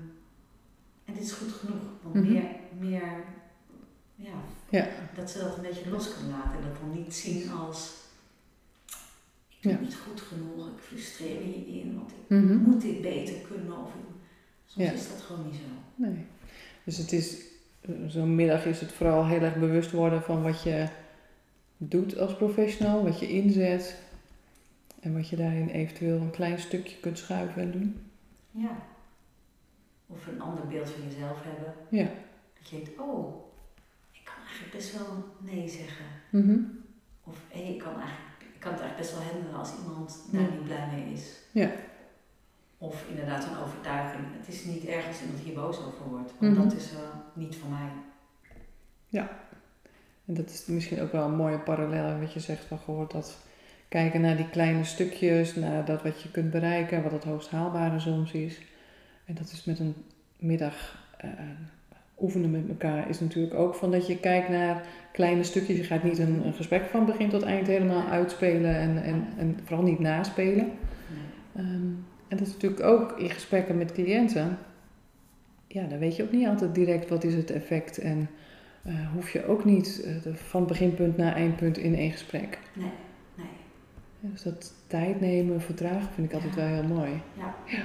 en 1.06 1.14
dit 1.14 1.24
is 1.24 1.32
goed 1.32 1.52
genoeg. 1.52 1.82
Want 2.02 2.16
Mhm. 2.16 2.32
meer, 2.32 2.44
meer 2.80 3.24
ja, 4.16 4.34
Ja. 4.70 4.88
dat 5.16 5.30
ze 5.30 5.40
dat 5.40 5.56
een 5.56 5.62
beetje 5.62 5.90
los 5.90 6.14
kunnen 6.14 6.32
laten. 6.32 6.58
En 6.60 6.62
dat 6.70 6.80
dan 6.80 6.92
niet 7.04 7.14
zien 7.16 7.52
als 7.52 7.92
ik 9.64 9.70
Ja. 9.70 9.76
ben 9.76 9.82
niet 9.82 9.96
goed 9.96 10.22
genoeg, 10.22 10.68
ik 10.68 10.80
frustreer 10.84 11.36
me 11.36 11.52
hierin, 11.66 11.96
want 11.98 12.12
ik 12.12 12.18
Mhm. 12.30 12.56
moet 12.58 12.82
dit 12.82 13.02
beter 13.02 13.36
kunnen. 13.48 13.78
Of 13.78 13.92
soms 14.66 14.86
Ja. 14.88 14.92
is 14.94 15.08
dat 15.10 15.22
gewoon 15.22 15.46
niet 15.46 15.56
zo. 15.56 15.62
Nee. 15.96 16.26
Dus 16.84 16.98
het 16.98 17.12
is, 17.12 17.42
eh, 17.82 17.92
zo'n 18.08 18.36
middag 18.36 18.66
is 18.66 18.80
het 18.80 18.92
vooral 18.92 19.26
heel 19.28 19.42
erg 19.42 19.56
bewust 19.56 19.92
worden 19.92 20.22
van 20.24 20.44
wat 20.44 20.64
je 20.64 20.88
doet 21.78 22.18
als 22.18 22.36
professional, 22.36 23.04
wat 23.04 23.20
je 23.20 23.30
inzet 23.30 23.98
en 25.00 25.14
wat 25.14 25.30
je 25.30 25.36
daarin 25.36 25.68
eventueel 25.70 26.20
een 26.22 26.32
klein 26.32 26.60
stukje 26.60 26.98
kunt 27.00 27.18
schuiven 27.18 27.62
en 27.62 27.72
doen. 27.72 28.02
Ja. 28.52 28.78
Of 30.08 30.28
een 30.28 30.42
ander 30.42 30.68
beeld 30.68 30.90
van 30.90 31.04
jezelf 31.10 31.38
hebben. 31.44 31.74
Ja. 31.90 32.10
Dat 32.60 32.70
je 32.70 32.76
denkt, 32.76 33.00
oh, 33.00 33.46
ik 34.12 34.22
kan 34.24 34.36
eigenlijk 34.48 34.74
best 34.76 34.94
wel 34.98 35.24
nee 35.40 35.70
zeggen. 35.70 36.06
Mhm. 36.30 36.60
Of 37.24 37.38
hé, 37.50 37.60
ik, 37.62 37.80
kan 37.80 37.94
eigenlijk, 38.00 38.33
kan 38.64 38.72
het 38.72 38.82
eigenlijk 38.82 38.98
best 38.98 39.12
wel 39.14 39.24
handelen 39.32 39.60
als 39.60 39.72
iemand 39.86 40.20
daar 40.32 40.42
Ja. 40.42 40.48
niet 40.50 40.64
blij 40.64 40.88
mee 40.94 41.14
is. 41.14 41.26
Ja. 41.52 41.72
Of 42.78 43.04
inderdaad 43.10 43.44
een 43.44 43.58
overtuiging. 43.64 44.24
Het 44.40 44.48
is 44.48 44.64
niet 44.66 44.86
erg 44.86 45.08
als 45.08 45.22
iemand 45.22 45.40
hier 45.40 45.54
boos 45.54 45.78
over 45.78 46.06
wordt. 46.10 46.32
Want 46.40 46.54
Mhm. 46.58 46.64
dat 46.64 46.74
is 46.78 46.92
eh, 46.92 47.00
niet 47.34 47.56
van 47.56 47.70
mij. 47.70 47.90
En 50.26 50.34
dat 50.34 50.50
is 50.50 50.66
misschien 50.66 51.02
ook 51.02 51.12
wel 51.12 51.26
een 51.26 51.36
mooie 51.36 51.60
parallel 51.60 52.20
wat 52.20 52.34
je 52.34 52.40
zegt 52.40 52.66
van 52.66 52.78
gehoord 52.80 53.12
dat 53.12 53.38
kijken 53.88 54.22
naar 54.22 54.38
die 54.38 54.50
kleine 54.50 54.84
stukjes, 54.84 55.56
naar 55.56 55.86
dat 55.86 56.02
wat 56.04 56.22
je 56.22 56.32
kunt 56.32 56.52
bereiken, 56.52 57.04
wat 57.04 57.12
het 57.12 57.24
hoogst 57.24 57.50
haalbare 57.50 58.00
soms 58.00 58.32
is. 58.32 58.62
En 59.26 59.36
dat 59.36 59.52
is 59.52 59.64
met 59.64 59.80
een 59.80 59.96
middag 60.38 61.06
eh, 61.18 61.30
oefenen 62.20 62.52
met 62.52 62.68
elkaar 62.70 63.10
is 63.10 63.20
natuurlijk 63.20 63.54
ook 63.54 63.76
van 63.76 63.92
dat 63.92 64.08
je 64.08 64.20
kijkt 64.20 64.50
naar 64.50 64.84
kleine 65.12 65.44
stukjes. 65.44 65.78
Je 65.78 65.84
gaat 65.84 66.04
niet 66.04 66.18
een, 66.20 66.46
een 66.46 66.54
gesprek 66.54 66.84
van 66.86 67.06
begin 67.06 67.30
tot 67.30 67.42
eind 67.44 67.68
helemaal 67.68 68.08
uitspelen 68.08 68.76
en, 68.76 69.04
en, 69.04 69.28
en 69.38 69.60
vooral 69.64 69.86
niet 69.86 70.00
naspelen. 70.00 70.66
Nee. 71.56 71.66
Ehm, 71.66 71.86
en 72.28 72.38
dat 72.38 72.48
is 72.48 72.54
natuurlijk 72.54 72.84
ook 72.84 73.12
in 73.20 73.30
gesprekken 73.30 73.78
met 73.78 73.92
cliënten. 73.92 74.58
Ja, 75.68 75.84
dan 75.88 76.00
weet 76.00 76.16
je 76.16 76.24
ook 76.24 76.32
niet 76.32 76.48
altijd 76.48 76.76
direct 76.76 77.10
wat 77.10 77.24
is 77.24 77.34
het 77.34 77.52
effect. 77.52 77.98
En 77.98 78.30
eh, 78.84 78.94
hoef 79.14 79.30
je 79.30 79.46
ook 79.46 79.66
niet 79.66 80.02
eh, 80.06 80.22
de- 80.24 80.36
van 80.36 80.68
beginpunt 80.68 81.18
naar 81.18 81.34
eindpunt 81.36 81.78
in 81.78 81.96
één 81.96 82.12
gesprek. 82.12 82.60
Nee, 82.74 82.92
nee. 83.36 83.46
Ja, 84.20 84.30
dus 84.32 84.42
dat 84.42 84.74
tijd 84.88 85.20
nemen, 85.22 85.62
vertragen 85.62 86.14
vind 86.14 86.28
ik 86.28 86.34
altijd 86.34 86.54
Ja. 86.56 86.60
wel 86.62 86.68
heel 86.80 86.96
mooi. 86.96 87.12
Ja. 87.38 87.56
En 87.68 87.78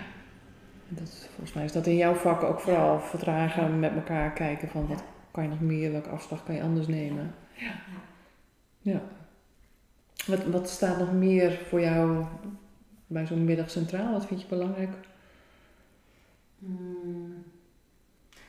dat, 0.89 1.29
volgens 1.31 1.53
mij 1.53 1.65
is 1.65 1.73
dat 1.73 1.87
in 1.87 1.97
jouw 1.97 2.15
vak 2.15 2.43
ook 2.43 2.61
vooral 2.61 3.01
vertragen, 3.01 3.79
met 3.81 3.95
elkaar 3.95 4.33
kijken 4.33 4.69
van 4.69 4.87
wat 4.87 5.03
kan 5.31 5.43
je 5.43 5.49
nog 5.49 5.61
meer, 5.61 5.93
welke 5.93 6.09
afslag 6.09 6.45
kan 6.45 6.55
je 6.55 6.63
anders 6.63 6.87
nemen. 6.87 7.35
Ja. 7.55 7.75
Ja. 8.81 9.03
Wat, 10.27 10.45
wat 10.45 10.69
staat 10.69 10.99
nog 10.99 11.13
meer 11.13 11.53
voor 11.69 11.81
jou 11.81 12.25
bij 13.07 13.27
zo'n 13.27 13.45
middag 13.45 13.71
centraal? 13.71 14.13
Wat 14.13 14.27
vind 14.27 14.41
je 14.41 14.49
belangrijk? 14.49 14.91
Mm. 16.59 17.45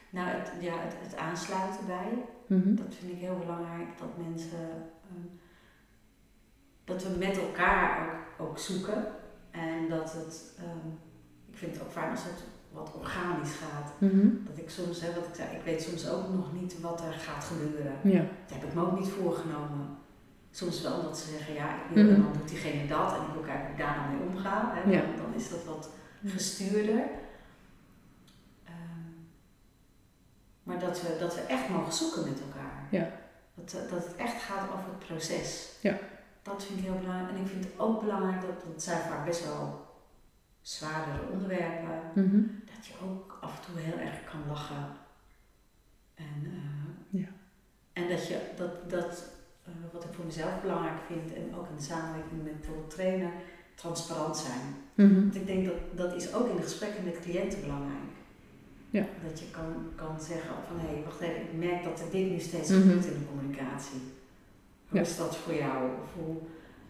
Nou, 0.10 0.28
het, 0.28 0.52
ja, 0.60 0.74
het, 0.80 0.96
het 1.00 1.16
aansluiten 1.16 1.86
bij. 1.88 2.26
Mhm. 2.48 2.76
Dat 2.76 2.96
vind 3.00 3.12
ik 3.12 3.18
heel 3.18 3.38
belangrijk. 3.38 3.88
Dat 4.00 4.28
mensen. 4.28 4.60
ehm, 5.10 5.28
dat 6.84 7.04
we 7.04 7.18
met 7.18 7.38
elkaar 7.38 8.10
ook, 8.38 8.48
ook 8.48 8.58
zoeken. 8.58 9.06
En 9.52 9.90
dat 9.90 10.14
het. 10.14 10.54
ehm, 10.58 10.88
vind 11.60 11.74
het 11.74 11.84
ook 11.84 11.92
fijn 11.92 12.12
als 12.12 12.24
het 12.24 12.44
wat 12.72 12.92
organisch 13.00 13.56
gaat. 13.64 13.92
Mhm. 13.98 14.28
Dat 14.48 14.58
ik 14.58 14.70
soms, 14.70 15.02
hè, 15.02 15.14
wat 15.14 15.28
ik 15.28 15.36
zei, 15.36 15.56
ik 15.58 15.64
weet 15.64 15.82
soms 15.82 16.08
ook 16.10 16.30
nog 16.30 16.54
niet 16.54 16.82
wat 16.82 17.02
er 17.02 17.14
gaat 17.14 17.44
gebeuren. 17.44 17.94
Ja. 18.04 18.20
Dat 18.48 18.58
heb 18.58 18.64
ik 18.70 18.74
me 18.74 18.82
ook 18.86 19.00
niet 19.00 19.10
voorgenomen. 19.22 19.98
Soms 20.52 20.82
wel 20.82 21.02
dat 21.04 21.18
ze 21.20 21.30
zeggen, 21.38 21.54
ja, 21.54 21.70
ik 21.76 21.94
wil, 21.94 22.04
Mhm. 22.04 22.14
en 22.14 22.22
dan 22.22 22.34
doet 22.34 22.48
diegene 22.50 22.88
dat 22.88 23.14
en 23.16 23.22
ik 23.22 23.34
wil 23.34 23.42
kijken 23.42 23.62
hoe 23.66 23.72
ik 23.72 23.78
daar 23.78 23.96
dan 23.96 24.10
mee 24.18 24.28
omga. 24.28 24.72
Hè. 24.76 24.92
Ja. 24.92 25.02
Dan, 25.02 25.16
dan 25.16 25.34
is 25.34 25.50
dat 25.50 25.64
wat 25.66 25.90
gestuurder. 26.26 27.04
Ehm, 28.66 29.10
maar 30.64 30.80
dat 30.80 31.02
we, 31.02 31.18
dat 31.20 31.36
we 31.36 31.42
echt 31.42 31.70
mogen 31.70 31.94
zoeken 31.94 32.24
met 32.24 32.40
elkaar. 32.42 32.84
Ja. 32.90 33.10
Dat, 33.56 33.74
eh, 33.74 33.92
dat 33.92 34.06
het 34.08 34.16
echt 34.16 34.42
gaat 34.42 34.68
over 34.74 34.86
het 34.90 35.08
proces. 35.08 35.70
Ja. 35.82 35.98
Dat 36.42 36.64
vind 36.64 36.80
ik 36.80 36.86
heel 36.86 37.00
belangrijk. 37.00 37.30
En 37.30 37.42
ik 37.44 37.48
vind 37.48 37.64
het 37.64 37.74
ook 37.80 38.02
belangrijk 38.02 38.42
dat 38.42 38.64
het 38.74 38.84
zijn 38.84 39.02
vaak 39.02 39.26
best 39.26 39.44
wel 39.46 39.88
zwaardere 40.62 41.28
onderwerpen. 41.32 42.00
Mhm. 42.24 42.42
Dat 42.76 42.86
je 42.86 42.94
ook 43.04 43.38
af 43.42 43.56
en 43.60 43.66
toe 43.74 43.82
heel 43.82 44.00
erg 44.00 44.24
kan 44.24 44.40
lachen. 44.48 44.88
En, 46.16 46.44
eh, 46.44 47.22
Ja. 47.22 47.28
en 47.94 48.10
dat 48.10 48.28
je, 48.28 48.40
dat, 48.58 48.90
dat 48.90 49.32
eh, 49.66 49.72
wat 49.94 50.04
ik 50.04 50.14
voor 50.14 50.26
mezelf 50.26 50.62
belangrijk 50.62 51.00
vind, 51.08 51.34
en 51.34 51.56
ook 51.56 51.70
in 51.70 51.76
de 51.76 51.82
samenwerking 51.84 52.44
met 52.44 52.58
bijvoorbeeld 52.60 52.90
trainer, 52.90 53.32
transparant 53.76 54.38
zijn. 54.38 54.76
Mhm. 54.94 55.14
Want 55.22 55.36
ik 55.36 55.46
denk 55.48 55.66
dat 55.66 55.76
dat 55.96 56.14
is 56.16 56.34
ook 56.34 56.50
in 56.50 56.56
de 56.56 56.62
gesprekken 56.62 57.04
met 57.04 57.20
cliënten 57.20 57.62
belangrijk. 57.62 58.04
Ja. 58.90 59.06
Dat 59.28 59.40
je 59.40 59.52
kan, 59.52 59.74
kan 59.96 60.22
zeggen 60.22 60.50
van 60.68 60.80
hé, 60.80 60.88
hey, 60.94 61.04
wacht 61.04 61.20
even, 61.20 61.42
ik 61.42 61.54
merk 61.54 61.84
dat 61.84 62.00
er 62.00 62.12
dit 62.12 62.30
nu 62.30 62.40
steeds 62.40 62.70
Mhm. 62.70 62.80
gebeurt 62.82 63.06
in 63.06 63.20
de 63.20 63.26
communicatie. 63.26 64.00
Hoe 64.88 64.98
Ja. 65.00 65.02
is 65.02 65.18
dat 65.18 65.38
voor 65.38 65.54
jou? 65.54 65.92
Of 66.04 66.14
hoe, 66.14 66.38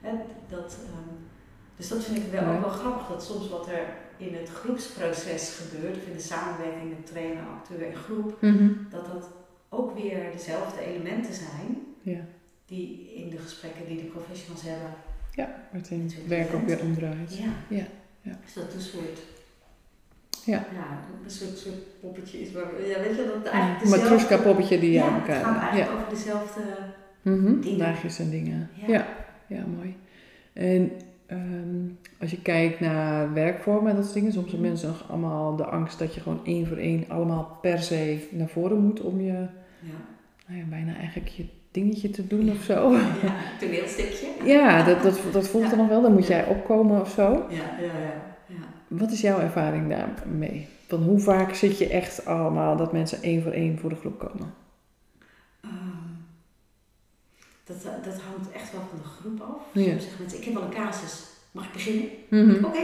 hè, 0.01 0.11
dat, 0.47 0.77
ehm, 0.85 1.15
dus 1.79 1.87
dat 1.87 2.03
vind 2.03 2.17
ik 2.17 2.31
wel 2.31 2.43
ook 2.53 2.61
wel 2.61 2.69
grappig, 2.69 3.07
dat 3.07 3.23
soms 3.23 3.49
wat 3.49 3.67
er 3.67 3.83
in 4.17 4.33
het 4.35 4.49
groepsproces 4.49 5.59
gebeurt, 5.61 5.95
of 5.97 6.05
in 6.07 6.13
de 6.13 6.21
samenwerking 6.33 6.89
met 6.89 7.05
trainer, 7.05 7.43
acteur 7.57 7.81
en 7.87 7.95
groep, 7.95 8.37
Mhm. 8.41 8.69
dat 8.89 9.05
dat 9.05 9.29
ook 9.69 9.99
weer 10.01 10.19
dezelfde 10.31 10.81
elementen 10.85 11.33
zijn 11.33 11.77
Ja. 12.01 12.19
die 12.65 13.13
in 13.15 13.29
de 13.29 13.37
gesprekken 13.37 13.85
die 13.87 13.97
de 13.97 14.03
professionals 14.03 14.61
hebben. 14.63 14.91
ja, 15.35 15.45
waar 15.45 15.81
het 15.81 15.89
in 15.89 16.11
werk 16.27 16.53
ook 16.53 16.65
weer 16.67 16.79
omdraait. 16.81 17.37
Ja. 17.37 17.51
Ja, 17.77 17.85
ja. 18.21 18.39
Dus 18.45 18.53
dat 18.53 18.73
een 18.73 18.81
soort, 18.81 19.19
Ja. 20.45 20.65
ja, 20.73 20.99
een 21.23 21.31
soort, 21.31 21.57
soort 21.57 21.99
poppetje 22.01 22.41
is 22.41 22.51
waar, 22.51 22.63
ja, 22.87 22.99
weet 22.99 23.15
je, 23.15 23.25
dat 23.25 23.33
het 23.35 23.45
eigenlijk 23.45 23.83
dezelfde... 23.83 24.09
matroeska 24.09 24.37
poppetje 24.37 24.79
die 24.79 24.91
ja, 24.91 25.05
aan 25.07 25.13
het 25.13 25.21
elkaar... 25.27 25.43
gaat 25.43 25.55
ja. 25.55 25.61
eigenlijk 25.69 25.91
over 26.01 26.09
dezelfde... 26.17 26.61
Mhm, 27.21 27.59
Dingen. 27.59 27.77
Laagjes 27.77 28.19
en 28.19 28.29
dingen. 28.29 28.69
Ja. 28.73 28.87
Ja, 28.87 29.07
ja, 29.47 29.65
mooi. 29.65 29.97
En 30.53 30.91
ehm, 31.29 31.87
als 32.19 32.31
je 32.31 32.41
kijkt 32.41 32.79
naar 32.79 33.33
werkvormen 33.33 33.89
en 33.89 33.95
dat 33.95 34.03
soort 34.03 34.15
dingen, 34.15 34.31
soms 34.31 34.51
hebben 34.51 34.61
Mhm. 34.61 34.69
mensen 34.69 34.89
nog 34.89 35.09
allemaal 35.09 35.55
de 35.55 35.65
angst 35.65 35.99
dat 35.99 36.13
je 36.15 36.21
gewoon 36.21 36.39
één 36.45 36.67
voor 36.67 36.77
één 36.77 37.05
allemaal 37.07 37.57
per 37.61 37.79
se 37.79 38.27
naar 38.31 38.47
voren 38.49 38.77
moet 38.83 39.01
om 39.01 39.21
je, 39.21 39.31
Ja, 39.81 39.97
nou 40.47 40.59
ja, 40.59 40.65
bijna 40.69 40.95
eigenlijk 40.95 41.27
je 41.29 41.45
dingetje 41.71 42.09
te 42.09 42.27
doen 42.27 42.49
of 42.49 42.61
zo. 42.63 42.91
ja 42.91 43.35
toneelstukje. 43.59 44.27
Ja, 44.45 44.83
dat, 44.83 45.01
dat, 45.03 45.19
dat 45.31 45.47
voelt 45.47 45.63
Ja. 45.65 45.71
er 45.71 45.77
nog 45.77 45.87
wel. 45.87 46.01
Dan 46.01 46.13
moet 46.13 46.27
jij 46.27 46.45
opkomen 46.47 47.01
of 47.01 47.09
zo. 47.09 47.45
Ja, 47.49 47.55
ja, 47.79 47.83
ja. 47.99 48.13
ja. 48.47 48.55
Wat 48.87 49.11
is 49.11 49.21
jouw 49.21 49.39
ervaring 49.39 49.89
daarmee? 49.89 50.67
Van 50.87 51.03
hoe 51.03 51.19
vaak 51.19 51.53
zit 51.53 51.77
je 51.77 51.87
echt 51.89 52.25
allemaal 52.25 52.77
dat 52.77 52.91
mensen 52.93 53.21
één 53.21 53.41
voor 53.43 53.51
één 53.51 53.77
voor 53.79 53.89
de 53.89 53.95
groep 53.95 54.19
komen? 54.19 54.53
Ehm, 55.61 55.71
dat, 57.83 58.03
dat 58.03 58.21
hangt 58.21 58.51
echt 58.51 58.71
wel 58.71 58.81
van 58.89 58.97
de 58.97 59.07
groep 59.07 59.41
af. 59.41 59.61
Ja. 59.71 59.99
Zeggen 59.99 60.19
mensen, 60.19 60.37
ik 60.39 60.45
heb 60.45 60.53
wel 60.53 60.63
een 60.63 60.69
casus. 60.83 61.27
Mag 61.51 61.65
ik 61.65 61.71
beginnen? 61.73 62.09
Mhm. 62.29 62.65
Oké, 62.65 62.79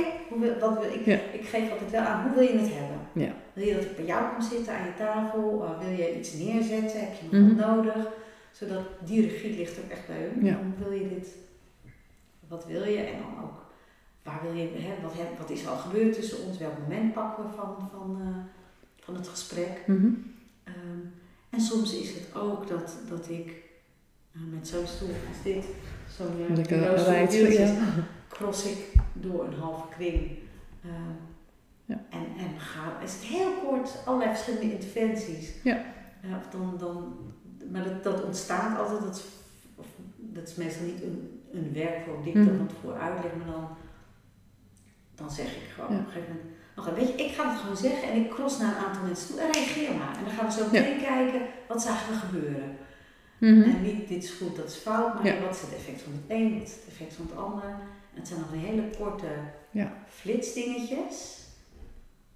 wat 0.60 0.74
wil 0.82 0.93
ik? 0.93 1.06
Ja. 1.06 1.19
Ik 1.34 1.45
geef 1.45 1.71
altijd 1.71 1.91
wel 1.91 2.02
aan, 2.02 2.24
hoe 2.28 2.34
wil 2.36 2.43
je 2.43 2.58
het 2.58 2.69
hebben? 2.74 3.00
Ja. 3.13 3.34
Wil 3.54 3.65
je 3.65 3.74
dat 3.74 3.84
ik 3.84 3.95
bij 3.95 4.06
jou 4.06 4.34
kom 4.34 4.41
zitten 4.45 4.74
aan 4.78 4.86
je 4.86 4.93
tafel? 4.98 5.63
Uh, 5.63 5.80
wil 5.80 5.98
je 5.98 6.17
iets 6.19 6.34
neerzetten? 6.34 7.00
Heb 7.00 7.13
je 7.21 7.38
nog 7.38 7.48
Mhm. 7.52 7.56
wat 7.56 7.67
nodig? 7.76 8.08
Zodat 8.52 8.82
die 9.06 9.21
regie 9.28 9.58
ligt 9.58 9.78
ook 9.84 9.89
echt 9.91 10.08
bij 10.08 10.17
hun. 10.34 10.45
Ja. 10.45 10.56
Hoe 10.56 10.88
wil 10.88 10.98
je 11.00 11.08
dit? 11.10 11.28
Wat 12.48 12.65
wil 12.65 12.84
je? 12.84 12.98
En 12.98 13.19
dan 13.19 13.43
ook, 13.43 13.65
waar 14.24 14.39
wil 14.43 14.54
je, 14.54 14.67
hè, 14.74 15.02
wat, 15.02 15.13
heb- 15.13 15.38
wat 15.39 15.50
is 15.50 15.63
er 15.63 15.69
al 15.69 15.78
gebeurd 15.78 16.13
tussen 16.13 16.43
ons? 16.48 16.58
Welk 16.58 16.78
moment 16.80 17.13
pakken 17.13 17.43
we 17.43 17.50
van, 17.56 17.89
van, 17.91 18.17
eh, 18.21 18.43
van 19.06 19.15
het 19.15 19.28
gesprek? 19.28 19.84
Mhm. 19.88 20.10
Ehm, 20.63 21.00
en 21.50 21.62
soms 21.62 21.93
is 21.95 22.10
het 22.13 22.36
ook 22.36 22.67
dat, 22.67 22.98
dat 23.10 23.30
ik 23.30 23.48
eh, 23.50 23.54
met 24.52 24.67
zo'n 24.67 24.88
stoel 24.88 25.10
als 25.30 25.43
dit, 25.43 25.65
zo'n 26.17 26.28
bureaustoel, 26.38 27.13
wieltjes, 27.13 27.58
ja. 27.69 27.76
cross 28.30 28.65
ik 28.65 28.78
door 29.13 29.45
een 29.45 29.60
halve 29.60 29.88
kring. 29.89 30.32
Ehm, 30.84 31.13
Ja. 31.88 32.02
En, 32.10 32.26
en 32.45 32.60
ga, 32.60 33.00
is 33.04 33.13
het 33.13 33.21
heel 33.24 33.52
kort 33.65 33.89
allerlei 34.06 34.32
verschillende 34.36 34.71
interventies. 34.74 35.50
Ja. 35.63 35.84
Eh, 36.21 36.30
of 36.38 36.48
dan, 36.52 36.76
dan, 36.80 37.13
maar 37.71 37.84
dat, 37.84 38.04
dat 38.04 38.24
ontstaat 38.24 38.80
altijd, 38.80 39.02
dat, 39.02 39.15
is- 39.15 39.24
of, 39.76 39.86
dat 40.17 40.48
is 40.48 40.56
meestal 40.56 40.86
niet 40.86 41.02
een, 41.04 41.41
een 41.54 41.71
werkvorm 41.74 42.24
die 42.24 42.32
ik 42.34 42.38
Mhm. 42.38 42.45
dan 42.48 42.58
van 42.58 42.67
tevoren 42.67 43.00
uitleg, 43.02 43.32
maar 43.38 43.54
dan, 43.56 43.67
dan 45.15 45.32
zeg 45.32 45.45
ik 45.45 45.69
gewoon 45.76 45.91
Ja. 45.91 46.00
op 46.00 46.06
een 46.06 46.12
gegeven 46.12 46.36
moment, 46.76 46.98
weet 46.98 47.08
je, 47.08 47.26
ik 47.26 47.36
ga 47.36 47.50
het 47.52 47.60
gewoon 47.60 47.78
zeggen 47.78 48.10
en 48.12 48.21
ik 48.24 48.30
cross 48.30 48.60
naar 48.60 48.78
een 48.78 48.84
aantal 48.86 49.04
mensen 49.04 49.28
toe 49.30 49.39
en 49.39 49.52
reageer 49.52 49.95
maar. 49.95 50.17
En 50.17 50.24
dan 50.26 50.34
gaan 50.34 50.45
we 50.45 50.52
zo 50.52 50.65
meteen 50.71 51.02
kijken, 51.02 51.41
wat 51.67 51.82
zagen 51.82 52.13
we 52.13 52.19
gebeuren. 52.19 52.78
Mhm. 53.38 53.62
En 53.62 53.82
niet 53.82 54.08
dit 54.08 54.24
is 54.24 54.32
goed, 54.32 54.56
dat 54.56 54.65
is 54.67 54.76
fout, 54.76 55.13
maar 55.13 55.26
Ja. 55.26 55.41
wat 55.41 55.56
is 55.56 55.62
het 55.62 55.74
effect 55.76 56.02
van 56.02 56.12
het 56.13 56.21
een, 56.28 56.54
wat 56.60 56.67
is 56.67 56.74
het 56.76 56.84
effect 56.88 57.13
van 57.13 57.26
het 57.30 57.38
ander. 57.38 57.63
En 58.13 58.19
het 58.21 58.28
zijn 58.28 58.39
nog 58.39 58.52
een 58.52 58.60
hele 58.60 58.84
korte 59.00 59.28
Ja. 59.71 59.93
flitsdingetjes. 60.08 61.43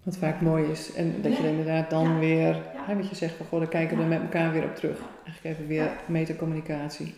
Wat 0.03 0.17
vaak 0.17 0.41
mooi 0.41 0.71
is. 0.71 0.93
En 0.93 1.21
dat 1.21 1.37
je 1.37 1.43
er 1.43 1.49
inderdaad 1.49 1.89
dan 1.89 2.07
Ja. 2.13 2.19
weer, 2.19 2.61
hè, 2.75 2.95
wat 2.95 3.09
je 3.09 3.15
zegt, 3.15 3.35
van 3.35 3.45
goh, 3.45 3.59
dan 3.59 3.69
kijken 3.69 3.97
we 3.97 4.03
er 4.03 4.09
met 4.09 4.21
elkaar 4.21 4.51
weer 4.51 4.63
op 4.63 4.75
terug. 4.75 4.99
Eigenlijk 5.25 5.55
even 5.55 5.67
weer 5.67 5.91
metacommunicatie. 6.07 7.15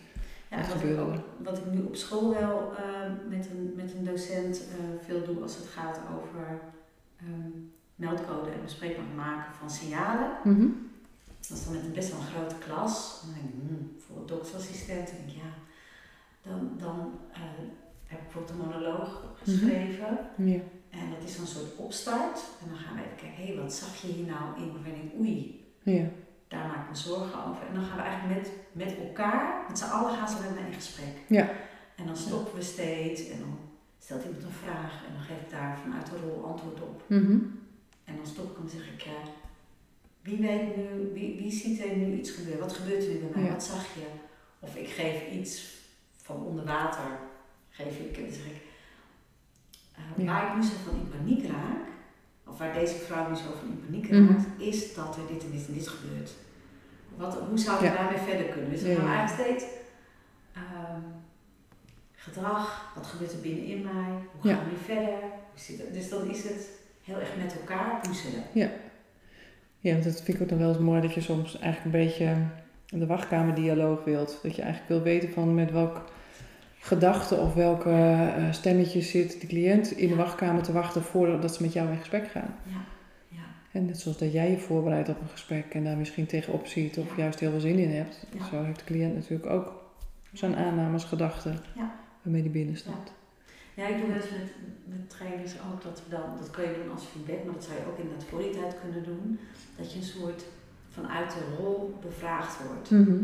Ja, 0.50 0.58
Wat 0.58 0.66
wat, 0.66 0.76
ik 0.76 0.82
gebeurde 0.82 1.02
ook, 1.02 1.14
wat 1.44 1.58
ik 1.58 1.66
nu 1.66 1.82
op 1.82 1.96
school 1.96 2.30
wel 2.34 2.74
eh, 2.78 2.84
met, 3.30 3.48
een, 3.52 3.74
met 3.76 3.94
een 3.94 4.04
docent 4.06 4.58
eh, 4.68 5.06
veel 5.06 5.24
doe 5.26 5.42
als 5.42 5.56
het 5.56 5.68
gaat 5.68 6.00
over 6.22 6.60
ehm, 7.20 7.50
meldcode 7.96 8.50
en 8.50 8.62
bespreekbaar 8.64 9.06
maken 9.16 9.54
van 9.60 9.70
signalen. 9.70 10.30
Mhm. 10.44 10.68
Dan 11.64 11.74
met 11.74 11.84
een 11.84 11.94
best 11.94 12.12
wel 12.12 12.20
een 12.20 12.34
grote 12.36 12.56
klas. 12.66 13.22
En 13.22 13.28
dan 13.28 13.36
denk 13.40 13.54
ik, 13.54 13.60
hmm, 13.62 13.96
voor 14.06 14.18
een 14.18 14.26
doktersassistent, 14.26 15.08
denk 15.08 15.30
ik, 15.30 15.36
ja, 15.36 15.52
dan, 16.50 16.60
dan 16.78 17.20
eh, 17.34 17.40
heb 18.06 18.20
ik 18.20 18.24
bijvoorbeeld 18.24 18.54
een 18.54 18.66
monoloog 18.66 19.24
geschreven. 19.44 20.20
Ja. 20.38 20.60
En 20.90 21.10
dat 21.14 21.24
is 21.24 21.36
dan 21.36 21.42
een 21.46 21.52
soort 21.52 21.76
opstart. 21.76 22.40
En 22.62 22.68
dan 22.70 22.78
gaan 22.78 22.96
we 22.96 23.02
even 23.02 23.16
kijken, 23.16 23.44
hé, 23.44 23.54
hey, 23.54 23.62
wat 23.64 23.74
zag 23.74 24.02
je 24.02 24.08
hier 24.08 24.26
nou 24.26 24.46
in? 24.62 24.72
Waarvan 24.74 25.02
ik 25.04 25.20
oei, 25.20 25.66
Ja. 25.84 26.06
daar 26.48 26.68
maak 26.68 26.84
ik 26.84 26.90
me 26.90 26.96
zorgen 26.96 27.46
over. 27.46 27.68
En 27.68 27.74
dan 27.74 27.84
gaan 27.84 27.98
we 27.98 28.04
eigenlijk 28.04 28.42
met, 28.42 28.52
met 28.72 28.98
elkaar, 29.08 29.66
met 29.68 29.78
z'n 29.78 29.92
allen 29.96 30.18
gaan 30.18 30.30
ze 30.30 30.42
met 30.42 30.54
mij 30.54 30.68
in 30.68 30.74
gesprek. 30.74 31.16
Ja. 31.28 31.50
En 31.96 32.06
dan 32.06 32.18
stoppen 32.18 32.56
we 32.56 32.62
steeds 32.62 33.30
en 33.30 33.40
dan 33.40 33.58
stelt 34.00 34.24
iemand 34.24 34.44
een 34.44 34.62
vraag 34.66 34.94
en 35.08 35.14
dan 35.14 35.22
geef 35.22 35.42
ik 35.42 35.50
daar 35.50 35.80
vanuit 35.84 36.06
de 36.06 36.18
rol 36.18 36.46
antwoord 36.46 36.82
op. 36.82 37.04
Mhm. 37.08 37.38
En 38.04 38.16
dan 38.16 38.26
stop 38.26 38.50
ik 38.52 38.56
en 38.56 38.62
dan 38.62 38.70
zeg 38.70 38.94
ik, 38.94 39.02
ja, 39.02 39.20
wie 40.22 40.38
weet 40.38 40.76
nu, 40.76 41.12
wie, 41.14 41.36
wie 41.42 41.52
ziet 41.52 41.84
er 41.84 41.96
nu 41.98 42.18
iets 42.18 42.32
gebeuren? 42.32 42.60
Wat 42.62 42.74
gebeurt 42.74 43.04
er 43.04 43.10
nu 43.10 43.20
bij 43.20 43.30
mij? 43.36 43.44
Ja. 43.44 43.52
Wat 43.52 43.64
zag 43.64 43.84
je? 43.94 44.06
Of 44.60 44.76
ik 44.76 44.88
geef 44.90 45.32
iets 45.32 45.76
van 46.22 46.46
onder 46.46 46.66
water, 46.66 47.20
geef 47.70 47.98
ik, 48.00 48.16
zeg 48.16 48.46
ik, 48.46 48.62
eh, 49.96 50.26
Ja. 50.26 50.32
waar 50.32 50.48
ik 50.48 50.56
nu 50.56 50.64
zo 50.70 50.74
van 50.86 50.96
in 51.00 51.10
paniek 51.10 51.46
raak, 51.52 51.88
of 52.48 52.58
waar 52.58 52.74
deze 52.74 52.96
vrouw 52.96 53.30
nu 53.30 53.36
zo 53.36 53.44
van 53.60 53.70
in 53.70 53.84
paniek 53.86 54.10
Mhm. 54.10 54.28
raakt, 54.28 54.46
is 54.62 54.94
dat 54.94 55.16
er 55.18 55.28
dit 55.34 55.44
en 55.44 55.52
dit 55.52 55.68
en 55.68 55.74
dit 55.74 55.88
gebeurt. 55.88 56.32
Wat, 57.16 57.34
hoe 57.40 57.58
zouden 57.60 57.90
we 57.92 57.96
Ja. 57.98 58.02
daarmee 58.02 58.22
verder 58.30 58.46
kunnen? 58.46 58.70
Dus 58.72 58.82
Ja, 58.82 58.96
gaan 58.96 59.08
eigenlijk 59.08 59.50
steeds 59.60 59.66
ehm, 60.54 61.02
gedrag, 62.14 62.92
wat 62.96 63.08
gebeurt 63.08 63.32
er 63.32 63.40
binnenin 63.40 63.84
mij, 63.84 64.12
hoe 64.32 64.52
gaan 64.52 64.64
we 64.66 64.72
nu 64.72 64.78
verder? 64.96 65.20
Dus 65.94 66.10
dan 66.10 66.30
is 66.30 66.44
het 66.44 66.70
heel 67.04 67.20
erg 67.20 67.30
met 67.38 67.54
elkaar 67.60 68.00
puzzelen. 68.02 68.44
Ja, 68.54 68.70
want 69.82 70.04
dat 70.04 70.22
vind 70.22 70.38
ik 70.38 70.42
ook 70.44 70.50
dan 70.50 70.58
wel 70.58 70.70
eens 70.70 70.78
mooi 70.78 71.02
dat 71.02 71.14
je 71.14 71.22
soms 71.22 71.60
eigenlijk 71.60 71.96
een 71.96 72.02
beetje 72.06 72.36
de 72.86 73.06
wachtkamerdialoog 73.06 74.04
wilt. 74.04 74.40
Dat 74.44 74.56
je 74.56 74.62
eigenlijk 74.62 74.92
wil 74.92 75.02
weten 75.02 75.30
van 75.30 75.54
met 75.54 75.72
welk 75.72 76.12
gedachte 76.80 77.36
of 77.36 77.54
welke 77.54 77.90
eh, 77.90 78.52
stemmetje 78.52 79.02
zit 79.02 79.42
de 79.42 79.48
cliënt 79.48 79.92
in 79.92 80.08
de 80.08 80.16
wachtkamer 80.16 80.64
te 80.64 80.72
wachten 80.72 81.02
voordat 81.02 81.56
ze 81.56 81.62
met 81.62 81.74
jou 81.74 81.92
in 81.92 81.98
gesprek 81.98 82.28
gaan. 82.28 82.56
Ja, 82.64 82.84
ja, 83.28 83.44
En 83.72 83.86
net 83.86 84.00
zoals 84.00 84.18
dat 84.18 84.32
jij 84.32 84.52
je 84.52 84.58
voorbereidt 84.58 85.10
op 85.10 85.22
een 85.22 85.30
gesprek 85.30 85.74
en 85.74 85.84
daar 85.84 85.98
misschien 85.98 86.26
tegenop 86.26 86.68
ziet 86.68 86.98
of 86.98 87.18
juist 87.18 87.40
heel 87.40 87.52
veel 87.52 87.60
zin 87.60 87.78
in 87.80 87.92
hebt. 87.92 88.26
Ja. 88.38 88.46
Zo 88.46 88.64
heeft 88.64 88.80
de 88.80 88.86
cliënt 88.86 89.16
natuurlijk 89.16 89.50
ook 89.50 89.84
zijn 90.34 90.56
aannames, 90.56 91.04
gedachten 91.04 91.60
Ja. 91.76 91.96
waarmee 92.22 92.42
die 92.42 92.52
binnen 92.52 92.78
staat. 92.78 93.12
Ja 93.82 93.88
ik 93.94 93.98
doe 94.02 94.16
eens 94.16 94.30
met, 94.38 94.50
met 94.94 95.04
trainers 95.16 95.54
ook 95.68 95.80
dat 95.88 95.98
we 96.04 96.10
dan, 96.16 96.28
dat 96.42 96.50
kan 96.56 96.64
je 96.64 96.74
doen 96.80 96.92
als 96.96 97.06
feedback, 97.12 97.42
maar 97.46 97.54
dat 97.60 97.64
zou 97.68 97.76
je 97.80 97.86
ook 97.90 98.00
inderdaad 98.04 98.28
voor 98.30 98.40
die 98.46 98.56
tijd 98.60 98.74
kunnen 98.84 99.04
doen. 99.12 99.40
Dat 99.78 99.88
je 99.92 99.98
een 100.00 100.12
soort 100.16 100.42
vanuit 100.98 101.30
de 101.36 101.44
rol 101.58 101.98
bevraagd 102.08 102.56
wordt. 102.68 102.90
Mhm. 102.92 103.18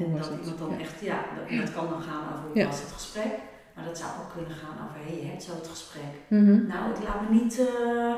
En 0.00 0.06
dat 0.16 0.28
het? 0.28 0.38
iemand 0.40 0.58
dan 0.58 0.70
Ja. 0.70 0.78
echt, 0.78 1.00
ja, 1.00 1.18
dat, 1.36 1.46
dat 1.60 1.72
kan 1.76 1.88
dan 1.94 2.02
gaan 2.08 2.24
over 2.32 2.44
hoe 2.48 2.58
Ja. 2.60 2.66
was 2.66 2.80
het 2.80 2.92
gesprek. 3.00 3.32
Maar 3.74 3.84
dat 3.84 3.98
zou 3.98 4.10
ook 4.20 4.32
kunnen 4.36 4.56
gaan 4.62 4.76
over, 4.84 4.98
hé, 5.04 5.12
hey, 5.12 5.22
je 5.24 5.28
hebt 5.30 5.42
zo 5.42 5.52
het 5.54 5.68
gesprek. 5.68 6.12
Mhm. 6.28 6.66
Nou, 6.72 6.82
ik 6.94 7.02
laat 7.08 7.20
me 7.22 7.28
niet, 7.40 7.54
eh 7.58 8.14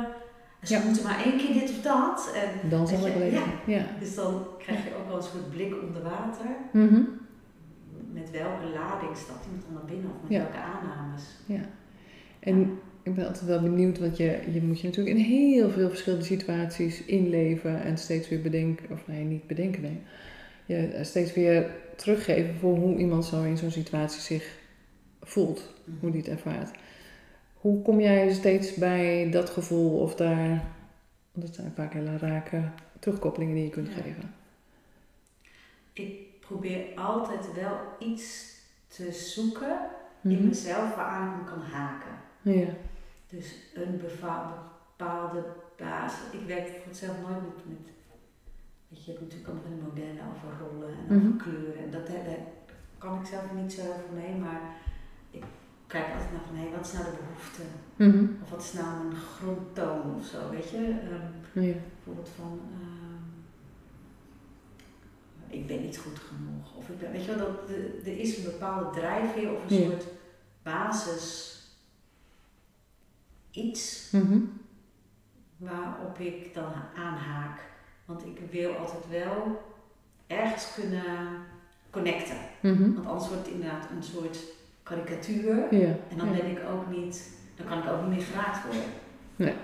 ze 0.62 0.74
Ja. 0.74 0.82
moeten 0.84 1.02
maar 1.02 1.22
één 1.24 1.36
keer 1.38 1.52
dit 1.52 1.70
of 1.70 1.80
dat. 1.82 2.30
En, 2.34 2.68
Dan 2.68 2.88
zal 2.88 3.06
ik 3.06 3.12
je, 3.12 3.18
wel 3.18 3.28
even. 3.28 3.38
ja. 3.64 3.76
Ja. 3.76 3.84
Dus 4.00 4.14
dan 4.14 4.46
krijg 4.58 4.84
je 4.84 4.94
ook 4.98 5.06
wel 5.06 5.16
een 5.16 5.22
soort 5.22 5.50
blik 5.50 5.74
onder 5.82 6.02
water. 6.02 6.46
Mhm. 6.72 7.00
Met 8.20 8.30
welke 8.30 8.64
lading 8.66 9.16
stapt 9.16 9.44
iemand 9.44 9.64
dan 9.64 9.74
naar 9.74 9.84
binnen 9.84 10.10
of 10.10 10.22
met 10.22 10.30
Ja. 10.30 10.38
welke 10.38 10.56
aannames. 10.58 11.22
En 12.40 12.78
ik 13.02 13.14
ben 13.14 13.26
altijd 13.26 13.44
wel 13.44 13.62
benieuwd, 13.62 13.98
want 13.98 14.16
je, 14.16 14.40
je 14.52 14.62
moet 14.62 14.80
je 14.80 14.86
natuurlijk 14.86 15.16
in 15.16 15.22
heel 15.24 15.70
veel 15.70 15.88
verschillende 15.88 16.24
situaties 16.24 17.04
inleven 17.04 17.82
en 17.82 17.98
steeds 17.98 18.28
weer 18.28 18.42
bedenken, 18.42 18.90
of 18.90 19.06
nee, 19.06 19.24
niet 19.24 19.46
bedenken, 19.46 19.82
nee. 19.82 19.98
Je 20.66 20.98
steeds 21.02 21.34
weer 21.34 21.70
teruggeven 21.96 22.54
voor 22.54 22.76
hoe 22.76 22.96
iemand 22.98 23.24
zo 23.24 23.42
in 23.42 23.56
zo'n 23.56 23.70
situatie 23.70 24.20
zich 24.20 24.58
voelt, 25.22 25.72
hoe 26.00 26.10
die 26.10 26.20
het 26.20 26.30
ervaart. 26.30 26.70
Hoe 27.54 27.82
kom 27.82 28.00
jij 28.00 28.32
steeds 28.32 28.74
bij 28.74 29.30
dat 29.30 29.50
gevoel 29.50 29.98
of 30.00 30.14
daar 30.14 30.48
Want 31.32 31.46
dat 31.46 31.54
zijn 31.54 31.72
vaak 31.74 31.92
hele 31.92 32.16
rake 32.18 32.62
terugkoppelingen 32.98 33.54
die 33.54 33.64
je 33.64 33.70
kunt 33.70 33.88
Ja. 33.88 33.94
geven. 33.94 34.34
Ik 35.92 36.18
probeer 36.46 36.98
altijd 36.98 37.52
wel 37.54 37.76
iets 37.98 38.54
te 38.88 39.12
zoeken 39.12 39.78
in 40.22 40.30
Mhm. 40.36 40.46
mezelf 40.46 40.94
waaraan 40.94 41.30
ik 41.32 41.44
me 41.44 41.50
kan 41.50 41.60
haken. 41.62 42.10
Ja. 42.42 42.66
Dus 43.28 43.54
een 43.74 44.00
bepaalde 44.00 45.42
basis. 45.76 46.18
Ik 46.32 46.46
werk 46.46 46.68
voor 46.84 46.94
zelf 46.94 47.16
nooit 47.20 47.42
met, 47.42 47.66
met 47.68 47.86
weet 48.88 49.04
je, 49.04 49.12
je 49.12 49.18
hebt 49.18 49.20
natuurlijk 49.20 49.48
allemaal 49.50 49.64
van 49.78 49.88
modellen 49.88 50.22
over 50.34 50.66
rollen 50.66 50.88
en 50.88 51.16
over 51.16 51.28
Mhm. 51.28 51.36
kleuren. 51.36 51.84
En 51.84 51.90
dat, 51.90 52.06
daar 52.06 52.38
kan 52.98 53.20
ik 53.20 53.26
zelf 53.26 53.52
niet 53.54 53.72
zo 53.72 53.82
veel 53.82 54.14
mee, 54.22 54.34
maar 54.34 54.60
ik 55.30 55.44
kijk 55.86 56.06
altijd 56.12 56.32
naar 56.32 56.40
van 56.48 56.56
hé, 56.56 56.70
wat 56.76 56.86
is 56.86 56.92
nou 56.92 57.04
de 57.04 57.16
behoefte? 57.22 57.62
Mhm. 57.96 58.26
Of 58.42 58.50
wat 58.50 58.62
is 58.62 58.72
nou 58.72 59.06
een 59.06 59.16
grondtoon 59.16 60.14
of 60.18 60.24
zo, 60.24 60.50
weet 60.50 60.70
je? 60.70 60.76
Ehm, 61.10 61.60
Ja. 61.66 61.74
bijvoorbeeld 61.94 62.28
van 62.36 62.60
ehm, 62.80 63.05
ik 65.48 65.66
ben 65.66 65.80
niet 65.82 65.98
goed 65.98 66.18
genoeg. 66.18 66.76
Of 66.76 66.88
ik 66.88 66.98
ben, 66.98 67.12
weet 67.12 67.24
je 67.24 67.34
wel, 67.36 67.46
dat, 67.46 67.70
er 68.04 68.18
is 68.18 68.36
een 68.38 68.44
bepaalde 68.44 68.90
drijfveer 69.00 69.52
of 69.54 69.70
een 69.70 69.76
Ja. 69.76 69.84
soort 69.90 70.04
basis 70.62 71.54
iets 73.50 74.10
Mhm. 74.12 74.38
waarop 75.56 76.18
ik 76.18 76.54
dan 76.54 76.72
aanhaak. 76.96 77.60
Want 78.04 78.24
ik 78.26 78.40
wil 78.50 78.76
altijd 78.76 79.08
wel 79.10 79.62
ergens 80.26 80.74
kunnen 80.74 81.04
connecten. 81.90 82.36
Mhm. 82.62 82.94
Want 82.94 83.06
anders 83.06 83.28
wordt 83.28 83.44
het 83.46 83.54
inderdaad 83.54 83.90
een 83.90 84.02
soort 84.02 84.38
karikatuur. 84.82 85.74
Ja. 85.74 85.96
En 86.08 86.16
dan 86.16 86.26
ja. 86.28 86.32
ben 86.40 86.50
ik 86.50 86.58
ook 86.70 86.86
niet, 86.90 87.30
dan 87.56 87.66
kan 87.66 87.78
ik 87.78 87.88
ook 87.88 88.00
niet 88.00 88.16
meer 88.16 88.22
geraakt 88.26 88.64
worden. 88.64 88.82
Nee. 89.36 89.54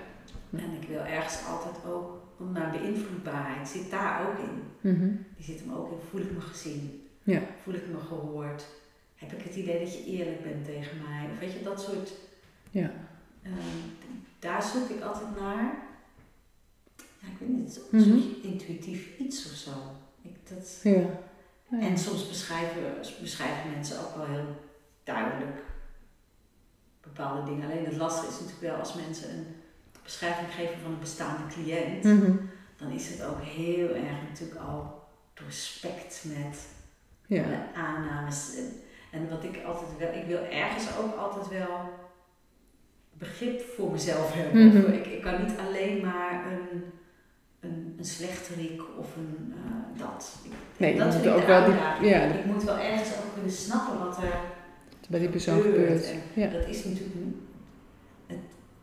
Nee. 0.49 0.65
En 0.65 0.81
ik 0.81 0.87
wil 0.87 0.99
ergens 0.99 1.45
altijd 1.47 1.75
ook, 1.85 2.22
want 2.43 2.53
mijn 2.57 2.71
beïnvloedbaarheid 2.71 3.67
zit 3.67 3.91
daar 3.91 4.27
ook 4.27 4.37
in. 4.37 4.63
Mhm. 4.91 5.11
Die 5.35 5.45
zit 5.45 5.59
hem 5.59 5.73
ook 5.73 5.91
in, 5.91 5.97
voel 6.09 6.21
ik 6.21 6.31
me 6.31 6.41
gezien? 6.41 7.07
Ja. 7.23 7.41
Voel 7.63 7.73
ik 7.73 7.87
me 7.87 7.99
gehoord? 7.99 8.65
Heb 9.15 9.31
ik 9.31 9.41
het 9.43 9.55
idee 9.55 9.79
dat 9.79 9.93
je 9.93 10.05
eerlijk 10.05 10.43
bent 10.43 10.65
tegen 10.65 10.97
mij? 11.07 11.29
Of 11.33 11.39
weet 11.39 11.53
je, 11.53 11.61
dat 11.63 11.81
soort, 11.81 12.11
Ja. 12.71 12.91
ehm, 13.43 13.55
daar 14.39 14.63
zoek 14.63 14.89
ik 14.89 15.01
altijd 15.01 15.39
naar. 15.39 15.81
Ja, 17.19 17.27
ik 17.27 17.37
weet 17.39 17.49
niet, 17.49 17.79
Mhm. 17.91 18.01
zoek 18.03 18.17
je 18.21 18.41
intuïtief 18.41 19.17
iets 19.19 19.45
of 19.45 19.51
zo. 19.57 19.71
Ik, 20.21 20.35
dat, 20.49 20.79
Ja. 20.83 20.91
Ja. 21.69 21.79
en 21.79 21.97
soms 21.97 22.27
beschrijven, 22.27 22.81
beschrijven 23.21 23.71
mensen 23.71 23.99
ook 23.99 24.15
wel 24.15 24.25
heel 24.25 24.55
duidelijk 25.03 25.61
bepaalde 27.01 27.49
dingen. 27.51 27.71
Alleen 27.71 27.85
het 27.85 27.95
lastige 27.97 28.27
is 28.27 28.33
natuurlijk 28.39 28.61
wel 28.61 28.75
als 28.75 28.93
mensen 28.95 29.29
een 29.29 29.45
beschrijving 30.03 30.47
geven 30.53 30.79
van 30.83 30.91
een 30.91 30.99
bestaande 30.99 31.43
cliënt, 31.53 32.03
Mhm. 32.03 32.31
dan 32.77 32.91
is 32.91 33.09
het 33.09 33.23
ook 33.23 33.41
heel 33.41 33.87
erg 33.89 34.21
natuurlijk 34.29 34.59
al 34.59 35.01
doorspekt 35.33 36.23
met 36.37 36.67
Ja. 37.25 37.43
de 37.43 37.79
aannames. 37.79 38.55
En, 39.11 39.29
wat 39.29 39.43
ik 39.43 39.63
altijd 39.65 39.97
wel, 39.99 40.13
ik 40.13 40.25
wil 40.27 40.43
ergens 40.51 40.85
ook 41.01 41.15
altijd 41.15 41.47
wel 41.49 41.89
begrip 43.13 43.61
voor 43.75 43.91
mezelf 43.91 44.33
hebben. 44.33 44.67
Mhm. 44.67 44.91
Ik, 44.91 45.05
ik 45.07 45.21
kan 45.21 45.41
niet 45.43 45.53
alleen 45.67 46.01
maar 46.05 46.45
een, 46.51 46.83
een, 47.59 47.95
een 47.97 48.05
slechterik 48.05 48.81
of 48.99 49.15
een 49.15 49.53
eh, 49.55 49.99
dat. 50.01 50.35
Ik, 50.43 50.51
Nee, 50.77 50.97
dat 50.97 51.17
moet 51.17 51.27
ook 51.27 51.45
wel 51.45 51.65
die- 51.65 52.09
ja. 52.09 52.21
Ik 52.21 52.45
moet 52.45 52.63
wel 52.63 52.77
ergens 52.77 53.09
ook 53.09 53.33
kunnen 53.33 53.51
snappen 53.51 53.99
wat 53.99 54.17
er 54.17 54.33
Bij 55.09 55.19
die 55.19 55.29
persoon 55.29 55.61
gebeurt. 55.61 56.13
Ja. 56.33 56.47
Dat 56.47 56.67
is 56.67 56.83
natuurlijk, 56.83 57.15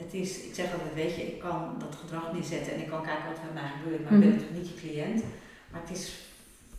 het, 0.04 0.14
is, 0.14 0.40
ik 0.42 0.54
zeg 0.54 0.72
altijd, 0.72 0.94
weet 0.94 1.14
je, 1.16 1.22
ik 1.26 1.38
kan 1.38 1.74
dat 1.78 1.94
gedrag 2.00 2.32
neerzetten 2.32 2.72
en 2.74 2.80
ik 2.80 2.88
kan 2.88 3.02
kijken 3.02 3.24
wat 3.28 3.38
er 3.38 3.44
met 3.44 3.62
mij 3.62 3.70
gebeurt, 3.82 4.02
maar 4.04 4.12
ik 4.12 4.18
ben 4.20 4.28
Mhm. 4.28 4.38
natuurlijk 4.38 4.58
niet 4.62 4.68
je 4.68 4.80
cliënt. 4.80 5.22
Maar 5.70 5.80
het 5.80 5.90
is 5.98 6.18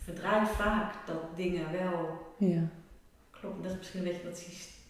verdraait 0.04 0.48
vaak 0.48 0.92
dat 1.06 1.22
dingen 1.36 1.66
wel 1.72 2.26
Ja. 2.38 2.62
kloppen. 3.30 3.62
Dat 3.62 3.72
is 3.72 3.78
misschien 3.78 4.00
een 4.00 4.06
beetje 4.06 4.24
wat 4.28 4.44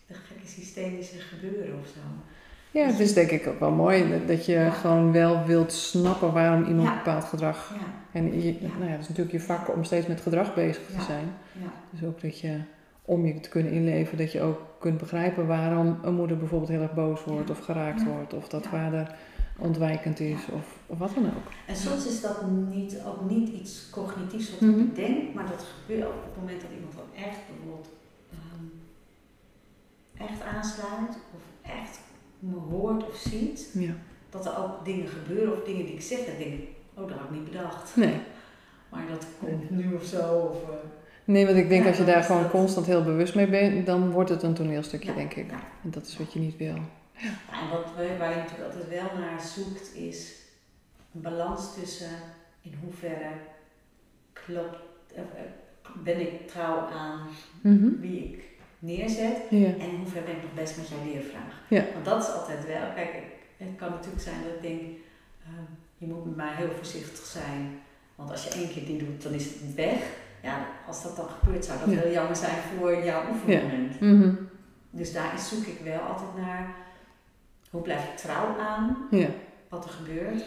de 0.07 0.15
gekke 0.15 0.47
systemische 0.49 1.19
gebeuren 1.19 1.79
of 1.81 1.87
zo. 1.87 2.01
Ja, 2.79 2.87
het 2.87 2.99
is 2.99 3.15
denk 3.15 3.31
ik 3.31 3.47
ook 3.47 3.61
wel 3.61 3.71
mooi 3.71 4.23
dat- 4.27 4.47
je 4.47 4.53
Ja. 4.53 4.71
gewoon 4.71 5.13
wel 5.13 5.45
wilt 5.45 5.73
snappen 5.73 6.33
waarom 6.33 6.65
iemand 6.65 6.89
Ja. 6.89 6.97
bepaald 6.97 7.25
gedrag. 7.25 7.73
Ja, 7.79 7.87
En 8.13 8.43
je, 8.43 8.57
nou 8.61 8.85
ja, 8.85 8.91
dat 8.91 9.01
is 9.01 9.09
natuurlijk 9.09 9.33
je 9.37 9.41
vak 9.41 9.75
om 9.75 9.85
steeds 9.85 10.07
met 10.07 10.21
gedrag 10.21 10.55
bezig 10.55 10.87
te 10.87 11.03
zijn. 11.03 11.25
ja, 11.53 11.73
Dus 11.91 12.09
ook 12.09 12.21
dat 12.21 12.41
je, 12.41 12.59
om 13.05 13.27
je 13.27 13.41
te 13.41 13.49
kunnen 13.49 13.73
inleven, 13.73 14.19
dat 14.19 14.33
je 14.33 14.41
ook 14.41 14.61
kunt 14.79 14.99
begrijpen 14.99 15.47
waarom 15.47 15.99
een 16.03 16.15
moeder 16.15 16.37
bijvoorbeeld 16.39 16.71
heel 16.71 16.81
erg 16.83 16.95
boos 16.95 17.25
wordt 17.25 17.51
of 17.51 17.59
geraakt 17.59 18.05
wordt. 18.05 18.35
Of 18.35 18.49
dat 18.49 18.67
vader 18.67 19.15
ontwijkend 19.59 20.21
is 20.21 20.41
of, 20.53 20.79
of 20.87 20.99
wat 20.99 21.15
dan 21.15 21.25
ook. 21.27 21.51
En 21.67 21.77
soms 21.77 22.07
is 22.07 22.21
dat 22.21 22.51
niet, 22.51 22.97
ook 23.07 23.31
niet 23.31 23.49
iets 23.49 23.91
cognitiefs 23.91 24.51
wat 24.51 24.61
Mhm. 24.61 24.81
ik 24.81 24.95
denk, 24.95 25.35
maar 25.35 25.47
dat 25.47 25.67
gebeurt 25.81 26.07
op 26.07 26.23
het 26.25 26.37
moment 26.41 26.61
dat 26.61 26.71
iemand 26.75 26.93
dan 26.97 27.25
echt 27.25 27.39
bijvoorbeeld 27.49 27.89
ehm, 28.31 28.65
echt 30.31 30.43
aansluit 30.43 31.17
of 31.37 31.71
echt 31.71 32.01
me 32.39 32.57
hoort 32.57 33.07
of 33.09 33.15
ziet, 33.17 33.71
Ja. 33.75 33.93
dat 34.31 34.47
er 34.47 34.59
ook 34.59 34.85
dingen 34.85 35.07
gebeuren 35.09 35.53
of 35.53 35.65
dingen 35.65 35.85
die 35.85 35.95
ik 35.95 36.01
zeg 36.03 36.19
en 36.19 36.39
denk, 36.39 36.61
oh 36.95 37.09
dat 37.09 37.19
had 37.19 37.25
ik 37.25 37.31
niet 37.31 37.45
bedacht. 37.51 37.97
Nee. 37.97 38.21
Maar 38.91 39.07
dat 39.11 39.27
komt 39.41 39.71
nu 39.71 39.95
of 39.95 40.05
zo. 40.05 40.35
Of, 40.35 40.63
eh, 40.71 40.77
nee, 41.25 41.47
want 41.47 41.59
ik 41.59 41.69
denk 41.69 41.87
als 41.87 41.97
je 41.97 42.05
daar 42.05 42.23
gewoon 42.23 42.51
constant 42.51 42.87
heel 42.87 43.03
bewust 43.05 43.35
mee 43.35 43.47
bent, 43.47 43.87
dan 43.87 44.11
wordt 44.11 44.31
het 44.31 44.43
een 44.43 44.55
toneelstukje, 44.55 45.15
denk 45.15 45.35
ik. 45.35 45.51
En 45.83 45.91
dat 45.91 46.07
is 46.07 46.17
wat 46.19 46.33
je 46.33 46.39
niet 46.39 46.57
wil. 46.57 46.75
Ja, 47.17 47.29
En 47.63 47.69
wat, 47.71 47.85
we- 47.97 48.17
waar 48.19 48.31
je 48.31 48.37
natuurlijk 48.37 48.65
altijd 48.75 48.89
wel 48.89 49.19
naar 49.21 49.41
zoekt 49.41 49.95
is 49.95 50.33
een 51.15 51.21
balans 51.21 51.75
tussen 51.75 52.11
in 52.63 52.75
hoeverre 52.85 53.31
klopt, 54.33 54.77
eh, 55.15 55.21
eh, 55.21 55.27
ben 56.05 56.21
ik 56.21 56.49
trouw 56.49 56.79
aan 56.79 57.19
Mhm. 57.61 58.01
wie 58.01 58.25
ik 58.25 58.43
neerzet 58.79 59.37
Ja. 59.51 59.67
en 59.67 59.81
in 59.81 59.97
hoeverre 59.99 60.25
ben 60.27 60.37
ik 60.37 60.43
nog 60.43 60.55
best 60.55 60.77
met 60.77 60.89
jouw 60.89 61.05
leervraag. 61.13 61.61
Ja. 61.69 61.85
Want 61.93 62.05
dat 62.05 62.23
is 62.23 62.29
altijd 62.35 62.67
wel, 62.67 62.93
kijk, 62.95 63.09
het 63.57 63.69
kan 63.77 63.91
natuurlijk 63.91 64.23
zijn 64.23 64.37
dat 64.43 64.55
ik 64.55 64.63
denk, 64.63 64.81
ehm, 65.45 65.65
je 65.99 66.07
moet 66.07 66.25
met 66.25 66.37
mij 66.37 66.55
heel 66.55 66.71
voorzichtig 66.77 67.25
zijn, 67.27 67.79
want 68.15 68.31
als 68.31 68.45
je 68.45 68.51
één 68.51 68.69
keer 68.73 68.87
dit 68.87 68.99
doet, 68.99 69.23
dan 69.23 69.33
is 69.33 69.45
het 69.45 69.75
weg. 69.75 70.01
Ja, 70.43 70.67
als 70.87 71.03
dat 71.03 71.17
dan 71.17 71.29
gebeurt, 71.29 71.65
zou 71.65 71.79
dat 71.79 71.91
Ja. 71.91 72.01
heel 72.01 72.13
jammer 72.13 72.37
zijn 72.37 72.57
voor 72.79 73.05
jouw 73.05 73.23
oefenmoment. 73.31 74.01
Mhm. 74.01 74.35
Dus 74.91 75.13
daar 75.13 75.39
zoek 75.39 75.65
ik 75.67 75.81
wel 75.85 76.01
altijd 76.01 76.37
naar 76.37 76.75
hoe 77.71 77.83
blijf 77.83 78.05
ik 78.05 78.17
trouw 78.17 78.59
aan 78.59 79.07
Ja. 79.11 79.29
wat 79.69 79.85
er 79.85 79.91
gebeurt 79.91 80.45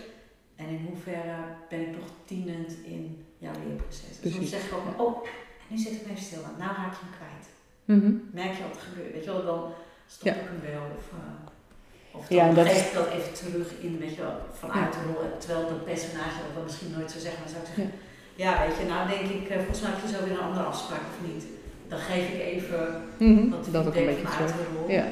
en 0.55 0.67
in 0.67 0.85
hoeverre 0.89 1.35
ben 1.69 1.81
ik 1.81 1.91
nog 1.91 2.05
dienend 2.25 2.71
in 2.83 3.25
jouw 3.37 3.53
leerproces. 3.67 4.19
Dus 4.21 4.33
soms 4.33 4.49
zeg 4.49 4.65
ik 4.65 4.73
ook, 4.73 4.83
ja. 4.97 5.03
oh, 5.03 5.23
en 5.25 5.29
nu 5.67 5.77
zit 5.77 5.91
ik 5.91 6.01
even 6.03 6.17
stil, 6.23 6.41
want 6.41 6.57
nou 6.57 6.75
raak 6.75 6.93
je 6.93 6.99
hem 7.05 7.13
kwijt. 7.19 7.47
Mhm. 7.85 8.13
Merk 8.31 8.53
je 8.57 8.63
wat 8.63 8.75
er 8.75 8.81
gebeurt? 8.81 9.11
Weet 9.13 9.23
je 9.23 9.31
wel, 9.31 9.45
dan 9.45 9.71
stop 10.07 10.27
Ja. 10.27 10.33
ik 10.33 10.41
hem 10.51 10.61
wel. 10.73 10.83
Of, 10.97 11.05
eh, 11.11 12.17
of 12.19 12.29
Ja, 12.29 12.39
dan 12.39 12.49
en 12.49 12.55
dat 12.55 12.67
geef 12.67 12.87
ik 12.87 12.93
dat 12.93 13.07
even 13.07 13.33
terug 13.33 13.79
in, 13.79 13.97
weet 13.99 14.15
je 14.15 14.21
wel, 14.21 14.35
vanuit 14.53 14.93
de 14.93 14.99
rol. 15.13 15.37
Terwijl 15.37 15.67
dat 15.67 15.85
personage 15.85 16.39
dat 16.53 16.63
misschien 16.63 16.91
nooit 16.91 17.11
zou 17.11 17.21
zeggen, 17.23 17.39
maar 17.41 17.49
zou 17.49 17.61
ik 17.63 17.67
zeggen, 17.75 17.91
ja. 18.35 18.65
weet 18.67 18.77
je, 18.77 18.85
nou 18.87 19.09
denk 19.09 19.21
ik, 19.41 19.49
eh, 19.49 19.55
volgens 19.57 19.81
mij 19.81 19.91
heb 19.91 20.01
je 20.01 20.15
zo 20.15 20.23
weer 20.23 20.31
een 20.33 20.43
andere 20.47 20.65
afspraak 20.65 20.99
of 20.99 21.33
niet. 21.33 21.45
Dan 21.87 21.99
geef 21.99 22.29
ik 22.33 22.39
even 22.39 23.01
Mhm. 23.17 23.49
wat 23.49 23.67
Dat 23.71 23.87
ook 23.87 23.95
een 23.95 24.05
beetje 24.05 24.21
de 24.21 24.65
rol. 24.79 24.89
Ja, 24.89 25.05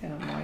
ja 0.00 0.08
mooi. 0.08 0.42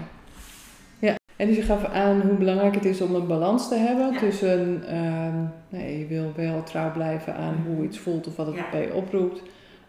Ja, 0.99 1.15
en 1.37 1.47
dus 1.47 1.57
je 1.57 1.63
gaf 1.63 1.85
aan 1.85 2.21
hoe 2.21 2.37
belangrijk 2.37 2.75
het 2.75 2.85
is 2.85 3.01
om 3.01 3.15
een 3.15 3.27
balans 3.27 3.69
te 3.69 3.75
hebben 3.75 4.13
Ja. 4.13 4.19
tussen, 4.19 4.85
ehm, 4.89 5.45
nee, 5.69 5.99
je 5.99 6.07
wil 6.07 6.33
wel 6.37 6.63
trouw 6.63 6.93
blijven 6.93 7.35
aan 7.35 7.65
hoe 7.67 7.85
iets 7.85 7.99
voelt 7.99 8.27
of 8.27 8.37
wat 8.37 8.47
het 8.47 8.55
Ja. 8.57 8.71
bij 8.71 8.83
je 8.87 8.95
oproept. 8.95 9.43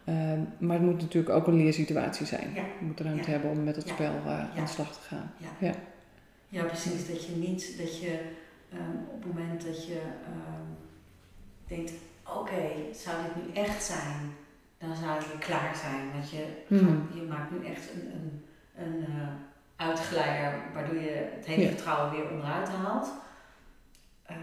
Ehm, 0.04 0.40
maar 0.58 0.76
het 0.78 0.86
moet 0.86 1.02
natuurlijk 1.02 1.36
ook 1.36 1.48
een 1.48 1.56
leersituatie 1.56 2.26
zijn. 2.26 2.52
Ja. 2.56 2.62
Je 2.80 2.86
moet 2.86 3.00
ruimte 3.00 3.30
hebben 3.30 3.50
om 3.52 3.64
met 3.64 3.76
het 3.76 3.88
spel 3.88 4.14
eh, 4.26 4.40
aan 4.40 4.50
de 4.66 4.68
slag 4.68 4.94
te 4.94 5.08
gaan. 5.08 5.32
Ja. 5.58 5.72
Ja. 6.50 6.64
Precies. 6.64 7.08
Dat 7.08 7.26
je 7.26 7.32
niet, 7.36 7.78
dat 7.78 8.00
je 8.00 8.20
ehm, 8.72 8.98
op 9.16 9.24
het 9.24 9.34
moment 9.34 9.66
dat 9.66 9.86
je 9.88 10.02
denkt, 11.68 11.92
oké, 12.34 12.62
zou 12.94 13.16
dit 13.24 13.46
nu 13.46 13.54
echt 13.54 13.84
zijn? 13.84 14.36
Dan 14.78 14.96
zou 14.96 15.10
het 15.18 15.28
weer 15.28 15.38
klaar 15.38 15.76
zijn. 15.76 16.12
Want 16.14 16.30
je, 16.30 16.46
Mhm. 16.68 16.96
je 17.14 17.22
maakt 17.22 17.52
nu 17.52 17.66
echt 17.66 17.90
een, 17.94 18.12
een, 18.14 18.46
een 18.86 19.06
eh, 19.06 19.28
uitglijder 19.88 20.60
waardoor 20.74 20.96
je 20.96 21.30
het 21.36 21.46
hele 21.46 21.62
Ja. 21.62 21.68
vertrouwen 21.68 22.12
weer 22.12 22.30
onderuit 22.32 22.70
haalt. 22.70 23.08
Ehm, 24.26 24.40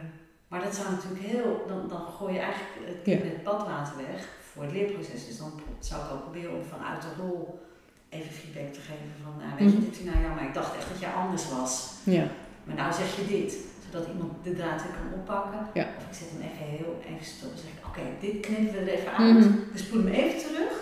maar 0.49 0.63
dat 0.63 0.75
zou 0.75 0.91
natuurlijk 0.91 1.23
heel, 1.23 1.65
dan, 1.69 1.89
dan 1.89 2.01
gooi 2.07 2.33
je 2.35 2.41
eigenlijk 2.41 2.71
het 2.87 3.07
Ja. 3.07 3.17
het 3.17 3.43
badwater 3.43 3.97
weg 3.97 4.29
voor 4.53 4.63
het 4.63 4.73
leerproces. 4.73 5.27
Dus 5.27 5.39
dan 5.39 5.61
zou 5.79 6.05
ik 6.05 6.13
ook 6.13 6.23
proberen 6.23 6.55
om 6.55 6.65
vanuit 6.65 7.03
de 7.03 7.09
rol 7.23 7.67
even 8.09 8.33
feedback 8.33 8.73
te 8.73 8.81
geven 8.81 9.13
van, 9.23 9.33
nou, 9.39 9.51
weet 9.59 9.71
je, 9.73 9.77
Mhm. 9.79 9.85
dit 9.91 9.99
is 9.99 10.05
nou 10.05 10.21
ja, 10.23 10.35
maar 10.35 10.45
ik 10.45 10.55
dacht 10.55 10.77
echt 10.77 10.89
dat 10.89 11.01
jij 11.01 11.13
anders 11.13 11.49
was. 11.51 11.93
Ja. 12.05 12.25
Maar 12.65 12.75
nou 12.77 12.93
zeg 12.93 13.17
je 13.17 13.27
dit, 13.27 13.57
zodat 13.93 14.09
iemand 14.09 14.33
de 14.43 14.55
draad 14.55 14.83
weer 14.83 14.93
kan 14.93 15.19
oppakken. 15.21 15.61
Ja. 15.75 15.87
Of 15.99 16.05
ik 16.11 16.15
zet 16.21 16.29
hem 16.33 16.41
even 16.51 16.65
heel 16.77 16.93
even 17.11 17.25
stil 17.35 17.49
en 17.51 17.59
zeg 17.59 17.71
ik, 17.77 17.87
oké, 17.89 18.01
dit 18.21 18.41
knippen 18.47 18.73
we 18.75 18.91
er 18.91 18.99
even 18.99 19.13
uit. 19.17 19.35
Mhm. 19.39 19.53
Dus 19.73 19.81
spoel 19.85 20.03
hem 20.05 20.13
even 20.13 20.39
terug. 20.47 20.73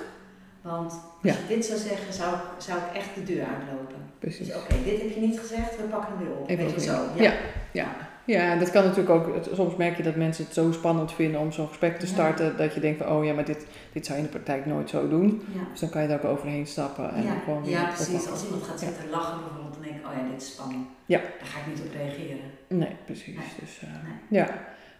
Want 0.63 0.93
als 0.93 1.01
Ja. 1.23 1.33
je 1.33 1.55
dit 1.55 1.65
zou 1.65 1.79
zeggen, 1.79 2.13
zou, 2.13 2.35
ik- 2.35 2.61
zou 2.67 2.79
ik 2.79 2.97
echt 3.01 3.15
de 3.15 3.23
deur 3.25 3.45
uitlopen. 3.55 4.01
Precies. 4.19 4.47
Dus 4.47 4.57
oké, 4.57 4.75
dit 4.85 5.01
heb 5.03 5.11
je 5.15 5.21
niet 5.21 5.39
gezegd, 5.41 5.77
we 5.77 5.83
pakken 5.83 6.09
hem 6.17 6.27
weer 6.27 6.37
op. 6.37 6.49
Even 6.49 6.65
Weet 6.65 6.75
je 6.75 6.81
zo. 6.81 7.03
opnieuw. 7.05 7.31
Ja. 7.73 7.87
Ja. 8.25 8.57
Dat 8.57 8.71
kan 8.71 8.85
natuurlijk 8.85 9.11
ook. 9.11 9.35
Soms 9.53 9.77
merk 9.77 9.97
je 9.97 10.03
dat 10.03 10.17
mensen 10.17 10.45
het 10.45 10.55
zo 10.55 10.73
spannend 10.73 11.13
vinden 11.13 11.41
om 11.41 11.53
zo'n 11.53 11.69
gesprek 11.69 11.99
te 11.99 12.07
starten. 12.07 12.57
Dat 12.57 12.75
je 12.75 12.81
denkt 12.81 13.03
van, 13.03 13.13
oh 13.17 13.25
ja, 13.25 13.33
maar 13.35 13.45
dit, 13.45 13.67
dit 13.93 14.07
zou 14.07 14.19
je 14.19 14.25
in 14.25 14.31
de 14.31 14.37
praktijk 14.39 14.67
nooit 14.67 14.91
zo 14.91 15.09
doen. 15.09 15.43
Ja. 15.55 15.61
Dus 15.71 15.81
dan 15.81 15.91
kan 15.91 16.03
je 16.03 16.09
er 16.09 16.15
ook 16.15 16.25
overheen 16.25 16.67
stappen. 16.67 17.15
En 17.15 17.23
ja, 17.23 17.33
gewoon 17.45 17.63
weer 17.63 17.71
ja, 17.73 17.85
precies. 17.85 18.07
oppakken. 18.09 18.31
Als 18.33 18.45
iemand 18.45 18.63
gaat 18.63 18.81
zitten 18.81 19.11
lachen 19.11 19.39
bijvoorbeeld, 19.39 19.75
dan 19.75 19.83
denk 19.83 19.95
ik, 19.97 20.07
oh 20.07 20.13
ja, 20.17 20.31
dit 20.33 20.43
is 20.43 20.53
spannend. 20.53 20.87
Ja. 21.07 21.19
Daar 21.19 21.29
ga 21.49 21.59
ik 21.61 21.67
niet 21.67 21.81
op 21.87 21.93
reageren. 21.93 22.41
Nee, 22.69 22.97
precies. 23.05 23.27
Nee. 23.37 23.45
Dus, 23.61 23.81
eh, 23.81 23.89
Nee. 24.29 24.41
Ja, 24.41 24.49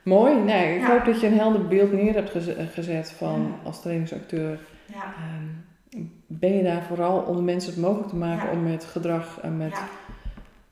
mooi. 0.03 0.35
Nee, 0.35 0.75
ik 0.75 0.81
Ja. 0.81 0.91
hoop 0.93 1.05
dat 1.05 1.21
je 1.21 1.27
een 1.27 1.39
helder 1.39 1.67
beeld 1.69 1.93
neer 1.93 2.15
hebt 2.15 2.31
geze- 2.31 2.67
gezet 2.73 3.11
van 3.11 3.41
Ja. 3.43 3.67
als 3.69 3.81
trainingsacteur. 3.81 4.59
Ja. 4.87 4.97
ehm, 5.17 6.03
ben 6.27 6.57
je 6.57 6.63
daar 6.63 6.83
vooral 6.83 7.19
om 7.21 7.37
de 7.37 7.43
mensen 7.43 7.73
het 7.73 7.81
mogelijk 7.81 8.09
te 8.09 8.17
maken 8.17 8.47
Ja. 8.47 8.53
om 8.53 8.63
met 8.63 8.85
gedrag 8.85 9.39
en 9.43 9.57
met 9.57 9.81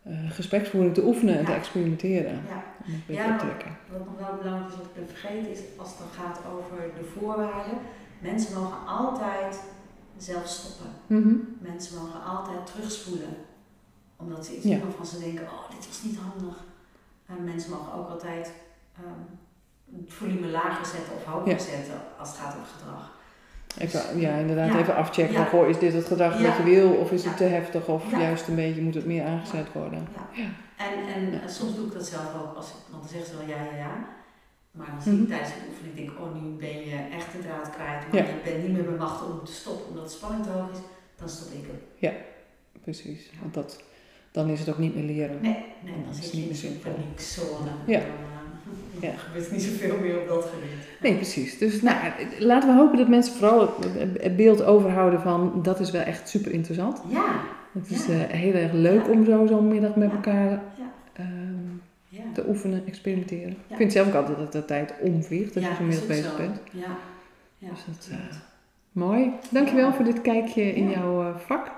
Eh, 0.09 0.31
gespreksvoering 0.31 0.95
te 0.95 1.05
oefenen 1.07 1.39
en 1.39 1.45
te 1.45 1.53
experimenteren. 1.53 2.33
ja. 2.33 2.65
Om 2.87 2.93
het 2.93 2.95
een 2.95 3.03
beetje 3.07 3.23
Ja. 3.23 3.33
op 3.33 3.39
te 3.39 3.45
trekken. 3.45 3.77
Wat 3.93 3.99
nog 4.07 4.19
wel 4.19 4.37
belangrijk 4.43 4.71
is, 4.71 4.77
wat 4.77 4.87
ik 4.87 4.95
ben 4.95 5.09
vergeten, 5.09 5.51
is 5.51 5.61
als 5.77 5.89
het 5.89 5.99
dan 5.99 6.13
gaat 6.25 6.39
over 6.53 6.77
de 6.99 7.05
voorwaarden. 7.19 7.79
Mensen 8.19 8.61
mogen 8.61 8.87
altijd 8.87 9.61
zelf 10.17 10.47
stoppen. 10.47 10.91
Mhm. 11.07 11.35
Mensen 11.61 11.99
mogen 11.99 12.23
altijd 12.25 12.67
terugspoelen. 12.67 13.35
Omdat 14.17 14.47
ze 14.47 14.57
iets 14.57 14.65
Ja. 14.65 14.79
waarvan 14.79 15.07
ze 15.07 15.19
denken, 15.19 15.43
oh, 15.45 15.71
dit 15.71 15.87
was 15.87 16.03
niet 16.03 16.19
handig. 16.19 16.57
En 17.27 17.45
mensen 17.45 17.71
mogen 17.71 17.93
ook 17.93 18.09
altijd 18.09 18.53
ehm, 18.97 19.23
het 20.01 20.13
volume 20.13 20.47
lager 20.47 20.87
zetten 20.87 21.15
of 21.15 21.25
hoger 21.25 21.49
Ja. 21.53 21.59
zetten 21.59 22.01
als 22.19 22.29
het 22.29 22.39
gaat 22.39 22.55
over 22.55 22.67
gedrag. 22.79 23.18
Even, 23.79 24.21
ja, 24.21 24.37
inderdaad, 24.37 24.73
Ja. 24.73 24.79
even 24.79 24.95
afchecken. 24.97 25.33
Ja. 25.35 25.45
Goh, 25.45 25.69
is 25.69 25.79
dit 25.79 25.93
het 25.93 26.07
gedrag 26.07 26.41
Ja. 26.41 26.47
wat 26.49 26.57
je 26.57 26.63
wil? 26.63 26.91
Of 26.93 27.11
is 27.13 27.23
Ja. 27.23 27.29
het 27.29 27.37
te 27.39 27.45
heftig? 27.45 27.87
Of 27.89 28.11
Ja. 28.11 28.21
juist 28.21 28.49
een 28.49 28.55
beetje 28.55 28.83
moet 28.83 28.95
het 28.95 29.07
meer 29.07 29.25
aangezet 29.25 29.73
worden? 29.73 30.09
Ja. 30.15 30.43
Ja. 30.43 30.49
En, 30.77 31.15
en 31.15 31.31
Ja. 31.33 31.41
eh, 31.43 31.49
soms 31.49 31.75
doe 31.77 31.87
ik 31.87 31.93
dat 31.93 32.07
zelf 32.07 32.35
ook, 32.43 32.57
als, 32.57 32.69
ik- 32.69 32.75
want 32.91 33.03
dan 33.03 33.11
zeggen 33.13 33.31
ze 33.31 33.37
wel 33.39 33.49
ja, 33.57 33.63
ja, 33.65 33.77
ja. 33.77 34.09
Maar 34.71 34.87
dan 34.87 35.03
zie 35.03 35.13
ik 35.13 35.19
Mhm. 35.19 35.29
tijdens 35.29 35.51
het 35.55 35.63
oefenen, 35.69 35.91
ik 35.91 35.97
denk, 35.97 36.11
oh, 36.21 36.35
nu 36.43 36.49
ben 36.57 36.77
je 36.89 36.97
echt 37.19 37.33
de 37.33 37.39
draad 37.47 37.71
kwijt. 37.75 38.03
Maar 38.13 38.17
Ja. 38.23 38.29
je 38.29 38.51
bent 38.51 38.63
niet 38.67 38.73
meer 38.73 38.85
bemachtigd 38.93 39.31
om 39.31 39.45
te 39.45 39.53
stoppen, 39.53 39.89
omdat 39.89 40.05
de 40.05 40.11
spanning 40.17 40.45
te 40.45 40.51
hoog 40.51 40.71
is. 40.73 40.79
Dan 41.17 41.29
stop 41.29 41.53
ik 41.53 41.65
hem. 42.01 42.13
Precies. 42.83 43.31
Want 43.41 43.55
dat, 43.55 43.83
dan 44.33 44.49
is 44.49 44.59
het 44.61 44.69
ook 44.69 44.79
niet 44.79 44.95
meer 44.95 45.05
leren. 45.05 45.39
Nee, 45.41 45.65
nee 45.85 45.93
Dan 45.95 46.03
dan 46.03 46.13
is 46.19 46.25
het 46.25 46.35
niet 46.35 46.47
meer 46.47 46.55
zinvol. 46.55 46.93
Ja. 47.87 48.01
Ja. 49.01 49.09
Er 49.09 49.19
gebeurt 49.19 49.51
niet 49.53 49.63
zoveel 49.63 49.99
meer 50.01 50.21
op 50.21 50.29
dat 50.29 50.45
gebied. 50.55 50.71
Nee, 51.03 51.15
precies. 51.15 51.59
Dus 51.59 51.83
nou, 51.83 51.97
laten 52.39 52.69
we 52.69 52.75
hopen 52.81 52.99
dat 52.99 53.09
mensen 53.09 53.35
vooral 53.35 53.75
het- 54.21 54.37
beeld 54.37 54.63
overhouden 54.63 55.21
van 55.21 55.61
dat 55.63 55.81
is 55.81 55.91
wel 55.91 56.03
echt 56.03 56.29
super 56.29 56.53
interessant. 56.53 57.03
Ja, 57.09 57.25
Het 57.73 57.91
is 57.91 58.07
Ja. 58.07 58.13
eh, 58.13 58.19
heel 58.39 58.53
erg 58.53 58.73
leuk 58.73 59.05
Ja. 59.07 59.11
om 59.13 59.25
zo 59.25 59.47
zo'n 59.47 59.69
middag 59.69 59.95
met 59.97 60.11
elkaar 60.13 60.63
ehm, 61.13 61.27
ja. 62.09 62.23
te 62.35 62.45
oefenen, 62.49 62.83
experimenteren. 62.87 63.57
Ik 63.69 63.77
vind 63.77 63.93
zelf 63.93 64.07
ook 64.09 64.15
altijd 64.15 64.39
dat 64.39 64.53
de 64.53 64.65
tijd 64.65 64.95
omvliegt 65.01 65.57
als 65.57 65.65
je 65.65 65.75
zo'n 65.77 65.87
middag 65.87 66.07
bezig 66.07 66.31
zo. 66.31 66.37
bent. 66.37 66.61
Ja. 66.71 66.87
ja. 67.59 67.69
Dus 67.71 67.85
dat, 67.87 68.09
eh, 68.11 68.17
Mooi. 68.93 69.31
Dankjewel 69.51 69.93
voor 69.93 70.05
dit 70.05 70.21
kijkje 70.21 70.75
in 70.75 70.91
jouw 70.91 71.21
eh, 71.23 71.37
vak. 71.37 71.71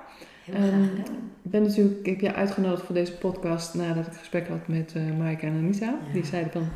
Heel 0.52 0.68
graag 0.68 1.04
ehm. 1.04 1.18
Ik 1.42 1.50
ben 1.50 1.62
natuurlijk, 1.62 1.98
ik 1.98 2.06
heb 2.06 2.20
je 2.20 2.34
uitgenodigd 2.34 2.82
voor 2.82 2.94
deze 2.94 3.16
podcast 3.16 3.74
nadat 3.74 4.06
ik 4.06 4.12
gesprek 4.12 4.48
had 4.48 4.68
met 4.68 4.92
eh 4.94 5.18
Maaike 5.18 5.46
en 5.46 5.56
Anita. 5.56 5.86
Ja. 5.86 6.12
Die 6.12 6.24
zeiden 6.24 6.52
van, 6.52 6.68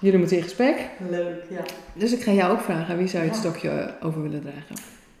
jullie 0.00 0.18
moeten 0.18 0.36
in 0.36 0.42
gesprek. 0.42 0.90
Leuk, 1.10 1.44
ja. 1.50 1.62
Dus 1.94 2.12
ik 2.12 2.22
ga 2.22 2.32
jou 2.32 2.52
ook 2.52 2.60
vragen, 2.60 2.96
wie 2.96 3.06
zou 3.06 3.24
je 3.24 3.28
het 3.28 3.38
stokje 3.38 3.94
over 4.02 4.22
willen 4.22 4.40
dragen? 4.40 4.76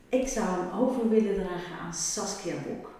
Ik 0.08 0.28
zou 0.28 0.46
hem 0.46 0.80
over 0.80 1.08
willen 1.08 1.34
dragen 1.34 1.78
aan 1.82 1.94
Saskia 1.94 2.54
Bok. 2.68 2.98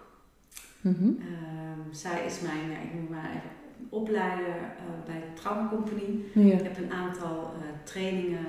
Ehm, 0.83 1.79
zij 1.91 2.25
is 2.25 2.39
mijn, 2.39 2.69
ja, 2.71 2.77
ik 2.77 2.93
noem 2.93 3.07
maar 3.09 3.29
even, 3.29 3.49
opleider 3.89 4.45
eh, 4.47 5.05
bij 5.05 5.19
de 5.19 5.41
Trauma 5.41 5.69
Company. 5.69 6.19
Ja. 6.33 6.57
Ik 6.57 6.63
heb 6.63 6.77
een 6.77 6.91
aantal 6.91 7.53
eh, 7.55 7.61
trainingen 7.83 8.45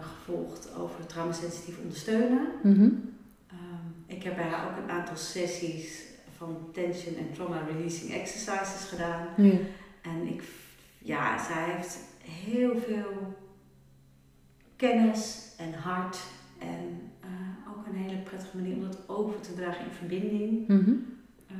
gevolgd 0.00 0.70
over 0.78 1.06
traumasensitief 1.06 1.78
ondersteunen. 1.82 2.46
Ehm, 2.64 2.88
ik 4.16 4.22
heb 4.22 4.36
bij 4.36 4.44
haar 4.44 4.70
ook 4.70 4.76
een 4.76 4.90
aantal 4.90 5.16
sessies 5.16 6.02
van 6.36 6.68
tension 6.72 7.16
en 7.16 7.32
trauma 7.32 7.62
releasing 7.66 8.12
exercises 8.12 8.88
gedaan. 8.88 9.26
Ja. 9.36 9.58
En 10.02 10.26
ik, 10.28 10.42
ja, 10.98 11.44
zij 11.44 11.64
heeft 11.64 11.98
heel 12.22 12.78
veel 12.78 13.34
kennis 14.76 15.52
en 15.56 15.72
hart 15.72 16.18
en 16.58 17.12
eh, 17.20 17.70
ook 17.70 17.86
een 17.86 17.96
hele 17.96 18.18
prettige 18.18 18.56
manier 18.56 18.76
om 18.76 18.82
dat 18.82 19.08
over 19.08 19.40
te 19.40 19.54
dragen 19.54 19.84
in 19.84 19.90
verbinding. 19.90 20.68
Mhm. 20.68 20.94
Eh, 21.46 21.56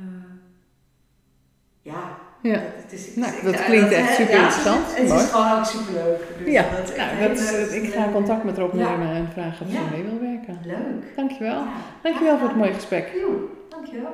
ja, 1.81 2.19
Ja. 2.51 2.53
dat, 2.53 2.61
het 2.83 2.91
is, 2.91 3.15
Nou, 3.15 3.33
ik- 3.35 3.43
dat 3.43 3.53
ja, 3.53 3.63
klinkt 3.63 3.91
echt 3.91 4.13
super 4.15 4.33
interessant. 4.33 4.95
Het 4.97 5.07
Mooi. 5.07 5.21
is 5.23 5.29
gewoon 5.31 5.57
ook 5.57 5.65
superleuk. 5.65 6.19
Dus 6.37 6.51
Ja, 6.53 6.61
dat 6.61 6.95
nou, 6.97 7.19
dat 7.27 7.37
is, 7.37 7.49
hele- 7.49 7.75
ik 7.81 7.93
ga 7.93 8.09
contact 8.11 8.43
met 8.43 8.55
haar 8.57 8.65
opnemen 8.65 9.09
en 9.09 9.27
vragen 9.31 9.65
of 9.65 9.71
ze 9.71 9.77
Ja. 9.77 9.89
mee 9.91 10.03
wil 10.03 10.19
werken. 10.19 10.59
Leuk. 10.63 11.15
Dankjewel. 11.15 11.59
Ja. 11.59 11.67
Dankjewel 12.03 12.37
voor 12.37 12.47
het 12.47 12.57
mooie 12.57 12.73
gesprek. 12.73 13.11
Jo, 13.15 13.49
dankjewel. 13.69 14.13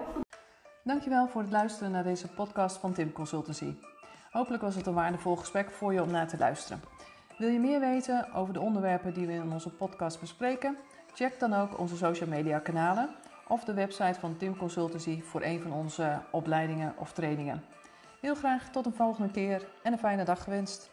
Dankjewel 0.84 1.28
voor 1.28 1.42
het 1.42 1.52
luisteren 1.52 1.92
naar 1.92 2.04
deze 2.04 2.28
podcast 2.28 2.78
van 2.78 2.94
Tim 2.94 3.12
Consultancy. 3.12 3.74
Hopelijk 4.32 4.64
was 4.64 4.76
het 4.76 4.86
een 4.86 4.94
waardevol 4.94 5.36
gesprek 5.36 5.72
voor 5.72 5.94
je 5.94 6.02
om 6.02 6.12
naar 6.12 6.28
te 6.28 6.38
luisteren. 6.38 6.82
Wil 7.38 7.50
je 7.50 7.60
meer 7.60 7.80
weten 7.80 8.28
over 8.36 8.54
de 8.54 8.60
onderwerpen 8.60 9.14
die 9.14 9.28
we 9.28 9.34
in 9.34 9.52
onze 9.52 9.70
podcast 9.70 10.20
bespreken? 10.20 10.78
Check 11.14 11.40
dan 11.40 11.54
ook 11.54 11.80
onze 11.80 11.96
social 11.98 12.30
media 12.30 12.60
kanalen 12.60 13.10
of 13.48 13.64
de 13.64 13.74
website 13.74 14.20
van 14.20 14.38
Tim 14.38 14.58
Consultancy 14.58 15.22
voor 15.24 15.42
een 15.42 15.62
van 15.62 15.74
onze 15.74 16.18
opleidingen 16.30 16.94
of 16.98 17.12
trainingen. 17.12 17.64
Heel 18.22 18.36
graag 18.36 18.70
tot 18.70 18.86
een 18.86 18.94
volgende 18.94 19.32
keer 19.32 19.68
en 19.84 19.92
een 19.92 20.00
fijne 20.00 20.24
dag 20.24 20.44
gewenst. 20.44 20.90